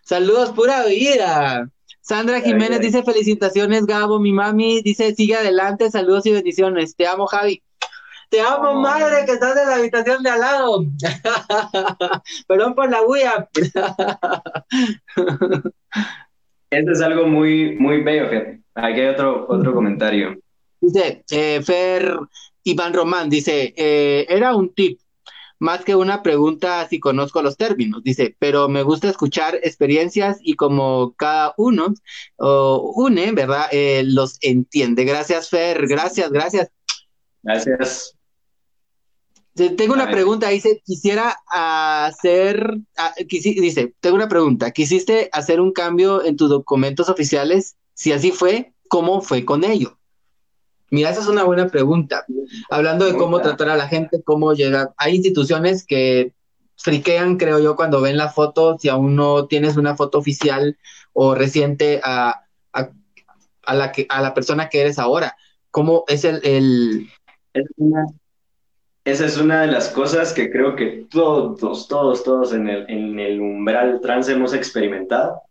Saludos, 0.00 0.52
pura 0.52 0.86
vida. 0.86 1.70
Sandra 2.00 2.40
Jiménez 2.40 2.80
dice 2.80 3.02
felicitaciones, 3.02 3.84
Gabo, 3.84 4.18
mi 4.18 4.32
mami 4.32 4.80
dice 4.80 5.14
sigue 5.14 5.34
adelante, 5.34 5.90
saludos 5.90 6.24
y 6.24 6.32
bendiciones. 6.32 6.96
Te 6.96 7.06
amo, 7.06 7.26
Javi. 7.26 7.62
Te 8.34 8.40
amo, 8.40 8.80
madre, 8.80 9.24
que 9.26 9.32
estás 9.34 9.56
en 9.56 9.68
la 9.68 9.76
habitación 9.76 10.24
de 10.24 10.30
al 10.30 10.40
lado. 10.40 10.84
Perdón 12.48 12.74
por 12.74 12.90
la 12.90 13.00
bulla. 13.02 13.48
Este 16.68 16.90
es 16.90 17.00
algo 17.00 17.28
muy, 17.28 17.76
muy 17.78 18.02
bello, 18.02 18.28
fíjate. 18.28 18.60
Aquí 18.74 19.00
hay 19.02 19.06
otro, 19.06 19.46
otro 19.48 19.72
comentario. 19.72 20.36
Dice, 20.80 21.22
eh, 21.30 21.62
Fer 21.62 22.18
Iván 22.64 22.92
Román, 22.92 23.30
dice, 23.30 23.72
eh, 23.76 24.26
era 24.28 24.56
un 24.56 24.74
tip 24.74 24.98
más 25.60 25.84
que 25.84 25.94
una 25.94 26.24
pregunta 26.24 26.88
si 26.88 26.98
conozco 26.98 27.40
los 27.40 27.56
términos, 27.56 28.02
dice, 28.02 28.34
pero 28.40 28.68
me 28.68 28.82
gusta 28.82 29.08
escuchar 29.08 29.60
experiencias 29.62 30.38
y 30.42 30.54
como 30.54 31.14
cada 31.16 31.54
uno 31.56 31.94
une, 32.38 33.30
¿verdad? 33.30 33.66
Eh, 33.70 34.02
los 34.04 34.38
entiende. 34.40 35.04
Gracias, 35.04 35.50
Fer, 35.50 35.86
gracias, 35.86 36.32
gracias. 36.32 36.72
Gracias. 37.44 38.13
Tengo 39.54 39.94
una 39.94 40.10
pregunta, 40.10 40.48
dice, 40.48 40.82
quisiera 40.84 41.36
hacer, 41.46 42.76
ah, 42.96 43.14
dice, 43.28 43.94
tengo 44.00 44.16
una 44.16 44.28
pregunta, 44.28 44.72
¿quisiste 44.72 45.28
hacer 45.32 45.60
un 45.60 45.72
cambio 45.72 46.24
en 46.24 46.36
tus 46.36 46.50
documentos 46.50 47.08
oficiales? 47.08 47.76
Si 47.94 48.10
así 48.10 48.32
fue, 48.32 48.74
¿cómo 48.88 49.20
fue 49.20 49.44
con 49.44 49.62
ello? 49.62 49.96
Mira, 50.90 51.10
esa 51.10 51.20
es 51.20 51.28
una 51.28 51.44
buena 51.44 51.68
pregunta. 51.68 52.24
Hablando 52.68 53.04
de 53.04 53.16
cómo 53.16 53.40
tratar 53.40 53.68
a 53.68 53.76
la 53.76 53.86
gente, 53.86 54.22
cómo 54.24 54.52
llegar. 54.54 54.92
Hay 54.96 55.14
instituciones 55.14 55.86
que 55.86 56.34
friquean, 56.76 57.36
creo 57.36 57.60
yo, 57.60 57.76
cuando 57.76 58.00
ven 58.00 58.16
la 58.16 58.30
foto, 58.30 58.76
si 58.78 58.88
aún 58.88 59.14
no 59.14 59.46
tienes 59.46 59.76
una 59.76 59.96
foto 59.96 60.18
oficial 60.18 60.76
o 61.12 61.34
reciente 61.34 62.00
a, 62.02 62.44
a, 62.72 63.74
la, 63.74 63.92
que, 63.92 64.06
a 64.08 64.20
la 64.20 64.34
persona 64.34 64.68
que 64.68 64.80
eres 64.80 64.98
ahora. 64.98 65.36
¿Cómo 65.70 66.04
es 66.08 66.24
el... 66.24 66.40
el... 66.44 67.08
esa 69.04 69.26
es 69.26 69.38
una 69.38 69.62
de 69.62 69.66
las 69.66 69.90
cosas 69.90 70.32
que 70.32 70.50
creo 70.50 70.74
que 70.76 71.06
todos, 71.10 71.88
todos, 71.88 72.24
todos 72.24 72.52
en 72.54 72.68
el, 72.68 72.88
en 72.88 73.18
el 73.20 73.40
umbral 73.40 74.00
trans 74.00 74.28
hemos 74.28 74.54
experimentado. 74.54 75.42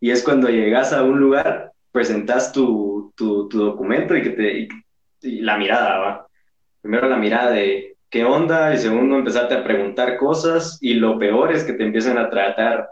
Y 0.00 0.10
es 0.10 0.22
cuando 0.22 0.48
llegas 0.48 0.92
a 0.92 1.04
un 1.04 1.20
lugar 1.20 1.72
presentas 1.92 2.52
tu, 2.52 3.12
tu, 3.16 3.48
documento 3.48 4.16
y 4.16 4.22
que 4.22 4.30
te 4.30 4.68
y 5.20 5.40
la 5.40 5.56
mirada, 5.56 5.98
¿va? 5.98 6.26
Primero 6.80 7.08
la 7.08 7.16
mirada 7.16 7.50
de 7.50 7.96
qué 8.08 8.24
onda 8.24 8.72
y 8.72 8.78
segundo 8.78 9.16
empezarte 9.16 9.54
a 9.54 9.64
preguntar 9.64 10.16
cosas 10.16 10.78
y 10.80 10.94
lo 10.94 11.18
peor 11.18 11.52
es 11.52 11.64
que 11.64 11.72
te 11.72 11.84
empiezan 11.84 12.18
a 12.18 12.30
tratar 12.30 12.88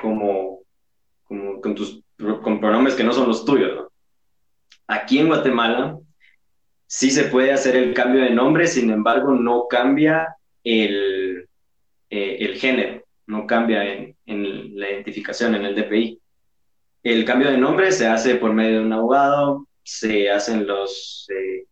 como, 0.00 0.60
como 1.24 1.60
con 1.60 1.74
tus 1.74 2.02
con 2.42 2.60
pronombres 2.60 2.94
que 2.94 3.04
no 3.04 3.12
son 3.12 3.28
los 3.28 3.44
tuyos. 3.44 3.88
Aquí 4.86 5.18
en 5.18 5.28
Guatemala 5.28 5.98
sí 6.94 7.10
se 7.10 7.24
puede 7.24 7.52
hacer 7.52 7.74
el 7.74 7.92
cambio 7.92 8.22
de 8.22 8.30
nombre, 8.30 8.68
sin 8.68 8.88
embargo 8.88 9.32
no 9.32 9.66
cambia 9.68 10.36
el, 10.62 11.48
eh, 12.08 12.36
el 12.38 12.54
género, 12.54 13.04
no 13.26 13.48
cambia 13.48 13.84
en, 13.84 14.78
la 14.78 14.90
identificación, 14.92 15.56
en 15.56 15.64
el 15.64 15.74
DPI. 15.74 16.20
El 17.02 17.24
cambio 17.24 17.50
de 17.50 17.58
nombre 17.58 17.90
se 17.90 18.06
hace 18.06 18.36
por 18.36 18.52
medio 18.52 18.78
de 18.78 18.86
un 18.86 18.92
abogado, 18.92 19.66
se 19.82 20.30
hacen 20.30 20.68
los... 20.68 21.26
Eh, 21.30 21.66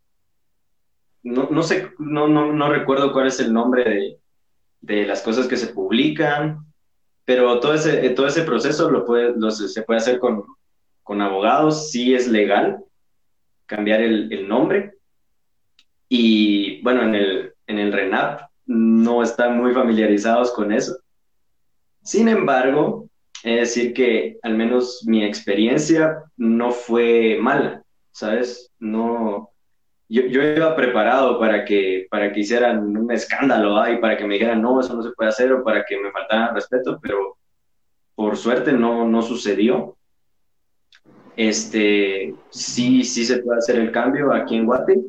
no, 1.23 1.49
no, 1.53 1.63
sé, 1.63 1.93
no, 2.01 2.27
no, 2.27 2.53
no, 2.53 2.69
recuerdo 2.69 3.13
cuál 3.13 3.29
es 3.29 3.39
el 3.39 3.53
nombre 3.53 3.85
de, 3.85 4.19
de, 4.81 5.07
las 5.07 5.23
cosas 5.23 5.47
que 5.47 5.57
se 5.57 5.69
publican, 5.69 6.67
pero 7.25 7.61
todo 7.61 7.75
ese, 7.75 8.11
todo 8.11 8.27
ese 8.27 8.43
proceso 8.43 8.91
lo 8.91 9.05
puede, 9.05 9.35
lo, 9.37 9.53
se 9.53 9.83
puede 9.83 9.99
hacer 9.99 10.19
con, 10.19 10.43
con 11.05 11.23
abogados, 11.23 11.93
sí 11.93 12.13
es 12.13 12.27
legal 12.27 12.83
cambiar 13.67 14.01
el, 14.01 14.33
el 14.33 14.49
nombre. 14.49 14.95
Y 16.15 16.83
bueno, 16.83 17.05
en 17.05 17.15
el, 17.15 17.55
en 17.67 17.79
el 17.79 17.91
RENAP 17.91 18.43
no 18.67 19.23
están 19.23 19.57
muy 19.57 19.73
familiarizados 19.73 20.53
con 20.53 20.71
eso. 20.71 20.99
Sin 22.03 22.29
embargo, 22.29 23.09
es 23.43 23.61
decir, 23.61 23.95
que 23.95 24.37
al 24.43 24.55
menos 24.55 25.05
mi 25.07 25.25
experiencia 25.25 26.23
no 26.37 26.71
fue 26.71 27.39
mala, 27.41 27.83
¿sabes? 28.11 28.71
No, 28.79 29.53
yo, 30.07 30.27
yo 30.27 30.43
iba 30.43 30.77
preparado 30.77 31.41
para 31.41 31.65
que, 31.65 32.09
para 32.11 32.31
que 32.31 32.41
hicieran 32.41 32.95
un 32.95 33.11
escándalo 33.11 33.91
y 33.91 33.97
para 33.97 34.19
que 34.19 34.27
me 34.27 34.35
dijeran, 34.35 34.61
no, 34.61 34.81
eso 34.83 34.95
no 34.95 35.03
se 35.03 35.13
puede 35.13 35.31
hacer 35.31 35.51
o 35.51 35.65
para 35.65 35.83
que 35.83 35.99
me 35.99 36.13
faltara 36.13 36.53
respeto, 36.53 36.99
pero 37.01 37.39
por 38.15 38.37
suerte 38.37 38.75
no, 38.75 39.09
no 39.09 39.23
sucedió. 39.23 39.97
Este, 41.39 42.35
sí, 42.51 43.03
sí 43.03 43.25
se 43.25 43.39
puede 43.39 43.61
hacer 43.61 43.77
el 43.77 43.91
cambio 43.91 44.31
aquí 44.31 44.57
en 44.57 44.67
Guate. 44.67 45.01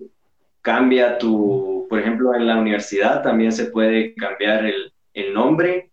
Cambia 0.64 1.20
tu, 1.20 1.86
por 1.88 1.99
ejemplo, 1.99 2.34
en 2.34 2.47
la 2.47 2.57
universidad 2.57 3.22
también 3.22 3.51
se 3.51 3.66
puede 3.66 4.16
cambiar 4.16 4.66
el, 4.66 4.91
el 5.14 5.32
nombre. 5.32 5.91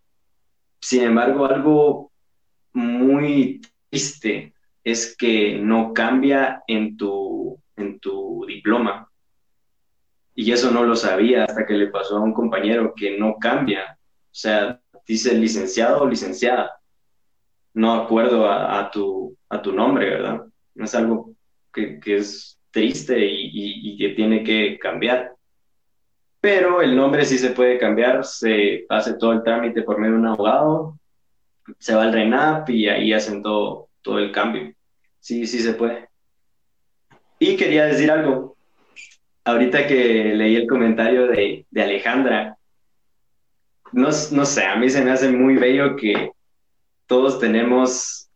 Sin 0.79 1.03
embargo, 1.03 1.45
algo 1.45 2.11
muy 2.73 3.61
triste 3.89 4.53
es 4.83 5.15
que 5.15 5.59
no 5.59 5.93
cambia 5.93 6.63
en 6.67 6.97
tu, 6.97 7.59
en 7.75 7.99
tu 7.99 8.45
diploma. 8.47 9.07
Y 10.33 10.51
eso 10.51 10.71
no 10.71 10.83
lo 10.83 10.95
sabía 10.95 11.43
hasta 11.43 11.65
que 11.65 11.73
le 11.73 11.87
pasó 11.87 12.17
a 12.17 12.21
un 12.21 12.33
compañero 12.33 12.93
que 12.95 13.17
no 13.17 13.35
cambia. 13.37 13.97
O 13.99 14.33
sea, 14.33 14.79
dice 15.05 15.33
licenciado 15.35 16.03
o 16.03 16.07
licenciada. 16.07 16.79
No 17.73 17.93
acuerdo 17.93 18.49
a, 18.49 18.89
tu, 18.91 19.37
a 19.49 19.61
tu 19.61 19.71
nombre, 19.73 20.09
¿verdad? 20.09 20.45
Es 20.75 20.95
algo 20.95 21.33
que, 21.73 21.99
es 22.05 22.59
triste 22.71 23.17
y, 23.19 23.97
que 23.97 24.09
tiene 24.09 24.43
que 24.43 24.79
cambiar. 24.79 25.33
Pero 26.39 26.81
el 26.81 26.95
nombre 26.95 27.25
sí 27.25 27.37
se 27.37 27.51
puede 27.51 27.77
cambiar, 27.77 28.25
se 28.25 28.85
hace 28.89 29.13
todo 29.13 29.33
el 29.33 29.43
trámite 29.43 29.83
por 29.83 29.99
medio 29.99 30.13
de 30.13 30.19
un 30.19 30.27
abogado 30.27 30.97
se 31.79 31.95
va 31.95 32.03
al 32.03 32.13
RENAP 32.13 32.69
y 32.69 32.89
ahí 32.89 33.13
hacen 33.13 33.41
todo, 33.41 33.89
todo 34.01 34.19
el 34.19 34.31
cambio. 34.31 34.73
Sí, 35.19 35.45
sí 35.47 35.59
se 35.59 35.73
puede. 35.73 36.09
Y 37.39 37.55
quería 37.55 37.85
decir 37.85 38.11
algo. 38.11 38.57
Ahorita 39.43 39.87
que 39.87 40.35
leí 40.35 40.55
el 40.55 40.67
comentario 40.67 41.27
de, 41.27 41.65
de 41.69 41.81
Alejandra, 41.81 42.57
no, 43.91 44.09
no 44.31 44.45
sé, 44.45 44.65
a 44.65 44.75
mí 44.75 44.89
se 44.89 45.03
me 45.03 45.11
hace 45.11 45.29
muy 45.29 45.55
bello 45.55 45.95
que 45.95 46.31
todos 47.07 47.39
tenemos, 47.39 48.29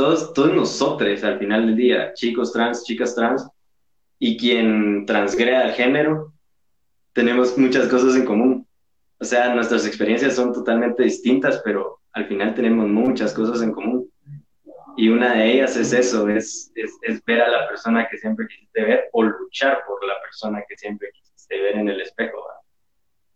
todos, 0.00 0.32
todos 0.32 0.54
nosotros 0.54 1.22
al 1.24 1.38
final 1.38 1.66
del 1.66 1.76
día, 1.76 2.14
chicos 2.14 2.54
trans, 2.54 2.84
chicas 2.84 3.14
trans, 3.14 3.46
y 4.18 4.38
quien 4.38 5.04
transgreda 5.04 5.66
el 5.66 5.72
género, 5.72 6.32
tenemos 7.12 7.58
muchas 7.58 7.86
cosas 7.86 8.16
en 8.16 8.24
común. 8.24 8.66
O 9.18 9.24
sea, 9.24 9.54
nuestras 9.54 9.86
experiencias 9.86 10.36
son 10.36 10.54
totalmente 10.54 11.02
distintas, 11.02 11.60
pero 11.62 12.00
al 12.12 12.26
final 12.26 12.54
tenemos 12.54 12.88
muchas 12.88 13.34
cosas 13.34 13.60
en 13.62 13.72
común. 13.72 14.10
Y 14.96 15.10
una 15.10 15.34
de 15.34 15.52
ellas 15.52 15.76
es 15.76 15.92
eso, 15.92 16.26
es, 16.30 16.72
es, 16.74 17.24
ver 17.26 17.42
a 17.42 17.50
la 17.50 17.68
persona 17.68 18.08
que 18.10 18.16
siempre 18.16 18.46
quisiste 18.48 18.82
ver 18.82 19.04
o 19.12 19.22
luchar 19.22 19.82
por 19.86 20.02
la 20.06 20.14
persona 20.22 20.64
que 20.66 20.78
siempre 20.78 21.10
quisiste 21.12 21.60
ver 21.60 21.76
en 21.76 21.90
el 21.90 22.00
espejo. 22.00 22.38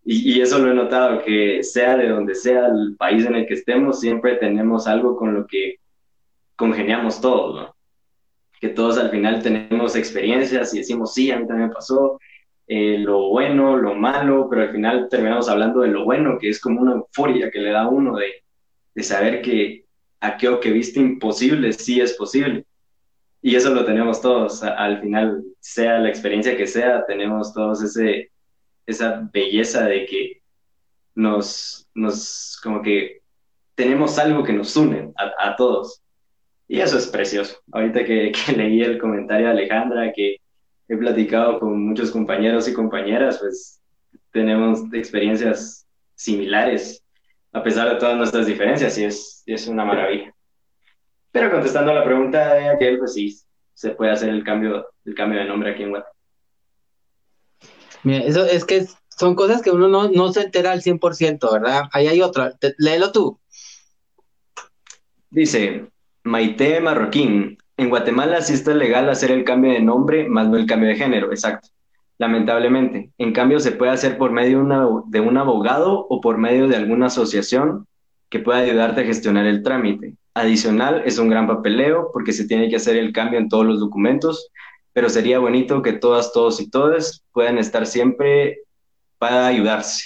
Y, 0.02 0.32
y, 0.32 0.40
eso 0.40 0.58
lo 0.58 0.70
he 0.70 0.74
notado, 0.74 1.22
que 1.22 1.62
sea 1.62 1.96
de 1.98 2.08
donde 2.08 2.34
sea 2.34 2.68
el 2.68 2.96
país 2.96 3.26
en 3.26 3.34
el 3.34 3.46
que 3.46 3.54
estemos, 3.54 4.00
siempre 4.00 4.36
tenemos 4.36 4.86
algo 4.86 5.16
con 5.16 5.34
lo 5.34 5.46
que 5.46 5.78
congeniamos 6.56 7.20
todos, 7.20 7.54
¿no? 7.54 7.76
Que 8.60 8.68
todos 8.68 8.98
al 8.98 9.10
final 9.10 9.42
tenemos 9.42 9.96
experiencias 9.96 10.72
y 10.74 10.78
decimos, 10.78 11.14
sí, 11.14 11.30
a 11.30 11.38
mí 11.38 11.46
también 11.46 11.70
pasó, 11.70 12.18
eh, 12.66 12.98
lo 12.98 13.28
bueno, 13.28 13.76
lo 13.76 13.94
malo, 13.94 14.48
pero 14.48 14.62
al 14.62 14.70
final 14.70 15.08
terminamos 15.10 15.48
hablando 15.48 15.80
de 15.80 15.88
lo 15.88 16.04
bueno, 16.04 16.38
que 16.38 16.48
es 16.48 16.60
como 16.60 16.80
una 16.80 16.92
euforia 16.92 17.50
que 17.50 17.58
le 17.58 17.70
da 17.70 17.88
uno 17.88 18.16
de, 18.16 18.42
de 18.94 19.02
saber 19.02 19.42
que 19.42 19.84
aquello 20.20 20.60
que 20.60 20.70
viste 20.70 21.00
imposible 21.00 21.72
sí 21.72 22.00
es 22.00 22.14
posible. 22.14 22.64
Y 23.42 23.56
eso 23.56 23.74
lo 23.74 23.84
tenemos 23.84 24.22
todos. 24.22 24.62
Al 24.62 25.02
final, 25.02 25.44
sea 25.60 25.98
la 25.98 26.08
experiencia 26.08 26.56
que 26.56 26.66
sea, 26.66 27.04
tenemos 27.04 27.52
todos 27.52 27.82
ese, 27.82 28.30
esa 28.86 29.28
belleza 29.30 29.84
de 29.84 30.06
que 30.06 30.42
nos, 31.14 31.86
nos, 31.94 32.58
como 32.62 32.80
que 32.80 33.20
tenemos 33.74 34.18
algo 34.18 34.42
que 34.42 34.54
nos 34.54 34.74
une 34.76 35.12
a 35.16 35.56
todos. 35.56 36.03
Y 36.68 36.80
eso 36.80 36.98
es 36.98 37.06
precioso. 37.06 37.58
Ahorita 37.72 38.04
que, 38.04 38.32
que, 38.46 38.52
leí 38.52 38.82
el 38.82 38.98
comentario 38.98 39.46
de 39.46 39.52
Alejandra, 39.52 40.12
que 40.12 40.36
he 40.88 40.96
platicado 40.96 41.60
con 41.60 41.86
muchos 41.86 42.10
compañeros 42.10 42.68
y 42.68 42.74
compañeras, 42.74 43.38
pues 43.38 43.80
tenemos 44.30 44.80
experiencias 44.92 45.86
similares 46.14 47.04
a 47.54 47.62
pesar 47.62 47.88
de 47.88 47.96
todas 47.96 48.16
nuestras 48.16 48.46
diferencias, 48.46 48.98
y 48.98 49.04
es, 49.04 49.42
es 49.46 49.68
una 49.68 49.84
maravilla. 49.84 50.34
Pero 51.30 51.52
contestando 51.52 51.92
a 51.92 51.94
la 51.94 52.04
pregunta 52.04 52.54
de 52.54 52.68
aquel, 52.68 52.98
pues 52.98 53.14
sí, 53.14 53.38
se 53.72 53.90
puede 53.90 54.10
hacer 54.10 54.28
el 54.28 54.42
cambio, 54.42 54.88
el 55.04 55.14
cambio 55.14 55.38
de 55.38 55.46
nombre 55.46 55.70
aquí 55.70 55.84
en 55.84 55.90
Guatemala. 55.90 56.14
Mira, 58.02 58.24
eso 58.24 58.44
es 58.44 58.64
que 58.64 58.86
son 59.08 59.36
cosas 59.36 59.62
que 59.62 59.70
uno 59.70 59.88
no, 59.88 60.10
no 60.10 60.32
se 60.32 60.42
entera 60.42 60.72
al 60.72 60.82
100%, 60.82 61.52
¿verdad? 61.52 61.84
Ahí 61.92 62.08
hay 62.08 62.20
otra, 62.20 62.52
léelo 62.76 63.12
tú. 63.12 63.40
Dice, 65.30 65.86
Maite 66.24 66.80
Marroquín, 66.80 67.58
en 67.76 67.88
Guatemala 67.88 68.40
sí 68.40 68.54
está 68.54 68.74
legal 68.74 69.08
hacer 69.08 69.30
el 69.30 69.44
cambio 69.44 69.72
de 69.72 69.80
nombre, 69.80 70.28
más 70.28 70.48
no 70.48 70.56
el 70.56 70.66
cambio 70.66 70.88
de 70.88 70.96
género, 70.96 71.30
exacto 71.30 71.68
lamentablemente. 72.18 73.10
En 73.18 73.32
cambio, 73.32 73.60
se 73.60 73.72
puede 73.72 73.92
hacer 73.92 74.18
por 74.18 74.30
medio 74.30 74.64
de, 75.06 75.20
un 75.20 75.36
abogado 75.38 76.06
o 76.08 76.20
por 76.20 76.38
medio 76.38 76.68
de 76.68 76.76
alguna 76.76 77.06
asociación 77.06 77.86
que 78.28 78.40
pueda 78.40 78.60
ayudarte 78.60 79.02
a 79.02 79.04
gestionar 79.04 79.46
el 79.46 79.62
trámite. 79.62 80.16
Adicional, 80.34 81.02
es 81.04 81.18
un 81.18 81.28
gran 81.28 81.46
papeleo 81.46 82.10
porque 82.12 82.32
se 82.32 82.46
tiene 82.46 82.68
que 82.68 82.76
hacer 82.76 82.96
el 82.96 83.12
cambio 83.12 83.38
en 83.38 83.48
todos 83.48 83.66
los 83.66 83.80
documentos, 83.80 84.48
pero 84.92 85.08
sería 85.08 85.38
bonito 85.38 85.82
que 85.82 85.92
todas, 85.92 86.32
todos 86.32 86.60
y 86.60 86.70
todas 86.70 87.22
puedan 87.32 87.58
estar 87.58 87.86
siempre 87.86 88.58
para 89.18 89.46
ayudarse. 89.46 90.04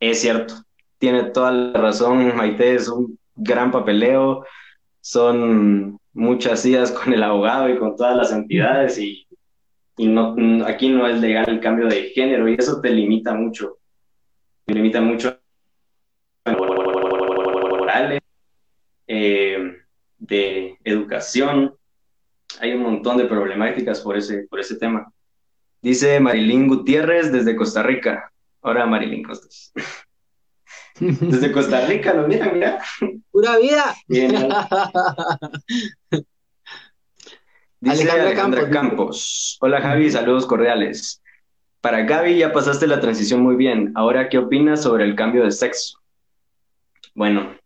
Es 0.00 0.20
cierto, 0.20 0.54
tiene 0.98 1.24
toda 1.24 1.52
la 1.52 1.80
razón, 1.80 2.36
Maite, 2.36 2.74
es 2.74 2.88
un 2.88 3.18
gran 3.36 3.70
papeleo, 3.70 4.44
son 5.00 5.98
muchas 6.12 6.64
ideas 6.66 6.90
con 7.04 7.12
el 7.12 7.22
abogado 7.22 7.68
y 7.68 7.78
con 7.78 7.96
todas 7.96 8.16
las 8.16 8.32
entidades 8.32 8.98
y 8.98 9.26
y 10.00 10.06
no, 10.06 10.34
aquí 10.66 10.88
no 10.88 11.06
es 11.06 11.20
legal 11.20 11.44
el 11.46 11.60
cambio 11.60 11.86
de 11.86 12.08
género 12.14 12.48
y 12.48 12.54
eso 12.54 12.80
te 12.80 12.88
limita 12.88 13.34
mucho. 13.34 13.76
Te 14.64 14.72
limita 14.72 15.02
mucho 15.02 15.38
morales, 16.46 18.20
eh, 19.06 19.76
de 20.16 20.78
educación. 20.84 21.74
Hay 22.60 22.72
un 22.72 22.82
montón 22.82 23.18
de 23.18 23.26
problemáticas 23.26 24.00
por 24.00 24.16
ese, 24.16 24.46
por 24.48 24.60
ese 24.60 24.76
tema. 24.76 25.12
Dice 25.82 26.18
Marilyn 26.18 26.66
Gutiérrez 26.66 27.30
desde 27.30 27.54
Costa 27.54 27.82
Rica. 27.82 28.32
Ahora 28.62 28.86
Marilyn 28.86 29.22
Costas. 29.22 29.70
Desde 31.00 31.52
Costa 31.52 31.86
Rica, 31.86 32.14
lo 32.14 32.26
mira, 32.26 32.50
mira. 32.52 32.80
Pura 33.30 33.58
vida. 33.58 33.94
Dice 37.80 38.10
Alejandra, 38.10 38.68
Campos. 38.68 39.56
Hola 39.60 39.80
Javi, 39.80 40.10
saludos 40.10 40.44
cordiales. 40.44 41.22
Para 41.80 42.02
Gaby 42.02 42.36
ya 42.36 42.52
pasaste 42.52 42.86
la 42.86 43.00
transición 43.00 43.40
muy 43.40 43.56
bien. 43.56 43.92
Ahora, 43.94 44.28
¿qué 44.28 44.36
opinas 44.36 44.82
sobre 44.82 45.04
el 45.04 45.16
cambio 45.16 45.44
de 45.44 45.50
sexo? 45.50 45.98
Bueno, 47.14 47.56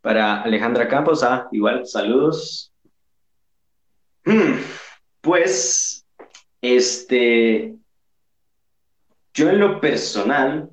para 0.00 0.40
Alejandra 0.40 0.88
Campos, 0.88 1.22
ah, 1.22 1.46
igual, 1.52 1.86
saludos. 1.86 2.72
Hmm, 4.24 4.54
pues, 5.20 6.06
este, 6.62 7.74
yo 9.34 9.50
en 9.50 9.60
lo 9.60 9.80
personal, 9.80 10.70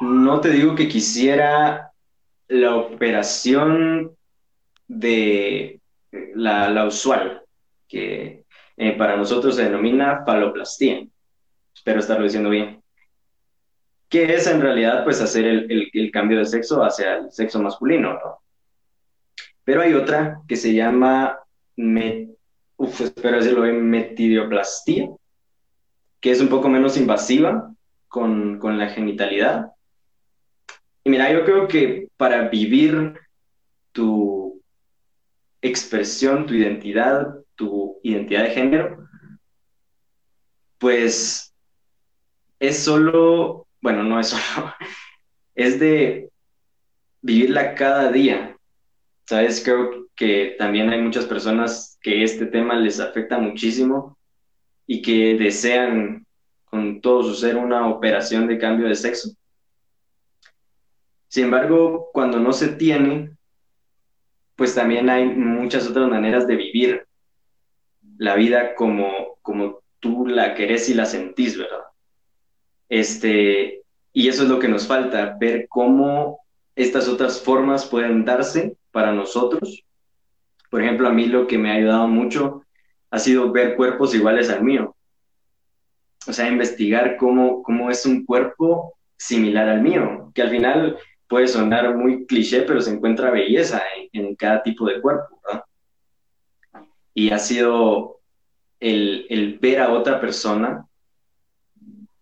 no 0.00 0.40
te 0.40 0.50
digo 0.50 0.74
que 0.74 0.88
quisiera 0.88 1.92
la 2.48 2.76
operación 2.76 4.16
de 4.86 5.80
la, 6.34 6.84
usual, 6.86 7.42
que 7.88 8.44
eh, 8.76 8.92
para 8.92 9.16
nosotros 9.16 9.56
se 9.56 9.64
denomina 9.64 10.24
faloplastía. 10.24 11.06
Espero 11.74 12.00
estarlo 12.00 12.24
diciendo 12.24 12.50
bien. 12.50 12.82
Que 14.08 14.34
es 14.34 14.46
en 14.46 14.60
realidad 14.60 15.04
pues 15.04 15.20
hacer 15.20 15.44
el, 15.46 16.10
cambio 16.12 16.38
de 16.38 16.46
sexo 16.46 16.84
hacia 16.84 17.16
el 17.16 17.32
sexo 17.32 17.60
masculino, 17.60 18.18
Pero 19.64 19.82
hay 19.82 19.94
otra 19.94 20.40
que 20.46 20.56
se 20.56 20.74
llama, 20.74 21.40
espero 21.78 23.36
decirlo 23.36 23.62
metidioplastia, 23.62 25.10
que 26.20 26.30
es 26.30 26.40
un 26.40 26.48
poco 26.48 26.68
menos 26.68 26.96
invasiva 26.96 27.72
con, 28.08 28.58
con 28.58 28.78
la 28.78 28.88
genitalidad. 28.88 29.72
Y 31.06 31.08
mira, 31.08 31.32
yo 31.32 31.44
creo 31.44 31.68
que 31.68 32.08
para 32.16 32.48
vivir 32.48 33.14
tu 33.92 34.60
expresión, 35.62 36.46
tu 36.46 36.54
identidad, 36.54 37.44
tu 37.54 38.00
identidad 38.02 38.42
de 38.42 38.50
género, 38.50 39.08
pues 40.78 41.54
es 42.58 42.82
solo, 42.82 43.68
bueno, 43.80 44.02
no 44.02 44.18
es 44.18 44.26
solo, 44.30 44.74
es 45.54 45.78
de 45.78 46.28
vivirla 47.22 47.76
cada 47.76 48.10
día. 48.10 48.58
Sabes, 49.26 49.62
creo 49.62 50.08
que 50.16 50.56
también 50.58 50.90
hay 50.90 51.00
muchas 51.00 51.26
personas 51.26 52.00
que 52.02 52.24
este 52.24 52.46
tema 52.46 52.74
les 52.74 52.98
afecta 52.98 53.38
muchísimo 53.38 54.18
y 54.88 55.02
que 55.02 55.36
desean 55.38 56.26
con 56.64 57.00
todo 57.00 57.22
su 57.22 57.34
ser 57.36 57.56
una 57.56 57.86
operación 57.86 58.48
de 58.48 58.58
cambio 58.58 58.88
de 58.88 58.96
sexo. 58.96 59.36
Sin 61.36 61.44
embargo, 61.44 62.08
cuando 62.14 62.40
no 62.40 62.54
se 62.54 62.68
tiene, 62.68 63.36
pues 64.54 64.74
también 64.74 65.10
hay 65.10 65.26
muchas 65.26 65.86
otras 65.86 66.08
maneras 66.08 66.46
de 66.46 66.56
vivir 66.56 67.06
la 68.16 68.36
vida 68.36 68.74
como, 68.74 69.36
como 69.42 69.82
tú 70.00 70.26
la 70.26 70.54
querés 70.54 70.88
y 70.88 70.94
la 70.94 71.04
sentís, 71.04 71.58
¿verdad? 71.58 71.82
Este, 72.88 73.82
y 74.14 74.28
eso 74.28 74.44
es 74.44 74.48
lo 74.48 74.58
que 74.58 74.68
nos 74.68 74.86
falta, 74.86 75.36
ver 75.38 75.66
cómo 75.68 76.40
estas 76.74 77.06
otras 77.06 77.38
formas 77.42 77.84
pueden 77.84 78.24
darse 78.24 78.74
para 78.90 79.12
nosotros. 79.12 79.84
Por 80.70 80.82
ejemplo, 80.82 81.06
a 81.06 81.12
mí 81.12 81.26
lo 81.26 81.46
que 81.46 81.58
me 81.58 81.70
ha 81.70 81.74
ayudado 81.74 82.08
mucho 82.08 82.62
ha 83.10 83.18
sido 83.18 83.52
ver 83.52 83.76
cuerpos 83.76 84.14
iguales 84.14 84.48
al 84.48 84.64
mío. 84.64 84.96
O 86.26 86.32
sea, 86.32 86.48
investigar 86.48 87.18
cómo, 87.18 87.62
cómo 87.62 87.90
es 87.90 88.06
un 88.06 88.24
cuerpo 88.24 88.96
similar 89.18 89.68
al 89.68 89.82
mío, 89.82 90.32
que 90.34 90.40
al 90.40 90.48
final 90.48 90.98
puede 91.28 91.48
sonar 91.48 91.96
muy 91.96 92.26
cliché, 92.26 92.62
pero 92.62 92.80
se 92.80 92.92
encuentra 92.92 93.30
belleza 93.30 93.82
en, 94.12 94.34
cada 94.36 94.62
tipo 94.62 94.86
de 94.86 95.00
cuerpo, 95.00 95.40
¿verdad? 95.44 95.64
Y 97.14 97.30
ha 97.30 97.38
sido 97.38 98.20
el, 98.80 99.58
ver 99.60 99.80
a 99.80 99.92
otra 99.92 100.20
persona 100.20 100.86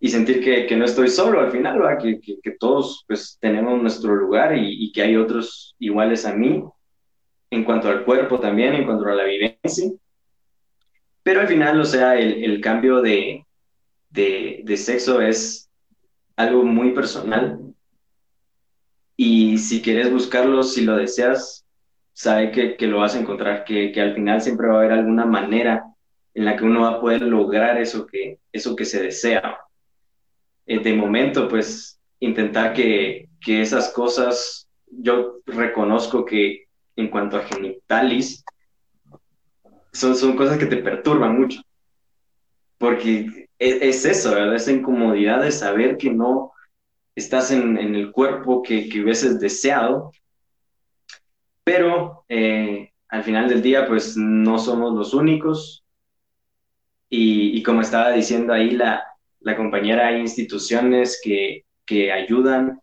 y 0.01 0.09
sentir 0.09 0.43
que, 0.43 0.67
que, 0.67 0.77
no 0.77 0.85
estoy 0.85 1.09
solo 1.09 1.41
al 1.41 1.51
final, 1.51 1.81
Que, 2.01 2.21
que, 2.21 2.39
que, 2.41 2.51
todos 2.53 3.05
pues 3.07 3.39
tenemos 3.41 3.81
nuestro 3.81 4.15
lugar 4.15 4.57
y, 4.57 4.85
y, 4.85 4.93
que 4.93 5.03
hay 5.03 5.17
otros 5.17 5.75
iguales 5.79 6.27
a 6.27 6.35
mí 6.35 6.63
en 7.51 7.65
cuanto 7.65 7.89
al 7.89 8.05
cuerpo 8.05 8.39
también, 8.39 8.75
en 8.75 8.85
cuanto 8.85 9.07
a 9.07 9.15
la 9.15 9.25
vivencia. 9.25 9.91
Pero 11.23 11.41
al 11.41 11.49
final, 11.49 11.81
o 11.81 11.85
sea, 11.85 12.19
el, 12.19 12.45
el 12.45 12.61
cambio 12.61 13.01
de, 13.01 13.47
de, 14.11 14.61
de, 14.65 14.77
sexo 14.77 15.21
es 15.21 15.71
algo 16.37 16.65
muy 16.65 16.93
personal. 16.93 17.74
Y 19.17 19.59
si 19.59 19.81
quieres 19.81 20.11
buscarlo, 20.11 20.63
si 20.63 20.83
lo 20.85 20.97
deseas, 20.97 21.65
sabe 22.13 22.51
que, 22.51 22.77
que 22.77 22.87
lo 22.87 22.99
vas 22.99 23.15
a 23.15 23.21
encontrar, 23.21 23.65
que, 23.65 23.93
que 23.93 24.01
al 24.01 24.15
final 24.15 24.41
siempre 24.41 24.69
va 24.69 24.75
a 24.75 24.79
haber 24.79 24.93
alguna 24.93 25.27
manera 25.27 25.85
en 26.35 26.45
la 26.45 26.57
que 26.57 26.65
uno 26.65 26.83
va 26.83 26.91
a 26.91 27.01
poder 27.01 27.23
lograr 27.23 27.81
eso 27.81 28.07
que, 28.07 28.39
eso 28.53 28.75
que 28.75 28.85
se 28.85 29.03
desea. 29.03 29.59
Eh, 30.67 30.81
de 30.81 30.95
momento, 30.95 31.49
pues, 31.49 32.01
intentar 32.21 32.73
que, 32.73 33.29
que 33.41 33.61
esas 33.61 33.91
cosas, 33.91 34.69
yo 34.87 35.41
reconozco 35.47 36.25
que 36.25 36.65
en 36.97 37.09
cuanto 37.09 37.37
a 37.37 37.45
genitalis, 37.45 38.45
son, 39.93 40.17
son 40.17 40.37
cosas 40.37 40.59
que 40.59 40.67
te 40.67 40.79
perturban 40.79 41.39
mucho. 41.39 41.61
Porque 42.79 43.49
es, 43.59 43.83
es 43.83 44.05
eso, 44.05 44.33
¿verdad? 44.35 44.57
Esa 44.57 44.73
incomodidad 44.73 45.43
de 45.43 45.53
saber 45.53 45.97
que 45.97 46.11
no 46.11 46.54
estás 47.15 47.51
en, 47.51 47.79
en 47.79 47.95
el 47.95 48.13
cuerpo 48.13 48.63
que, 48.63 48.89
que 48.89 49.03
hubieses 49.03 49.41
deseado, 49.41 50.13
pero 51.63 52.25
eh, 52.29 52.91
al 53.09 53.23
final 53.23 53.49
del 53.49 53.63
día, 53.63 53.87
pues 53.87 54.17
no 54.17 54.59
somos 54.59 54.95
los 54.95 55.15
únicos. 55.15 55.85
Y, 57.09 57.57
y 57.57 57.63
como 57.63 57.81
estaba 57.81 58.11
diciendo 58.11 58.53
ahí 58.53 58.71
la, 58.71 59.05
la 59.41 59.57
compañera, 59.57 60.09
hay 60.09 60.21
instituciones 60.21 61.21
que, 61.23 61.65
que 61.87 62.11
ayudan 62.11 62.81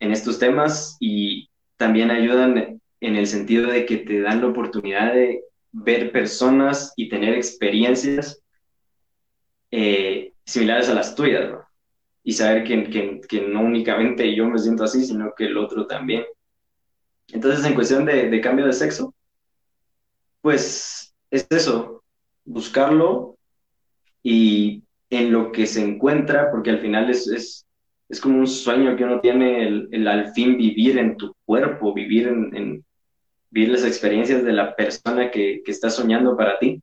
en 0.00 0.12
estos 0.12 0.38
temas 0.38 0.96
y 1.00 1.50
también 1.76 2.10
ayudan 2.10 2.80
en 3.00 3.16
el 3.16 3.26
sentido 3.26 3.70
de 3.70 3.84
que 3.84 3.98
te 3.98 4.20
dan 4.20 4.40
la 4.40 4.48
oportunidad 4.48 5.12
de 5.12 5.42
ver 5.72 6.12
personas 6.12 6.92
y 6.96 7.08
tener 7.08 7.34
experiencias 7.34 8.40
eh, 9.70 10.32
similares 10.44 10.88
a 10.88 10.94
las 10.94 11.14
tuyas, 11.14 11.50
¿no? 11.50 11.64
Y 12.24 12.32
saber 12.32 12.64
que, 12.64 12.84
que, 12.90 13.20
que, 13.28 13.40
no 13.42 13.60
únicamente 13.60 14.34
yo 14.34 14.48
me 14.48 14.58
siento 14.58 14.84
así, 14.84 15.04
sino 15.04 15.32
que 15.36 15.44
el 15.44 15.56
otro 15.56 15.86
también. 15.86 16.24
Entonces, 17.28 17.64
en 17.64 17.74
cuestión 17.74 18.04
de, 18.06 18.30
de 18.30 18.40
cambio 18.40 18.66
de 18.66 18.72
sexo, 18.72 19.14
pues 20.40 21.14
es 21.30 21.46
eso, 21.50 22.02
buscarlo 22.44 23.36
y 24.22 24.82
en 25.10 25.32
lo 25.32 25.52
que 25.52 25.66
se 25.66 25.82
encuentra, 25.82 26.50
porque 26.50 26.70
al 26.70 26.80
final 26.80 27.10
es, 27.10 27.28
es, 27.28 27.66
es 28.08 28.20
como 28.20 28.38
un 28.38 28.46
sueño 28.46 28.96
que 28.96 29.04
uno 29.04 29.20
tiene 29.20 29.68
el, 29.68 30.08
al 30.08 30.32
fin 30.32 30.56
vivir 30.56 30.98
en 30.98 31.16
tu 31.16 31.34
cuerpo, 31.44 31.94
vivir 31.94 32.28
en, 32.28 32.56
en 32.56 32.84
vivir 33.50 33.70
las 33.70 33.84
experiencias 33.84 34.42
de 34.44 34.52
la 34.52 34.74
persona 34.74 35.30
que, 35.30 35.62
que 35.64 35.70
está 35.70 35.90
soñando 35.90 36.36
para 36.36 36.58
ti 36.58 36.82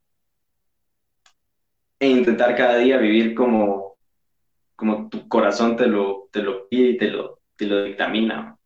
e 2.00 2.08
intentar 2.08 2.56
cada 2.56 2.78
día 2.78 2.98
vivir 2.98 3.36
como, 3.36 3.91
como 4.82 5.10
tu 5.10 5.28
corazón 5.28 5.78
te 5.78 5.86
lo, 5.86 6.28
te 6.32 6.42
lo 6.42 6.68
pide 6.68 6.90
y 6.90 6.98
te 6.98 7.08
lo, 7.12 7.40
te 7.56 7.68
lo 7.68 7.84
dictamina. 7.84 8.58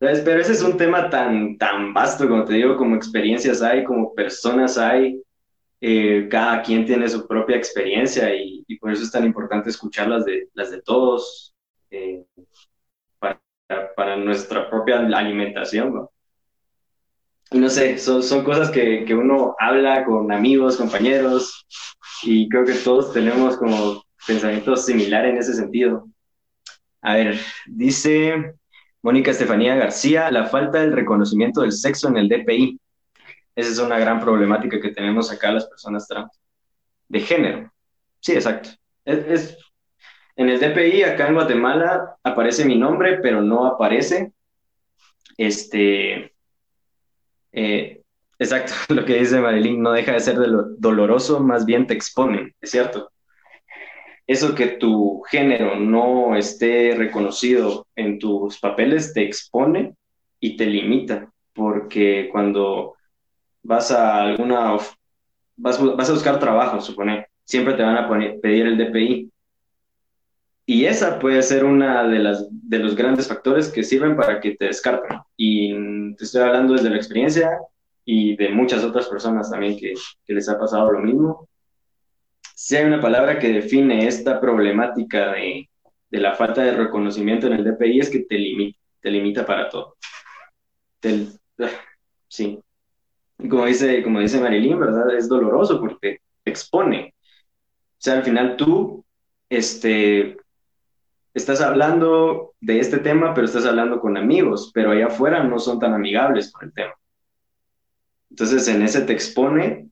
Entonces, 0.00 0.24
pero 0.24 0.40
ese 0.40 0.50
es 0.50 0.62
un 0.62 0.76
tema 0.76 1.08
tan, 1.08 1.56
tan 1.58 1.94
vasto, 1.94 2.28
como 2.28 2.44
te 2.44 2.54
digo, 2.54 2.76
como 2.76 2.96
experiencias 2.96 3.62
hay, 3.62 3.84
como 3.84 4.12
personas 4.16 4.76
hay, 4.78 5.22
eh, 5.80 6.26
cada 6.28 6.60
quien 6.62 6.84
tiene 6.86 7.08
su 7.08 7.24
propia 7.24 7.56
experiencia 7.56 8.34
y, 8.34 8.64
y, 8.66 8.78
por 8.80 8.90
eso 8.90 9.04
es 9.04 9.12
tan 9.12 9.24
importante 9.24 9.70
escuchar 9.70 10.08
las 10.08 10.24
de, 10.24 10.48
las 10.54 10.72
de 10.72 10.82
todos 10.82 11.54
eh, 11.92 12.24
para, 13.20 13.40
para, 13.94 14.16
nuestra 14.16 14.68
propia 14.68 14.98
alimentación. 14.98 15.94
¿no? 15.94 16.10
No 17.52 17.68
sé, 17.68 17.96
son, 17.96 18.24
son 18.24 18.42
cosas 18.42 18.72
que, 18.72 19.04
que, 19.04 19.14
uno 19.14 19.54
habla 19.60 20.04
con 20.04 20.32
amigos, 20.32 20.76
compañeros, 20.76 21.64
y 22.24 22.48
creo 22.48 22.64
que 22.64 22.74
todos 22.74 23.12
tenemos 23.12 23.56
como 23.56 24.02
pensamientos 24.26 24.86
similares 24.86 25.32
en 25.32 25.38
ese 25.38 25.54
sentido. 25.54 26.08
A 27.02 27.14
ver, 27.14 27.40
dice 27.66 28.54
Mónica 29.02 29.30
Estefanía 29.30 29.74
García, 29.74 30.30
la 30.30 30.46
falta 30.46 30.80
del 30.80 30.92
reconocimiento 30.92 31.62
del 31.62 31.72
sexo 31.72 32.08
en 32.08 32.16
el 32.18 32.28
DPI. 32.28 32.78
Esa 33.56 33.70
es 33.70 33.78
una 33.78 33.98
gran 33.98 34.20
problemática 34.20 34.80
que 34.80 34.90
tenemos 34.90 35.30
acá 35.30 35.52
las 35.52 35.66
personas 35.66 36.06
trans. 36.06 36.38
De 37.08 37.20
género. 37.20 37.72
Sí, 38.20 38.32
exacto. 38.32 38.70
Es, 39.04 39.56
en 40.36 40.48
el 40.48 40.60
DPI, 40.60 41.02
acá 41.02 41.28
en 41.28 41.34
Guatemala, 41.34 42.16
aparece 42.22 42.64
mi 42.64 42.76
nombre, 42.76 43.18
pero 43.18 43.42
no 43.42 43.66
aparece. 43.66 44.32
Este. 45.36 46.32
Eh, 47.52 48.02
exacto, 48.38 48.72
lo 48.94 49.04
que 49.04 49.18
dice 49.18 49.40
Marilyn, 49.40 49.82
no 49.82 49.92
deja 49.92 50.12
de 50.12 50.20
ser 50.20 50.36
doloroso, 50.78 51.40
más 51.40 51.64
bien 51.64 51.86
te 51.86 51.94
exponen, 51.94 52.54
es 52.60 52.70
cierto. 52.70 53.10
Eso 54.30 54.54
que 54.54 54.68
tu 54.68 55.22
género 55.22 55.74
no 55.74 56.36
esté 56.36 56.94
reconocido 56.96 57.88
en 57.96 58.20
tus 58.20 58.60
papeles 58.60 59.12
te 59.12 59.24
expone 59.24 59.96
y 60.38 60.56
te 60.56 60.66
limita, 60.66 61.28
porque 61.52 62.28
cuando 62.30 62.94
vas 63.64 63.90
a 63.90 64.22
alguna, 64.22 64.76
vas, 65.56 65.96
vas 65.96 66.08
a 66.08 66.12
buscar 66.12 66.38
trabajo, 66.38 66.80
suponer, 66.80 67.26
siempre 67.42 67.74
te 67.74 67.82
van 67.82 67.96
a 67.96 68.08
pedir 68.40 68.66
el 68.66 68.78
DPI. 68.78 69.32
Y 70.64 70.84
esa 70.84 71.18
puede 71.18 71.42
ser 71.42 71.64
una 71.64 72.04
de, 72.06 72.20
las, 72.20 72.46
de 72.52 72.78
los 72.78 72.94
grandes 72.94 73.26
factores 73.26 73.68
que 73.68 73.82
sirven 73.82 74.16
para 74.16 74.38
que 74.38 74.54
te 74.54 74.66
descarten. 74.66 75.18
Y 75.36 76.14
te 76.14 76.22
estoy 76.22 76.42
hablando 76.42 76.74
desde 76.74 76.90
la 76.90 76.98
experiencia 76.98 77.58
y 78.04 78.36
de 78.36 78.50
muchas 78.50 78.84
otras 78.84 79.08
personas 79.08 79.50
también 79.50 79.76
que 79.76 79.94
les 80.28 80.48
ha 80.48 80.56
pasado 80.56 80.92
lo 80.92 81.00
mismo. 81.00 81.48
Si 82.62 82.76
hay 82.76 82.84
una 82.84 83.00
palabra 83.00 83.38
que 83.38 83.48
define 83.48 84.06
esta 84.06 84.38
problemática 84.38 85.32
de, 85.32 85.70
de 86.10 86.20
la 86.20 86.34
falta 86.34 86.62
de 86.62 86.72
reconocimiento 86.72 87.46
en 87.46 87.54
el 87.54 87.64
DPI 87.64 88.00
es 88.00 88.10
que 88.10 88.18
te 88.18 88.36
limita, 88.36 88.78
te 89.00 89.10
limita 89.10 89.46
para 89.46 89.70
todo. 89.70 89.96
Te, 91.00 91.26
sí, 92.28 92.60
como 93.48 93.64
dice, 93.64 94.02
como 94.02 94.20
dice 94.20 94.38
Marilyn, 94.38 94.78
¿verdad? 94.78 95.16
Es 95.16 95.26
doloroso 95.26 95.80
porque 95.80 96.18
te 96.44 96.50
expone. 96.50 97.14
O 97.14 97.96
sea, 97.96 98.18
al 98.18 98.24
final 98.24 98.58
tú 98.58 99.06
este, 99.48 100.36
estás 101.32 101.62
hablando 101.62 102.52
de 102.60 102.78
este 102.78 102.98
tema, 102.98 103.32
pero 103.32 103.46
estás 103.46 103.64
hablando 103.64 104.00
con 104.00 104.18
amigos, 104.18 104.70
pero 104.74 104.90
allá 104.90 105.06
afuera 105.06 105.42
no 105.42 105.58
son 105.58 105.78
tan 105.78 105.94
amigables 105.94 106.52
con 106.52 106.68
el 106.68 106.74
tema. 106.74 106.92
Entonces, 108.28 108.68
en 108.68 108.82
ese 108.82 109.00
te 109.00 109.14
expone, 109.14 109.89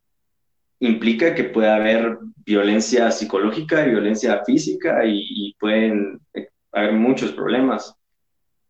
implica 0.81 1.35
que 1.35 1.45
puede 1.45 1.69
haber 1.69 2.19
violencia 2.45 3.11
psicológica 3.11 3.85
y 3.85 3.91
violencia 3.91 4.43
física 4.45 5.05
y, 5.05 5.55
pueden 5.59 6.21
haber 6.73 6.93
muchos 6.93 7.33
problemas. 7.33 7.95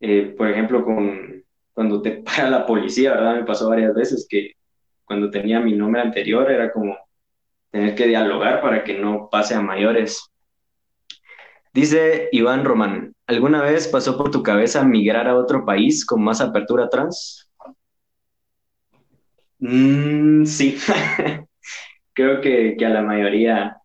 Eh, 0.00 0.34
por 0.36 0.48
ejemplo, 0.48 0.84
con, 0.84 1.44
cuando 1.72 2.00
te 2.02 2.10
para 2.24 2.50
la 2.50 2.66
policía, 2.66 3.12
¿verdad? 3.12 3.36
Me 3.36 3.44
pasó 3.44 3.68
varias 3.68 3.94
veces 3.94 4.26
que 4.28 4.52
cuando 5.04 5.30
tenía 5.30 5.60
mi 5.60 5.72
nombre 5.74 6.00
anterior 6.00 6.50
era 6.50 6.72
como 6.72 6.96
tener 7.70 7.94
que 7.94 8.06
dialogar 8.06 8.60
para 8.60 8.84
que 8.84 8.98
no 8.98 9.28
pase 9.30 9.54
a 9.54 9.60
mayores. 9.60 10.30
Dice 11.72 12.28
Iván 12.32 12.64
Román, 12.64 13.12
¿alguna 13.26 13.62
vez 13.62 13.88
pasó 13.88 14.16
por 14.16 14.30
tu 14.30 14.42
cabeza 14.42 14.84
migrar 14.84 15.28
a 15.28 15.36
otro 15.36 15.64
país 15.64 16.04
con 16.04 16.22
más 16.22 16.40
apertura 16.40 16.88
trans? 16.88 17.48
Mm, 19.60 20.44
sí, 20.44 20.78
creo 22.18 22.40
que, 22.40 22.74
que, 22.76 22.84
a 22.84 22.88
la 22.88 23.02
mayoría, 23.02 23.76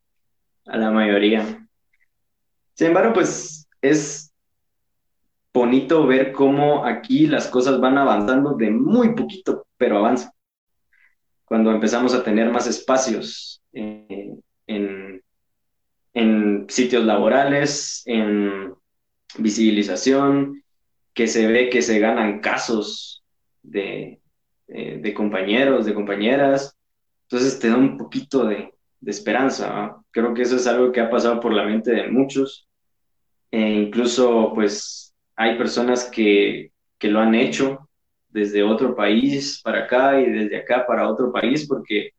a 0.66 0.78
la 0.78 0.90
mayoría. 0.90 1.68
Sin 2.74 2.88
embargo, 2.88 3.14
pues 3.14 3.68
es 3.80 4.34
bonito 5.54 6.08
ver 6.08 6.32
cómo 6.32 6.84
aquí 6.84 7.28
las 7.28 7.48
cosas 7.48 7.80
van 7.80 8.00
avanzando 8.00 8.56
de 8.56 8.72
muy 8.72 9.14
poquito, 9.14 9.68
pero 9.78 10.00
avanzan 10.00 10.32
cuando 11.46 11.70
empezamos 11.70 12.16
a 12.16 12.24
tener 12.24 12.50
más 12.50 12.66
espacios 12.66 13.62
eh, 13.72 14.32
en, 14.66 15.22
en, 16.16 16.66
sitios 16.70 17.06
laborales, 17.06 18.02
en 18.08 18.74
visibilización, 19.38 20.64
que 21.14 21.28
se 21.28 21.46
ve 21.46 21.70
que 21.70 21.84
se 21.84 22.00
ganan 22.00 22.40
casos 22.40 23.24
de, 23.62 24.20
eh, 24.70 24.98
de 25.00 25.14
compañeros, 25.14 25.86
de 25.86 25.94
compañeras. 25.94 26.76
Entonces 27.34 27.58
te 27.58 27.68
da 27.68 27.78
un 27.78 27.98
poquito 27.98 28.46
de, 28.46 28.72
esperanza. 29.08 29.98
Creo 30.12 30.36
que 30.36 30.44
eso 30.44 30.56
es 30.56 30.68
algo 30.68 30.92
que 30.92 31.02
ha 31.02 31.10
pasado 31.10 31.40
por 31.40 31.52
la 31.52 31.66
mente 31.66 31.90
de 31.90 32.08
muchos. 32.08 32.70
E 33.50 33.60
incluso, 33.60 34.52
pues, 34.54 35.16
hay 35.36 35.58
personas 35.58 36.06
que, 36.12 36.72
que 37.00 37.08
lo 37.08 37.20
han 37.20 37.34
hecho 37.34 37.90
desde 38.30 38.62
otro 38.62 38.96
país 38.96 39.60
para 39.64 39.86
acá 39.86 40.22
y 40.22 40.30
desde 40.30 40.58
acá 40.58 40.86
para 40.86 41.10
otro 41.10 41.32
país, 41.32 41.68
porque 41.68 42.12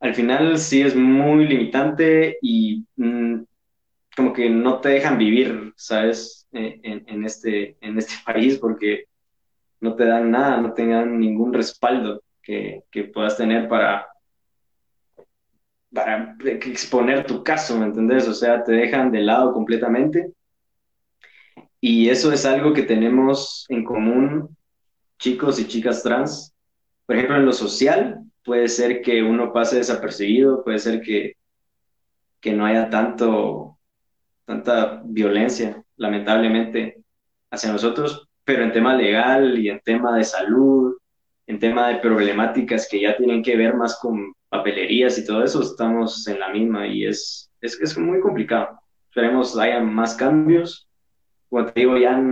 al 0.00 0.14
final 0.14 0.56
sí 0.56 0.80
es 0.80 0.96
muy 0.96 1.46
limitante 1.46 2.38
y 2.40 2.82
mmm, 2.96 3.42
como 4.16 4.32
que 4.32 4.48
no 4.48 4.80
te 4.80 4.88
dejan 4.88 5.18
vivir, 5.18 5.74
¿sabes? 5.76 6.48
Eh, 6.52 6.80
en, 6.82 7.24
este, 7.26 7.76
en 7.82 7.98
este 7.98 8.14
país 8.24 8.56
porque 8.58 9.04
no 9.80 9.94
te 9.94 10.06
dan 10.06 10.30
nada, 10.30 10.62
no 10.62 10.72
te 10.72 10.86
dan 10.86 11.20
ningún 11.20 11.52
respaldo 11.52 12.22
que, 12.42 12.84
que 12.90 13.04
puedas 13.04 13.36
tener 13.36 13.68
para, 13.68 14.06
para 15.94 16.36
exponer 16.44 17.24
tu 17.24 17.44
caso, 17.44 17.78
¿me 17.78 17.86
entendés? 17.86 18.26
O 18.28 18.34
sea, 18.34 18.64
te 18.64 18.72
dejan 18.72 19.12
de 19.12 19.20
lado 19.20 19.52
completamente. 19.52 20.32
Y 21.80 22.08
eso 22.08 22.32
es 22.32 22.44
algo 22.44 22.72
que 22.72 22.82
tenemos 22.82 23.66
en 23.68 23.84
común, 23.84 24.56
chicos 25.18 25.60
y 25.60 25.68
chicas 25.68 26.02
trans. 26.02 26.52
Por 27.06 27.16
ejemplo, 27.16 27.36
en 27.36 27.46
lo 27.46 27.52
social, 27.52 28.20
puede 28.44 28.68
ser 28.68 29.02
que 29.02 29.22
uno 29.22 29.52
pase 29.52 29.76
desapercibido, 29.76 30.64
puede 30.64 30.78
ser 30.78 31.00
que, 31.00 31.34
que 32.40 32.52
no 32.52 32.66
haya 32.66 32.90
tanto, 32.90 33.78
tanta 34.44 35.00
violencia, 35.04 35.82
lamentablemente, 35.96 37.02
hacia 37.50 37.70
nosotros, 37.70 38.28
pero 38.42 38.64
en 38.64 38.72
tema 38.72 38.94
legal 38.94 39.58
y 39.58 39.68
en 39.68 39.80
tema 39.80 40.16
de 40.16 40.24
salud, 40.24 40.96
en 41.46 41.58
tema 41.58 41.88
de 41.88 41.96
problemáticas 41.96 42.88
que 42.90 43.00
ya 43.00 43.16
tienen 43.16 43.42
que 43.42 43.56
ver 43.56 43.74
más 43.74 43.98
con 44.00 44.34
papelerías 44.54 45.18
y 45.18 45.26
todo 45.26 45.42
eso, 45.42 45.62
estamos 45.62 46.28
en 46.28 46.38
la 46.38 46.50
misma 46.50 46.86
y 46.86 47.06
es, 47.06 47.50
es, 47.60 47.80
es 47.80 47.98
muy 47.98 48.20
complicado. 48.20 48.78
Esperemos 49.08 49.58
haya 49.58 49.80
más 49.80 50.14
cambios. 50.14 50.88
Como 51.48 51.66
te 51.66 51.80
digo, 51.80 51.98
ya 51.98 52.22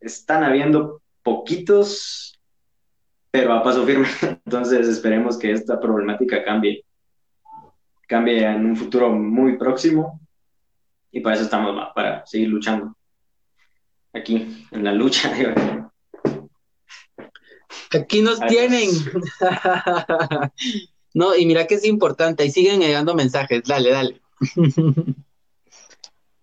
están 0.00 0.42
habiendo 0.42 1.02
poquitos, 1.22 2.40
pero 3.30 3.52
a 3.52 3.62
paso 3.62 3.84
firme. 3.84 4.08
Entonces 4.46 4.88
esperemos 4.88 5.36
que 5.36 5.52
esta 5.52 5.78
problemática 5.78 6.42
cambie. 6.44 6.82
Cambie 8.08 8.42
en 8.42 8.64
un 8.64 8.76
futuro 8.76 9.10
muy 9.10 9.58
próximo 9.58 10.18
y 11.10 11.20
para 11.20 11.36
eso 11.36 11.44
estamos, 11.44 11.76
para 11.94 12.24
seguir 12.24 12.48
luchando. 12.48 12.96
Aquí, 14.14 14.66
en 14.70 14.82
la 14.82 14.92
lucha. 14.92 15.30
Aquí 17.92 18.22
nos 18.22 18.40
tienen. 18.46 18.88
no, 21.16 21.34
y 21.34 21.46
mira 21.46 21.66
que 21.66 21.76
es 21.76 21.84
importante, 21.86 22.42
ahí 22.42 22.50
siguen 22.50 22.78
llegando 22.78 23.14
mensajes, 23.14 23.62
dale, 23.64 23.90
dale. 23.90 24.20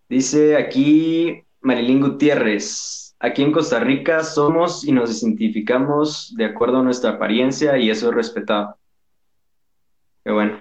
Dice 0.10 0.58
aquí 0.58 1.44
Marilyn 1.62 2.02
Gutiérrez, 2.02 3.16
aquí 3.20 3.44
en 3.44 3.52
Costa 3.52 3.80
Rica 3.80 4.24
somos 4.24 4.84
y 4.84 4.92
nos 4.92 5.22
identificamos 5.22 6.34
de 6.36 6.46
acuerdo 6.46 6.80
a 6.80 6.84
nuestra 6.84 7.12
apariencia 7.12 7.78
y 7.78 7.92
eso 7.92 8.10
es 8.10 8.16
respetado. 8.16 8.76
Qué 10.26 10.32
bueno. 10.32 10.60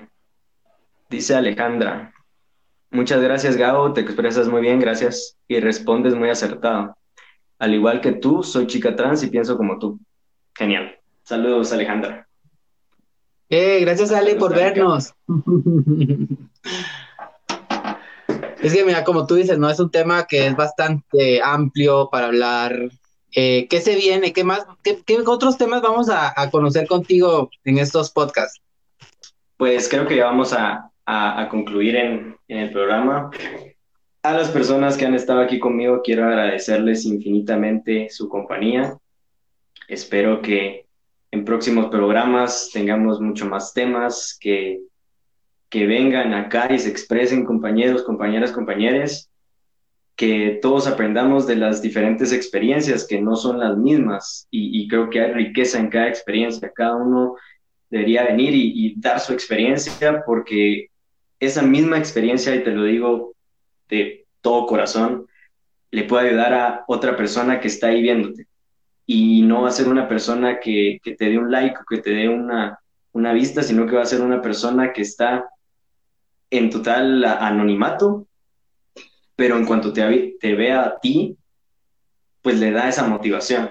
Dice 1.08 1.34
Alejandra, 1.34 2.12
Muchas 2.90 3.22
gracias, 3.22 3.56
Gabo, 3.56 3.94
te 3.94 4.02
expresas 4.02 4.48
muy 4.48 4.60
bien, 4.60 4.78
gracias, 4.78 5.38
y 5.48 5.58
respondes 5.60 6.14
muy 6.14 6.28
acertado. 6.28 6.94
Al 7.58 7.72
igual 7.72 8.02
que 8.02 8.12
tú, 8.12 8.42
soy 8.42 8.66
chica 8.66 8.94
trans 8.94 9.22
y 9.22 9.28
pienso 9.28 9.56
como 9.56 9.78
tú. 9.78 9.98
Genial. 10.54 11.00
Saludos, 11.22 11.72
Alejandra. 11.72 12.28
Eh, 13.54 13.80
gracias, 13.80 14.12
Ale, 14.12 14.36
por 14.36 14.54
vernos. 14.54 15.12
es 18.62 18.72
que, 18.72 18.82
mira, 18.82 19.04
como 19.04 19.26
tú 19.26 19.34
dices, 19.34 19.58
no 19.58 19.68
es 19.68 19.78
un 19.78 19.90
tema 19.90 20.26
que 20.26 20.46
es 20.46 20.56
bastante 20.56 21.42
amplio 21.42 22.08
para 22.10 22.28
hablar. 22.28 22.88
Eh, 23.36 23.66
¿Qué 23.68 23.82
se 23.82 23.94
viene? 23.94 24.32
¿Qué 24.32 24.42
más? 24.42 24.64
¿Qué, 24.82 25.04
otros 25.26 25.58
temas 25.58 25.82
vamos 25.82 26.08
a, 26.08 26.32
a 26.34 26.50
conocer 26.50 26.86
contigo 26.86 27.50
en 27.64 27.76
estos 27.76 28.10
podcasts? 28.10 28.58
Pues 29.58 29.86
creo 29.86 30.06
que 30.06 30.16
ya 30.16 30.24
vamos 30.24 30.54
a, 30.54 30.90
a, 31.04 31.46
concluir 31.50 31.96
en, 31.96 32.34
en 32.48 32.56
el 32.56 32.70
programa. 32.70 33.30
A 34.22 34.32
las 34.32 34.48
personas 34.48 34.96
que 34.96 35.04
han 35.04 35.14
estado 35.14 35.42
aquí 35.42 35.58
conmigo, 35.58 36.00
quiero 36.02 36.24
agradecerles 36.24 37.04
infinitamente 37.04 38.08
su 38.08 38.30
compañía. 38.30 38.96
Espero 39.88 40.40
que 40.40 40.86
en 41.32 41.46
próximos 41.46 41.86
programas 41.86 42.70
tengamos 42.72 43.20
mucho 43.20 43.46
más 43.46 43.72
temas, 43.72 44.36
que, 44.38 44.82
que 45.70 45.86
vengan 45.86 46.34
acá 46.34 46.72
y 46.72 46.78
se 46.78 46.90
expresen 46.90 47.46
compañeros, 47.46 48.02
compañeras, 48.02 48.52
compañeros, 48.52 49.30
que 50.14 50.58
todos 50.60 50.86
aprendamos 50.86 51.46
de 51.46 51.56
las 51.56 51.80
diferentes 51.80 52.32
experiencias 52.32 53.06
que 53.06 53.20
no 53.20 53.34
son 53.34 53.58
las 53.58 53.78
mismas 53.78 54.46
y, 54.50 54.86
creo 54.88 55.08
que 55.08 55.22
hay 55.22 55.32
riqueza 55.32 55.78
en 55.80 55.88
cada 55.88 56.08
experiencia. 56.08 56.70
Cada 56.70 56.96
uno 56.96 57.36
debería 57.88 58.24
venir 58.24 58.54
y, 58.54 58.72
y 58.74 59.00
dar 59.00 59.18
su 59.18 59.32
experiencia 59.32 60.22
porque 60.26 60.88
esa 61.40 61.62
misma 61.62 61.96
experiencia, 61.96 62.54
y 62.54 62.62
te 62.62 62.72
lo 62.72 62.84
digo 62.84 63.32
de 63.88 64.26
todo 64.42 64.66
corazón, 64.66 65.26
le 65.90 66.04
puede 66.04 66.28
ayudar 66.28 66.52
a 66.52 66.84
otra 66.88 67.16
persona 67.16 67.58
que 67.58 67.68
está 67.68 67.86
ahí 67.86 68.02
viéndote. 68.02 68.46
Y 69.06 69.42
no 69.42 69.62
va 69.62 69.68
a 69.68 69.72
ser 69.72 69.88
una 69.88 70.08
persona 70.08 70.60
que, 70.60 71.00
te 71.02 71.24
dé 71.24 71.38
un 71.38 71.50
like 71.50 71.76
o 71.80 71.84
que 71.88 71.98
te 71.98 72.10
dé 72.10 72.28
una, 72.28 72.78
una 73.12 73.32
vista, 73.32 73.62
sino 73.62 73.86
que 73.86 73.96
va 73.96 74.02
a 74.02 74.06
ser 74.06 74.20
una 74.20 74.40
persona 74.40 74.92
que 74.92 75.02
está 75.02 75.48
en 76.50 76.70
total 76.70 77.24
anonimato, 77.24 78.26
pero 79.34 79.56
en 79.56 79.64
cuanto 79.64 79.92
te, 79.92 80.36
te 80.38 80.54
vea 80.54 80.82
a 80.82 80.98
ti, 81.00 81.36
pues 82.42 82.58
le 82.60 82.70
da 82.70 82.88
esa 82.88 83.06
motivación. 83.06 83.70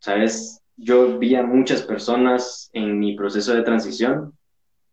¿Sabes? 0.00 0.62
Yo 0.76 1.18
vi 1.18 1.34
a 1.34 1.42
muchas 1.42 1.82
personas 1.82 2.70
en 2.72 2.98
mi 2.98 3.16
proceso 3.16 3.54
de 3.54 3.62
transición 3.62 4.36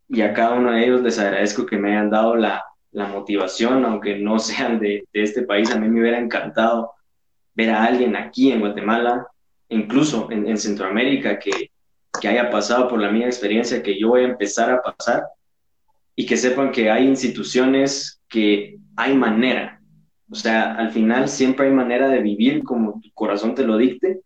y 0.07 0.21
a 0.21 0.33
cada 0.33 0.53
uno 0.55 0.71
de 0.71 0.83
ellos 0.83 1.01
les 1.01 1.19
agradezco 1.19 1.65
que 1.65 1.77
me 1.77 1.91
hayan 1.91 2.09
dado 2.09 2.35
la, 2.35 2.63
la 2.91 3.07
motivación, 3.07 3.85
aunque 3.85 4.17
no 4.17 4.39
sean 4.39 4.79
de, 4.79 5.05
de, 5.13 5.23
este 5.23 5.43
país. 5.43 5.71
A 5.71 5.79
mí 5.79 5.89
me 5.89 6.01
hubiera 6.01 6.19
encantado 6.19 6.93
ver 7.53 7.69
a 7.71 7.83
alguien 7.83 8.15
aquí 8.15 8.51
en 8.51 8.61
Guatemala, 8.61 9.27
incluso 9.69 10.31
en, 10.31 10.47
en 10.47 10.57
Centroamérica, 10.57 11.39
que, 11.39 11.71
que 12.19 12.27
haya 12.27 12.49
pasado 12.49 12.87
por 12.87 13.01
la 13.01 13.11
misma 13.11 13.27
experiencia 13.27 13.83
que 13.83 13.99
yo 13.99 14.09
voy 14.09 14.21
a 14.21 14.29
empezar 14.29 14.71
a 14.71 14.81
pasar 14.81 15.23
y 16.15 16.25
que 16.25 16.37
sepan 16.37 16.71
que 16.71 16.89
hay 16.89 17.05
instituciones 17.05 18.21
que 18.29 18.77
hay 18.95 19.15
manera. 19.15 19.81
O 20.29 20.35
sea, 20.35 20.75
al 20.75 20.91
final 20.91 21.29
siempre 21.29 21.67
hay 21.67 21.73
manera 21.73 22.09
de 22.09 22.21
vivir 22.21 22.63
como 22.63 22.99
tu 23.01 23.11
corazón 23.13 23.53
te 23.53 23.65
lo 23.65 23.77
dicte. 23.77 24.21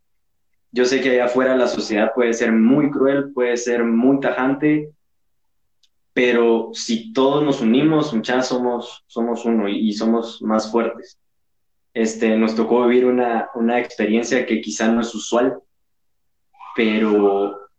Yo 0.71 0.85
sé 0.85 1.01
que 1.01 1.11
allá 1.11 1.25
afuera 1.25 1.57
la 1.57 1.67
sociedad 1.67 2.11
puede 2.13 2.33
ser 2.33 2.51
muy 2.51 2.91
cruel, 2.91 3.33
puede 3.33 3.57
ser 3.57 3.83
muy 3.83 4.19
tajante, 4.19 4.91
pero 6.13 6.69
si 6.73 7.11
todos 7.11 7.43
nos 7.43 7.61
unimos, 7.61 8.13
ya 8.21 8.41
somos, 8.41 9.03
somos 9.07 9.45
uno 9.45 9.67
y, 9.67 9.91
somos 9.93 10.41
más 10.41 10.71
fuertes. 10.71 11.17
Este, 11.93 12.37
nos 12.37 12.55
tocó 12.55 12.85
vivir 12.85 13.05
una, 13.05 13.49
una 13.55 13.79
experiencia 13.79 14.45
que 14.45 14.61
quizá 14.61 14.89
no 14.89 15.01
es 15.01 15.13
usual, 15.13 15.59
pero 16.75 17.69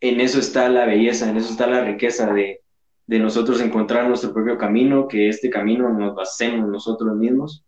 en 0.00 0.20
eso 0.20 0.38
está 0.38 0.68
la 0.68 0.86
belleza, 0.86 1.28
en 1.28 1.36
eso 1.36 1.50
está 1.50 1.66
la 1.66 1.84
riqueza 1.84 2.32
de, 2.32 2.60
de 3.06 3.18
nosotros 3.18 3.60
encontrar 3.60 4.08
nuestro 4.08 4.32
propio 4.32 4.56
camino, 4.56 5.08
que 5.08 5.28
este 5.28 5.50
camino 5.50 5.88
nos 5.92 6.14
basemos 6.14 6.68
nosotros 6.68 7.16
mismos. 7.16 7.64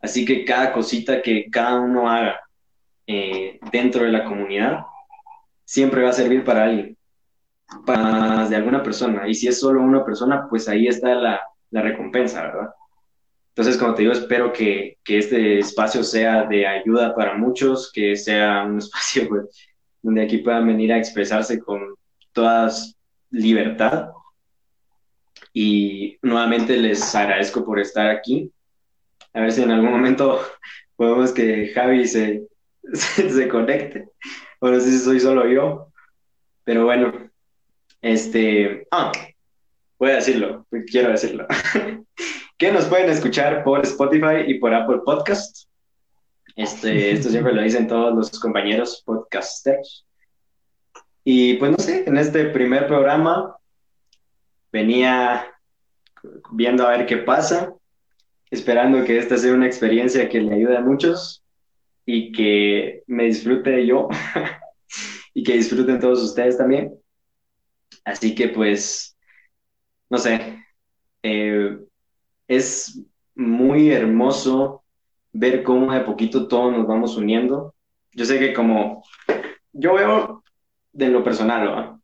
Así 0.00 0.24
que 0.24 0.44
cada 0.44 0.72
cosita 0.72 1.22
que 1.22 1.48
cada 1.50 1.80
uno 1.80 2.10
haga 2.10 2.40
eh, 3.06 3.58
dentro 3.70 4.04
de 4.04 4.12
la 4.12 4.24
comunidad 4.24 4.84
siempre 5.64 6.02
va 6.02 6.10
a 6.10 6.12
servir 6.12 6.44
para 6.44 6.64
alguien 6.64 6.96
más 7.86 8.50
de 8.50 8.56
alguna 8.56 8.82
persona. 8.82 9.26
Y 9.26 9.34
si 9.34 9.48
es 9.48 9.58
solo 9.58 9.80
una 9.80 10.04
persona, 10.04 10.46
pues 10.48 10.68
ahí 10.68 10.86
está 10.86 11.14
la, 11.14 11.40
la 11.70 11.82
recompensa, 11.82 12.42
¿verdad? 12.42 12.74
Entonces, 13.54 13.76
como 13.76 13.94
te 13.94 14.02
digo, 14.02 14.14
espero 14.14 14.50
que, 14.52 14.98
que, 15.04 15.18
este 15.18 15.58
espacio 15.58 16.02
sea 16.02 16.44
de 16.44 16.66
ayuda 16.66 17.14
para 17.14 17.36
muchos, 17.36 17.92
que 17.92 18.16
sea 18.16 18.64
un 18.64 18.78
espacio 18.78 19.28
pues, 19.28 19.44
donde 20.00 20.22
aquí 20.22 20.38
puedan 20.38 20.66
venir 20.66 20.92
a 20.92 20.98
expresarse 20.98 21.58
con 21.58 21.94
toda 22.32 22.72
libertad. 23.30 24.08
Y 25.52 26.16
nuevamente 26.22 26.78
les 26.78 27.14
agradezco 27.14 27.62
por 27.64 27.78
estar 27.78 28.08
aquí. 28.08 28.50
A 29.34 29.40
ver 29.40 29.52
si 29.52 29.62
en 29.62 29.70
algún 29.70 29.90
momento 29.90 30.40
podemos 30.96 31.32
que 31.32 31.72
Javi 31.74 32.06
se, 32.06 32.46
se, 32.94 33.30
se 33.30 33.48
conecte. 33.48 34.08
O 34.60 34.68
no 34.70 34.80
sé 34.80 34.92
si 34.92 34.98
soy 34.98 35.20
solo 35.20 35.46
yo. 35.46 35.88
Pero 36.64 36.84
bueno, 36.86 37.12
este, 38.00 38.86
ah, 38.90 39.12
voy 39.98 40.10
a 40.10 40.16
decirlo, 40.16 40.66
quiero 40.90 41.10
decirlo. 41.10 41.46
Que 42.62 42.70
nos 42.70 42.84
pueden 42.84 43.10
escuchar 43.10 43.64
por 43.64 43.80
Spotify 43.80 44.44
y 44.46 44.54
por 44.60 44.72
Apple 44.72 45.00
Podcast. 45.04 45.66
Este, 46.54 47.10
esto 47.10 47.28
siempre 47.28 47.52
lo 47.52 47.60
dicen 47.60 47.88
todos 47.88 48.14
los 48.14 48.38
compañeros 48.38 49.02
podcasters. 49.04 50.06
Y 51.24 51.54
pues 51.54 51.72
no 51.72 51.78
sé, 51.78 52.04
en 52.06 52.16
este 52.18 52.44
primer 52.50 52.86
programa 52.86 53.56
venía 54.70 55.52
viendo 56.52 56.86
a 56.86 56.90
ver 56.90 57.06
qué 57.06 57.16
pasa, 57.16 57.74
esperando 58.48 59.04
que 59.04 59.18
esta 59.18 59.36
sea 59.36 59.54
una 59.54 59.66
experiencia 59.66 60.28
que 60.28 60.40
le 60.40 60.54
ayude 60.54 60.76
a 60.76 60.82
muchos 60.82 61.42
y 62.06 62.30
que 62.30 63.02
me 63.08 63.24
disfrute 63.24 63.84
yo 63.84 64.08
y 65.34 65.42
que 65.42 65.54
disfruten 65.54 65.98
todos 65.98 66.22
ustedes 66.22 66.58
también. 66.58 66.94
Así 68.04 68.36
que 68.36 68.50
pues, 68.50 69.18
no 70.08 70.18
sé, 70.18 70.62
eh, 71.24 71.76
es 72.56 73.00
muy 73.34 73.90
hermoso 73.90 74.84
ver 75.32 75.62
cómo 75.62 75.92
de 75.92 76.00
poquito 76.00 76.46
todos 76.48 76.72
nos 76.72 76.86
vamos 76.86 77.16
uniendo. 77.16 77.74
Yo 78.12 78.24
sé 78.24 78.38
que 78.38 78.52
como 78.52 79.02
yo 79.72 79.94
veo 79.94 80.42
de 80.92 81.08
lo 81.08 81.24
personal 81.24 81.98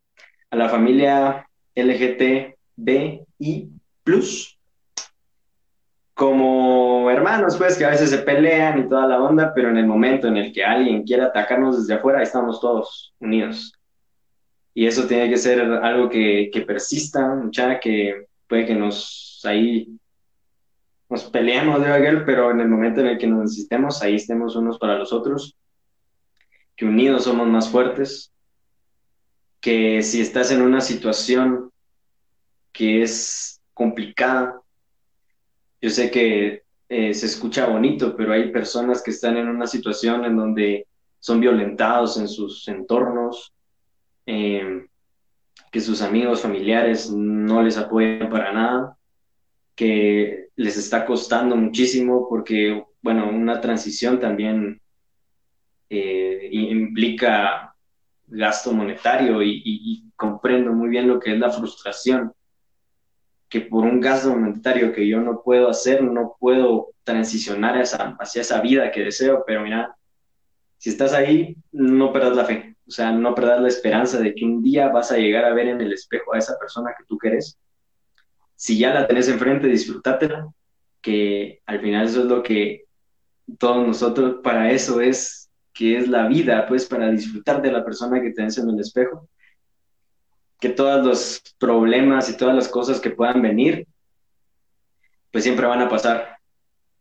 a 0.50 0.56
la 0.56 0.68
familia 0.70 1.46
LGTBI 1.74 3.26
plus 4.02 4.58
como 6.14 7.10
hermanos, 7.10 7.56
pues 7.56 7.76
que 7.76 7.84
a 7.84 7.90
veces 7.90 8.10
se 8.10 8.18
pelean 8.18 8.80
y 8.80 8.88
toda 8.88 9.06
la 9.06 9.22
onda, 9.22 9.52
pero 9.54 9.68
en 9.68 9.76
el 9.76 9.86
momento 9.86 10.26
en 10.26 10.36
el 10.36 10.52
que 10.52 10.64
alguien 10.64 11.04
quiera 11.04 11.26
atacarnos 11.26 11.78
desde 11.78 11.94
afuera, 11.94 12.22
estamos 12.22 12.60
todos 12.60 13.14
unidos. 13.20 13.72
Y 14.74 14.86
eso 14.86 15.06
tiene 15.06 15.28
que 15.28 15.36
ser 15.36 15.60
algo 15.60 16.08
que, 16.08 16.50
que 16.52 16.62
persista, 16.62 17.34
mucha, 17.34 17.78
que 17.78 18.26
puede 18.48 18.66
que 18.66 18.74
nos 18.74 19.40
ahí 19.44 19.98
nos 21.08 21.24
peleemos 21.24 21.80
de 21.80 21.92
aquel, 21.92 22.24
pero 22.24 22.50
en 22.50 22.60
el 22.60 22.68
momento 22.68 23.00
en 23.00 23.08
el 23.08 23.18
que 23.18 23.26
nos 23.26 23.40
necesitemos, 23.40 24.02
ahí 24.02 24.16
estemos 24.16 24.56
unos 24.56 24.78
para 24.78 24.98
los 24.98 25.12
otros, 25.12 25.56
que 26.76 26.84
unidos 26.84 27.24
somos 27.24 27.48
más 27.48 27.68
fuertes, 27.68 28.32
que 29.60 30.02
si 30.02 30.20
estás 30.20 30.50
en 30.52 30.62
una 30.62 30.80
situación 30.80 31.72
que 32.72 33.02
es 33.02 33.60
complicada, 33.74 34.60
yo 35.80 35.90
sé 35.90 36.10
que 36.10 36.62
eh, 36.88 37.14
se 37.14 37.26
escucha 37.26 37.66
bonito, 37.66 38.16
pero 38.16 38.32
hay 38.32 38.50
personas 38.50 39.02
que 39.02 39.10
están 39.10 39.36
en 39.36 39.48
una 39.48 39.66
situación 39.66 40.24
en 40.24 40.36
donde 40.36 40.86
son 41.20 41.40
violentados 41.40 42.18
en 42.18 42.28
sus 42.28 42.66
entornos, 42.68 43.52
eh, 44.26 44.86
que 45.70 45.80
sus 45.80 46.02
amigos, 46.02 46.42
familiares 46.42 47.10
no 47.10 47.62
les 47.62 47.76
apoyan 47.76 48.30
para 48.30 48.52
nada, 48.52 48.96
que 49.74 50.47
les 50.58 50.76
está 50.76 51.06
costando 51.06 51.54
muchísimo 51.54 52.28
porque, 52.28 52.84
bueno, 53.00 53.30
una 53.30 53.60
transición 53.60 54.18
también 54.18 54.80
eh, 55.88 56.48
implica 56.50 57.76
gasto 58.26 58.72
monetario 58.72 59.40
y, 59.40 60.04
comprendo 60.16 60.72
muy 60.72 60.88
bien 60.88 61.06
lo 61.06 61.20
que 61.20 61.32
es 61.32 61.38
la 61.38 61.50
frustración, 61.50 62.32
que 63.48 63.60
por 63.60 63.84
un 63.84 64.00
gasto 64.00 64.34
monetario 64.34 64.92
que 64.92 65.06
yo 65.06 65.20
no 65.20 65.42
puedo 65.44 65.70
hacer, 65.70 66.02
no 66.02 66.36
puedo 66.40 66.88
transicionar 67.04 67.80
hacia 67.80 68.42
esa 68.42 68.60
vida 68.60 68.90
que 68.90 69.04
deseo, 69.04 69.44
pero 69.46 69.62
mira, 69.62 69.94
si 70.76 70.90
estás 70.90 71.14
ahí, 71.14 71.56
no 71.70 72.12
perdas 72.12 72.34
la 72.34 72.44
fe, 72.44 72.74
o 72.84 72.90
sea, 72.90 73.12
no 73.12 73.32
perdas 73.32 73.60
la 73.60 73.68
esperanza 73.68 74.18
de 74.18 74.34
que 74.34 74.44
un 74.44 74.60
día 74.60 74.88
vas 74.88 75.12
a 75.12 75.18
llegar 75.18 75.44
a 75.44 75.54
ver 75.54 75.68
en 75.68 75.80
el 75.80 75.92
espejo 75.92 76.34
a 76.34 76.38
esa 76.38 76.58
persona 76.58 76.90
que 76.98 77.04
tú 77.04 77.16
querés 77.16 77.56
si 78.58 78.76
ya 78.76 78.92
la 78.92 79.06
tenés 79.06 79.28
enfrente, 79.28 79.68
disfrútatela, 79.68 80.48
que 81.00 81.62
al 81.64 81.80
final 81.80 82.06
eso 82.06 82.22
es 82.22 82.26
lo 82.26 82.42
que 82.42 82.86
todos 83.56 83.86
nosotros, 83.86 84.40
para 84.42 84.72
eso 84.72 85.00
es 85.00 85.48
que 85.72 85.96
es 85.96 86.08
la 86.08 86.26
vida, 86.26 86.66
pues 86.66 86.84
para 86.84 87.08
disfrutar 87.08 87.62
de 87.62 87.70
la 87.70 87.84
persona 87.84 88.20
que 88.20 88.32
tenés 88.32 88.58
en 88.58 88.68
el 88.68 88.80
espejo. 88.80 89.28
Que 90.58 90.70
todos 90.70 91.06
los 91.06 91.54
problemas 91.56 92.28
y 92.30 92.36
todas 92.36 92.56
las 92.56 92.66
cosas 92.66 92.98
que 92.98 93.10
puedan 93.10 93.40
venir, 93.40 93.86
pues 95.30 95.44
siempre 95.44 95.66
van 95.66 95.82
a 95.82 95.88
pasar. 95.88 96.38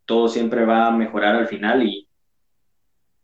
Todo 0.04 0.28
siempre 0.28 0.64
va 0.64 0.86
a 0.86 0.92
mejorar 0.92 1.34
al 1.34 1.48
final 1.48 1.82
y, 1.82 2.08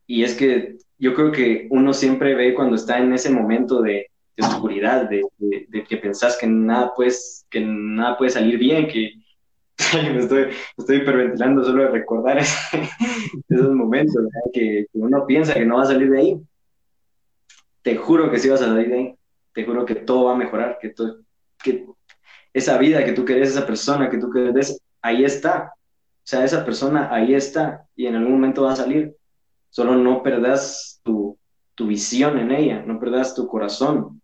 y 0.09 0.25
es 0.25 0.35
que 0.35 0.79
yo 0.99 1.15
creo 1.15 1.31
que 1.31 1.69
uno 1.71 1.95
siempre 1.95 2.35
ve 2.35 2.53
cuando 2.53 2.75
está 2.75 2.99
en 2.99 3.13
ese 3.13 3.31
momento 3.31 3.81
de, 3.81 4.11
de 4.37 4.47
oscuridad, 4.47 5.09
de, 5.09 5.23
que 5.89 5.97
pensás 5.97 6.37
que 6.37 6.47
nada, 6.47 6.93
pues, 6.95 7.47
que 7.51 7.61
nada 7.61 8.17
puede 8.17 8.31
salir 8.31 8.59
bien, 8.59 8.89
que 8.89 9.13
me 10.13 10.19
estoy, 10.19 10.49
estoy 10.77 10.97
hiperventilando 10.97 11.65
solo 11.65 11.85
de 11.85 11.91
recordar 11.91 12.39
esos 13.49 13.71
momentos, 13.71 14.25
que, 14.53 14.87
uno 14.93 15.27
piensa 15.27 15.55
que 15.55 15.65
no 15.65 15.77
va 15.77 15.83
a 15.83 15.87
salir 15.87 16.11
de 16.11 16.19
ahí. 16.19 16.41
Te 17.83 17.97
juro 17.97 18.31
que 18.31 18.39
sí 18.39 18.49
vas 18.49 18.63
a 18.63 18.67
salir 18.67 18.89
de 18.89 18.95
ahí, 18.95 19.15
te 19.53 19.65
juro 19.65 19.85
que 19.85 19.95
todo 19.95 20.25
va 20.25 20.33
a 20.33 20.37
mejorar, 20.37 20.79
que, 20.81 20.89
todo, 20.91 21.21
que 21.63 21.87
esa 22.53 22.79
vida 22.79 23.05
que 23.05 23.13
tú 23.13 23.25
querés, 23.25 23.51
esa 23.51 23.67
persona 23.67 24.09
que 24.09 24.19
tú 24.19 24.31
querés, 24.31 24.81
ahí 25.03 25.25
está. 25.25 25.73
O 25.75 26.27
sea, 26.27 26.45
esa 26.45 26.65
persona 26.65 27.13
ahí 27.13 27.35
está 27.35 27.87
y 27.95 28.07
en 28.07 28.17
algún 28.17 28.35
momento 28.35 28.63
va 28.63 28.73
a 28.73 28.77
salir. 28.77 29.15
Solo 29.69 29.97
no 29.97 30.23
perdas 30.23 31.01
tu, 31.03 31.37
tu 31.75 31.87
visión 31.87 32.39
en 32.39 32.53
ella, 32.53 32.83
no 32.87 32.99
perdas 32.99 33.35
tu 33.35 33.47
corazón, 33.47 34.23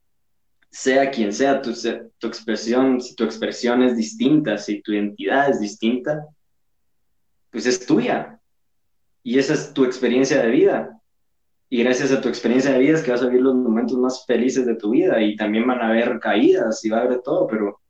sea 0.71 1.11
quien 1.11 1.33
sea 1.33 1.61
tu, 1.61 1.73
tu 2.19 2.27
expresión, 2.27 3.01
si 3.01 3.15
tu 3.15 3.25
expresión 3.25 3.83
es 3.83 3.97
distinta, 3.97 4.57
si 4.57 4.81
tu 4.83 4.93
identidad 4.93 5.51
es 5.51 5.61
distinta, 5.61 6.27
pues 7.51 7.67
es 7.67 7.85
tuya. 7.85 8.41
Y 9.23 9.39
esa 9.39 9.55
es 9.55 9.75
tu 9.75 9.85
experiencia 9.85 10.41
de 10.43 10.51
vida. 10.51 11.01
Y 11.69 11.83
gracias 11.83 12.11
a 12.13 12.21
tu 12.21 12.29
experiencia 12.29 12.73
de 12.73 12.79
vida 12.79 12.97
es 12.97 13.03
que 13.03 13.11
vas 13.11 13.23
a 13.23 13.27
vivir 13.27 13.43
los 13.43 13.55
momentos 13.55 13.97
más 13.99 14.25
felices 14.27 14.67
de 14.67 14.77
tu 14.77 14.91
vida 14.91 15.21
y 15.21 15.37
también 15.37 15.67
van 15.67 15.81
a 15.81 15.89
haber 15.89 16.19
caídas 16.19 16.85
y 16.85 16.89
va 16.89 16.99
a 16.99 17.03
haber 17.03 17.21
todo, 17.23 17.47
pero, 17.47 17.81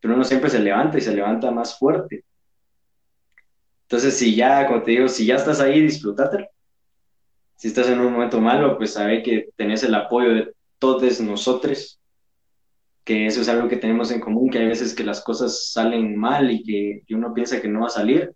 pero 0.00 0.14
uno 0.14 0.24
siempre 0.24 0.50
se 0.50 0.58
levanta 0.58 0.98
y 0.98 1.00
se 1.00 1.14
levanta 1.14 1.50
más 1.50 1.78
fuerte. 1.78 2.24
Entonces, 3.82 4.14
si 4.14 4.34
ya, 4.34 4.66
como 4.66 4.82
te 4.82 4.90
digo, 4.90 5.08
si 5.08 5.24
ya 5.24 5.36
estás 5.36 5.60
ahí, 5.60 5.80
disfrútate. 5.80 6.50
Si 7.56 7.68
estás 7.68 7.88
en 7.88 8.00
un 8.00 8.12
momento 8.12 8.40
malo, 8.40 8.76
pues 8.76 8.92
sabe 8.92 9.22
que 9.22 9.48
tenés 9.56 9.82
el 9.82 9.94
apoyo 9.94 10.34
de 10.34 10.54
todos 10.78 11.20
nosotros 11.20 11.98
que 13.08 13.24
eso 13.24 13.40
es 13.40 13.48
algo 13.48 13.68
que 13.68 13.78
tenemos 13.78 14.10
en 14.10 14.20
común, 14.20 14.50
que 14.50 14.58
hay 14.58 14.66
veces 14.66 14.94
que 14.94 15.02
las 15.02 15.24
cosas 15.24 15.72
salen 15.72 16.14
mal 16.14 16.50
y 16.50 16.62
que, 16.62 17.14
uno 17.14 17.32
piensa 17.32 17.58
que 17.58 17.66
no 17.66 17.80
va 17.80 17.86
a 17.86 17.88
salir, 17.88 18.34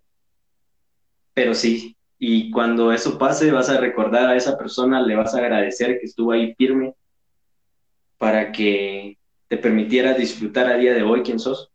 pero 1.31 1.53
sí, 1.53 1.95
y 2.17 2.49
cuando 2.49 2.91
eso 2.91 3.19
pase 3.19 3.51
vas 3.51 3.69
a 3.69 3.79
recordar 3.79 4.31
a 4.31 4.35
esa 4.35 4.57
persona, 4.57 4.99
le 4.99 5.15
vas 5.15 5.35
a 5.35 5.37
agradecer 5.37 5.99
que 5.99 6.07
estuvo 6.07 6.31
ahí 6.31 6.55
firme 6.55 6.95
para 8.17 8.51
que 8.51 9.19
te 9.47 9.57
permitiera 9.57 10.15
disfrutar 10.15 10.65
a 10.65 10.77
día 10.77 10.95
de 10.95 11.03
hoy 11.03 11.21
quién 11.21 11.37
sos. 11.37 11.69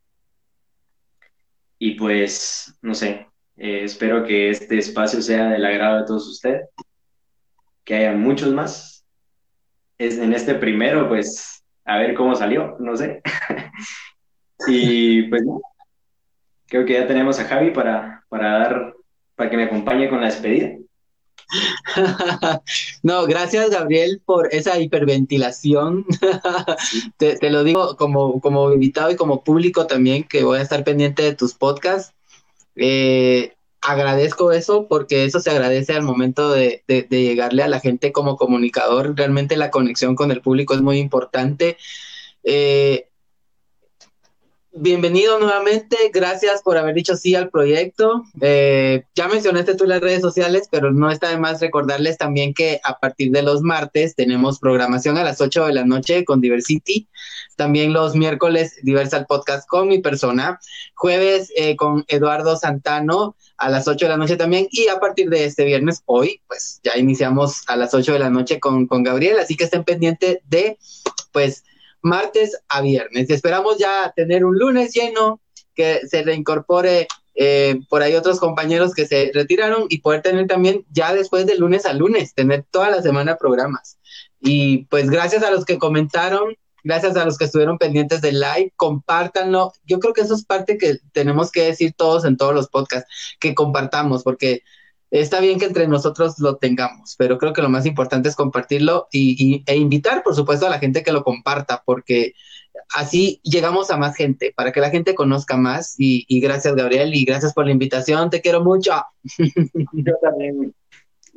Y 1.78 1.92
pues, 1.92 2.76
no 2.82 2.96
sé, 2.96 3.28
eh, 3.56 3.84
espero 3.84 4.24
que 4.24 4.50
este 4.50 4.76
espacio 4.76 5.22
sea 5.22 5.50
del 5.50 5.64
agrado 5.64 5.98
de 6.00 6.04
todos 6.04 6.26
ustedes, 6.26 6.68
que 7.84 7.94
haya 7.94 8.12
muchos 8.14 8.52
más. 8.52 8.97
Es, 9.98 10.18
en 10.18 10.32
este 10.32 10.54
primero, 10.54 11.08
pues 11.08 11.62
a 11.84 11.98
ver 11.98 12.14
cómo 12.14 12.34
salió, 12.34 12.76
no 12.78 12.96
sé. 12.96 13.20
y 14.68 15.22
pues 15.24 15.42
creo 16.66 16.84
que 16.84 16.94
ya 16.94 17.06
tenemos 17.06 17.38
a 17.40 17.44
Javi 17.44 17.70
para, 17.70 18.24
para 18.28 18.58
dar, 18.58 18.94
para 19.34 19.50
que 19.50 19.56
me 19.56 19.64
acompañe 19.64 20.08
con 20.08 20.20
la 20.20 20.26
despedida. 20.26 20.76
no, 23.02 23.26
gracias 23.26 23.70
Gabriel 23.70 24.20
por 24.24 24.48
esa 24.52 24.78
hiperventilación. 24.78 26.04
te, 27.16 27.50
lo 27.50 27.64
digo 27.64 27.96
como, 27.96 28.40
como 28.40 28.72
invitado 28.72 29.10
y 29.10 29.16
como 29.16 29.42
público 29.42 29.86
también, 29.86 30.24
que 30.24 30.44
voy 30.44 30.58
a 30.58 30.62
estar 30.62 30.84
pendiente 30.84 31.22
de 31.22 31.34
tus 31.34 31.54
podcasts. 31.54 32.14
Eh, 32.76 33.54
agradezco 33.80 34.52
eso 34.52 34.86
porque 34.88 35.24
eso 35.24 35.40
se 35.40 35.50
agradece 35.50 35.94
al 35.94 36.02
momento 36.02 36.50
de, 36.52 36.82
llegarle 37.08 37.62
a 37.62 37.68
la 37.68 37.80
gente 37.80 38.12
como 38.12 38.36
comunicador. 38.36 39.16
Realmente 39.16 39.56
la 39.56 39.70
conexión 39.70 40.16
con 40.16 40.30
el 40.30 40.40
público 40.40 40.74
es 40.74 40.80
muy 40.80 40.98
importante. 40.98 41.76
Eh, 42.44 43.08
bienvenido 44.72 45.38
nuevamente, 45.38 45.96
gracias 46.12 46.62
por 46.62 46.76
haber 46.76 46.94
dicho 46.94 47.16
sí 47.16 47.34
al 47.34 47.50
proyecto. 47.50 48.24
Eh, 48.40 49.04
ya 49.14 49.28
mencionaste 49.28 49.74
tú 49.74 49.86
las 49.86 50.00
redes 50.00 50.20
sociales, 50.20 50.68
pero 50.70 50.92
no 50.92 51.10
está 51.10 51.30
de 51.30 51.38
más 51.38 51.60
recordarles 51.60 52.18
también 52.18 52.54
que 52.54 52.80
a 52.84 52.98
partir 52.98 53.30
de 53.32 53.42
los 53.42 53.62
martes 53.62 54.14
tenemos 54.14 54.58
programación 54.58 55.18
a 55.18 55.24
las 55.24 55.40
8 55.40 55.66
de 55.66 55.74
la 55.74 55.84
noche 55.84 56.24
con 56.24 56.40
Diversity. 56.40 57.08
También 57.58 57.92
los 57.92 58.14
miércoles 58.14 58.78
Diversal 58.84 59.26
Podcast 59.26 59.68
con 59.68 59.88
mi 59.88 59.98
persona. 59.98 60.60
Jueves 60.94 61.52
eh, 61.56 61.74
con 61.74 62.04
Eduardo 62.06 62.56
Santano 62.56 63.34
a 63.56 63.68
las 63.68 63.88
8 63.88 64.04
de 64.04 64.10
la 64.10 64.16
noche 64.16 64.36
también. 64.36 64.68
Y 64.70 64.86
a 64.86 65.00
partir 65.00 65.28
de 65.28 65.44
este 65.44 65.64
viernes, 65.64 66.02
hoy, 66.06 66.40
pues 66.46 66.80
ya 66.84 66.96
iniciamos 66.96 67.64
a 67.66 67.74
las 67.74 67.94
8 67.94 68.12
de 68.12 68.20
la 68.20 68.30
noche 68.30 68.60
con, 68.60 68.86
con 68.86 69.02
Gabriel. 69.02 69.40
Así 69.40 69.56
que 69.56 69.64
estén 69.64 69.82
pendientes 69.82 70.38
de, 70.48 70.78
pues, 71.32 71.64
martes 72.00 72.56
a 72.68 72.80
viernes. 72.80 73.28
Esperamos 73.28 73.76
ya 73.76 74.12
tener 74.14 74.44
un 74.44 74.56
lunes 74.56 74.94
lleno, 74.94 75.40
que 75.74 76.06
se 76.06 76.22
reincorpore 76.22 77.08
eh, 77.34 77.80
por 77.88 78.02
ahí 78.02 78.14
otros 78.14 78.38
compañeros 78.38 78.94
que 78.94 79.06
se 79.06 79.32
retiraron 79.34 79.86
y 79.88 80.00
poder 80.00 80.22
tener 80.22 80.46
también 80.46 80.84
ya 80.90 81.12
después 81.12 81.44
de 81.44 81.56
lunes 81.56 81.86
a 81.86 81.92
lunes, 81.92 82.34
tener 82.34 82.64
toda 82.70 82.88
la 82.90 83.02
semana 83.02 83.36
programas. 83.36 83.98
Y 84.40 84.86
pues 84.86 85.10
gracias 85.10 85.42
a 85.42 85.50
los 85.50 85.64
que 85.64 85.78
comentaron, 85.78 86.56
Gracias 86.88 87.18
a 87.18 87.26
los 87.26 87.36
que 87.36 87.44
estuvieron 87.44 87.76
pendientes 87.76 88.22
del 88.22 88.40
live, 88.40 88.72
compártanlo. 88.74 89.74
Yo 89.84 90.00
creo 90.00 90.14
que 90.14 90.22
eso 90.22 90.34
es 90.34 90.46
parte 90.46 90.78
que 90.78 90.96
tenemos 91.12 91.52
que 91.52 91.64
decir 91.64 91.92
todos 91.94 92.24
en 92.24 92.38
todos 92.38 92.54
los 92.54 92.68
podcasts, 92.68 93.36
que 93.38 93.54
compartamos, 93.54 94.22
porque 94.22 94.62
está 95.10 95.38
bien 95.40 95.58
que 95.58 95.66
entre 95.66 95.86
nosotros 95.86 96.38
lo 96.38 96.56
tengamos, 96.56 97.14
pero 97.18 97.36
creo 97.36 97.52
que 97.52 97.60
lo 97.60 97.68
más 97.68 97.84
importante 97.84 98.30
es 98.30 98.36
compartirlo 98.36 99.06
y, 99.12 99.62
e 99.66 99.76
invitar, 99.76 100.22
por 100.22 100.34
supuesto, 100.34 100.66
a 100.66 100.70
la 100.70 100.78
gente 100.78 101.02
que 101.02 101.12
lo 101.12 101.24
comparta, 101.24 101.82
porque 101.84 102.32
así 102.94 103.38
llegamos 103.44 103.90
a 103.90 103.98
más 103.98 104.16
gente, 104.16 104.54
para 104.56 104.72
que 104.72 104.80
la 104.80 104.88
gente 104.88 105.14
conozca 105.14 105.58
más. 105.58 105.94
Y, 105.98 106.24
y 106.26 106.40
gracias, 106.40 106.74
Gabriel, 106.74 107.14
y 107.14 107.26
gracias 107.26 107.52
por 107.52 107.66
la 107.66 107.72
invitación. 107.72 108.30
Te 108.30 108.40
quiero 108.40 108.64
mucho. 108.64 108.92
Yo 109.92 110.14
también. 110.22 110.74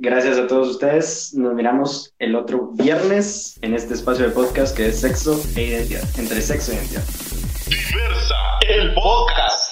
Gracias 0.03 0.39
a 0.39 0.47
todos 0.47 0.67
ustedes. 0.69 1.31
Nos 1.35 1.53
miramos 1.53 2.11
el 2.17 2.35
otro 2.35 2.71
viernes 2.73 3.59
en 3.61 3.75
este 3.75 3.93
espacio 3.93 4.25
de 4.25 4.31
podcast 4.31 4.75
que 4.75 4.87
es 4.87 4.99
Sexo 4.99 5.39
e 5.55 5.61
Identidad, 5.61 6.01
entre 6.17 6.41
sexo 6.41 6.71
e 6.71 6.75
identidad. 6.77 7.03
Diversa, 7.67 8.35
el 8.67 8.95
podcast. 8.95 9.70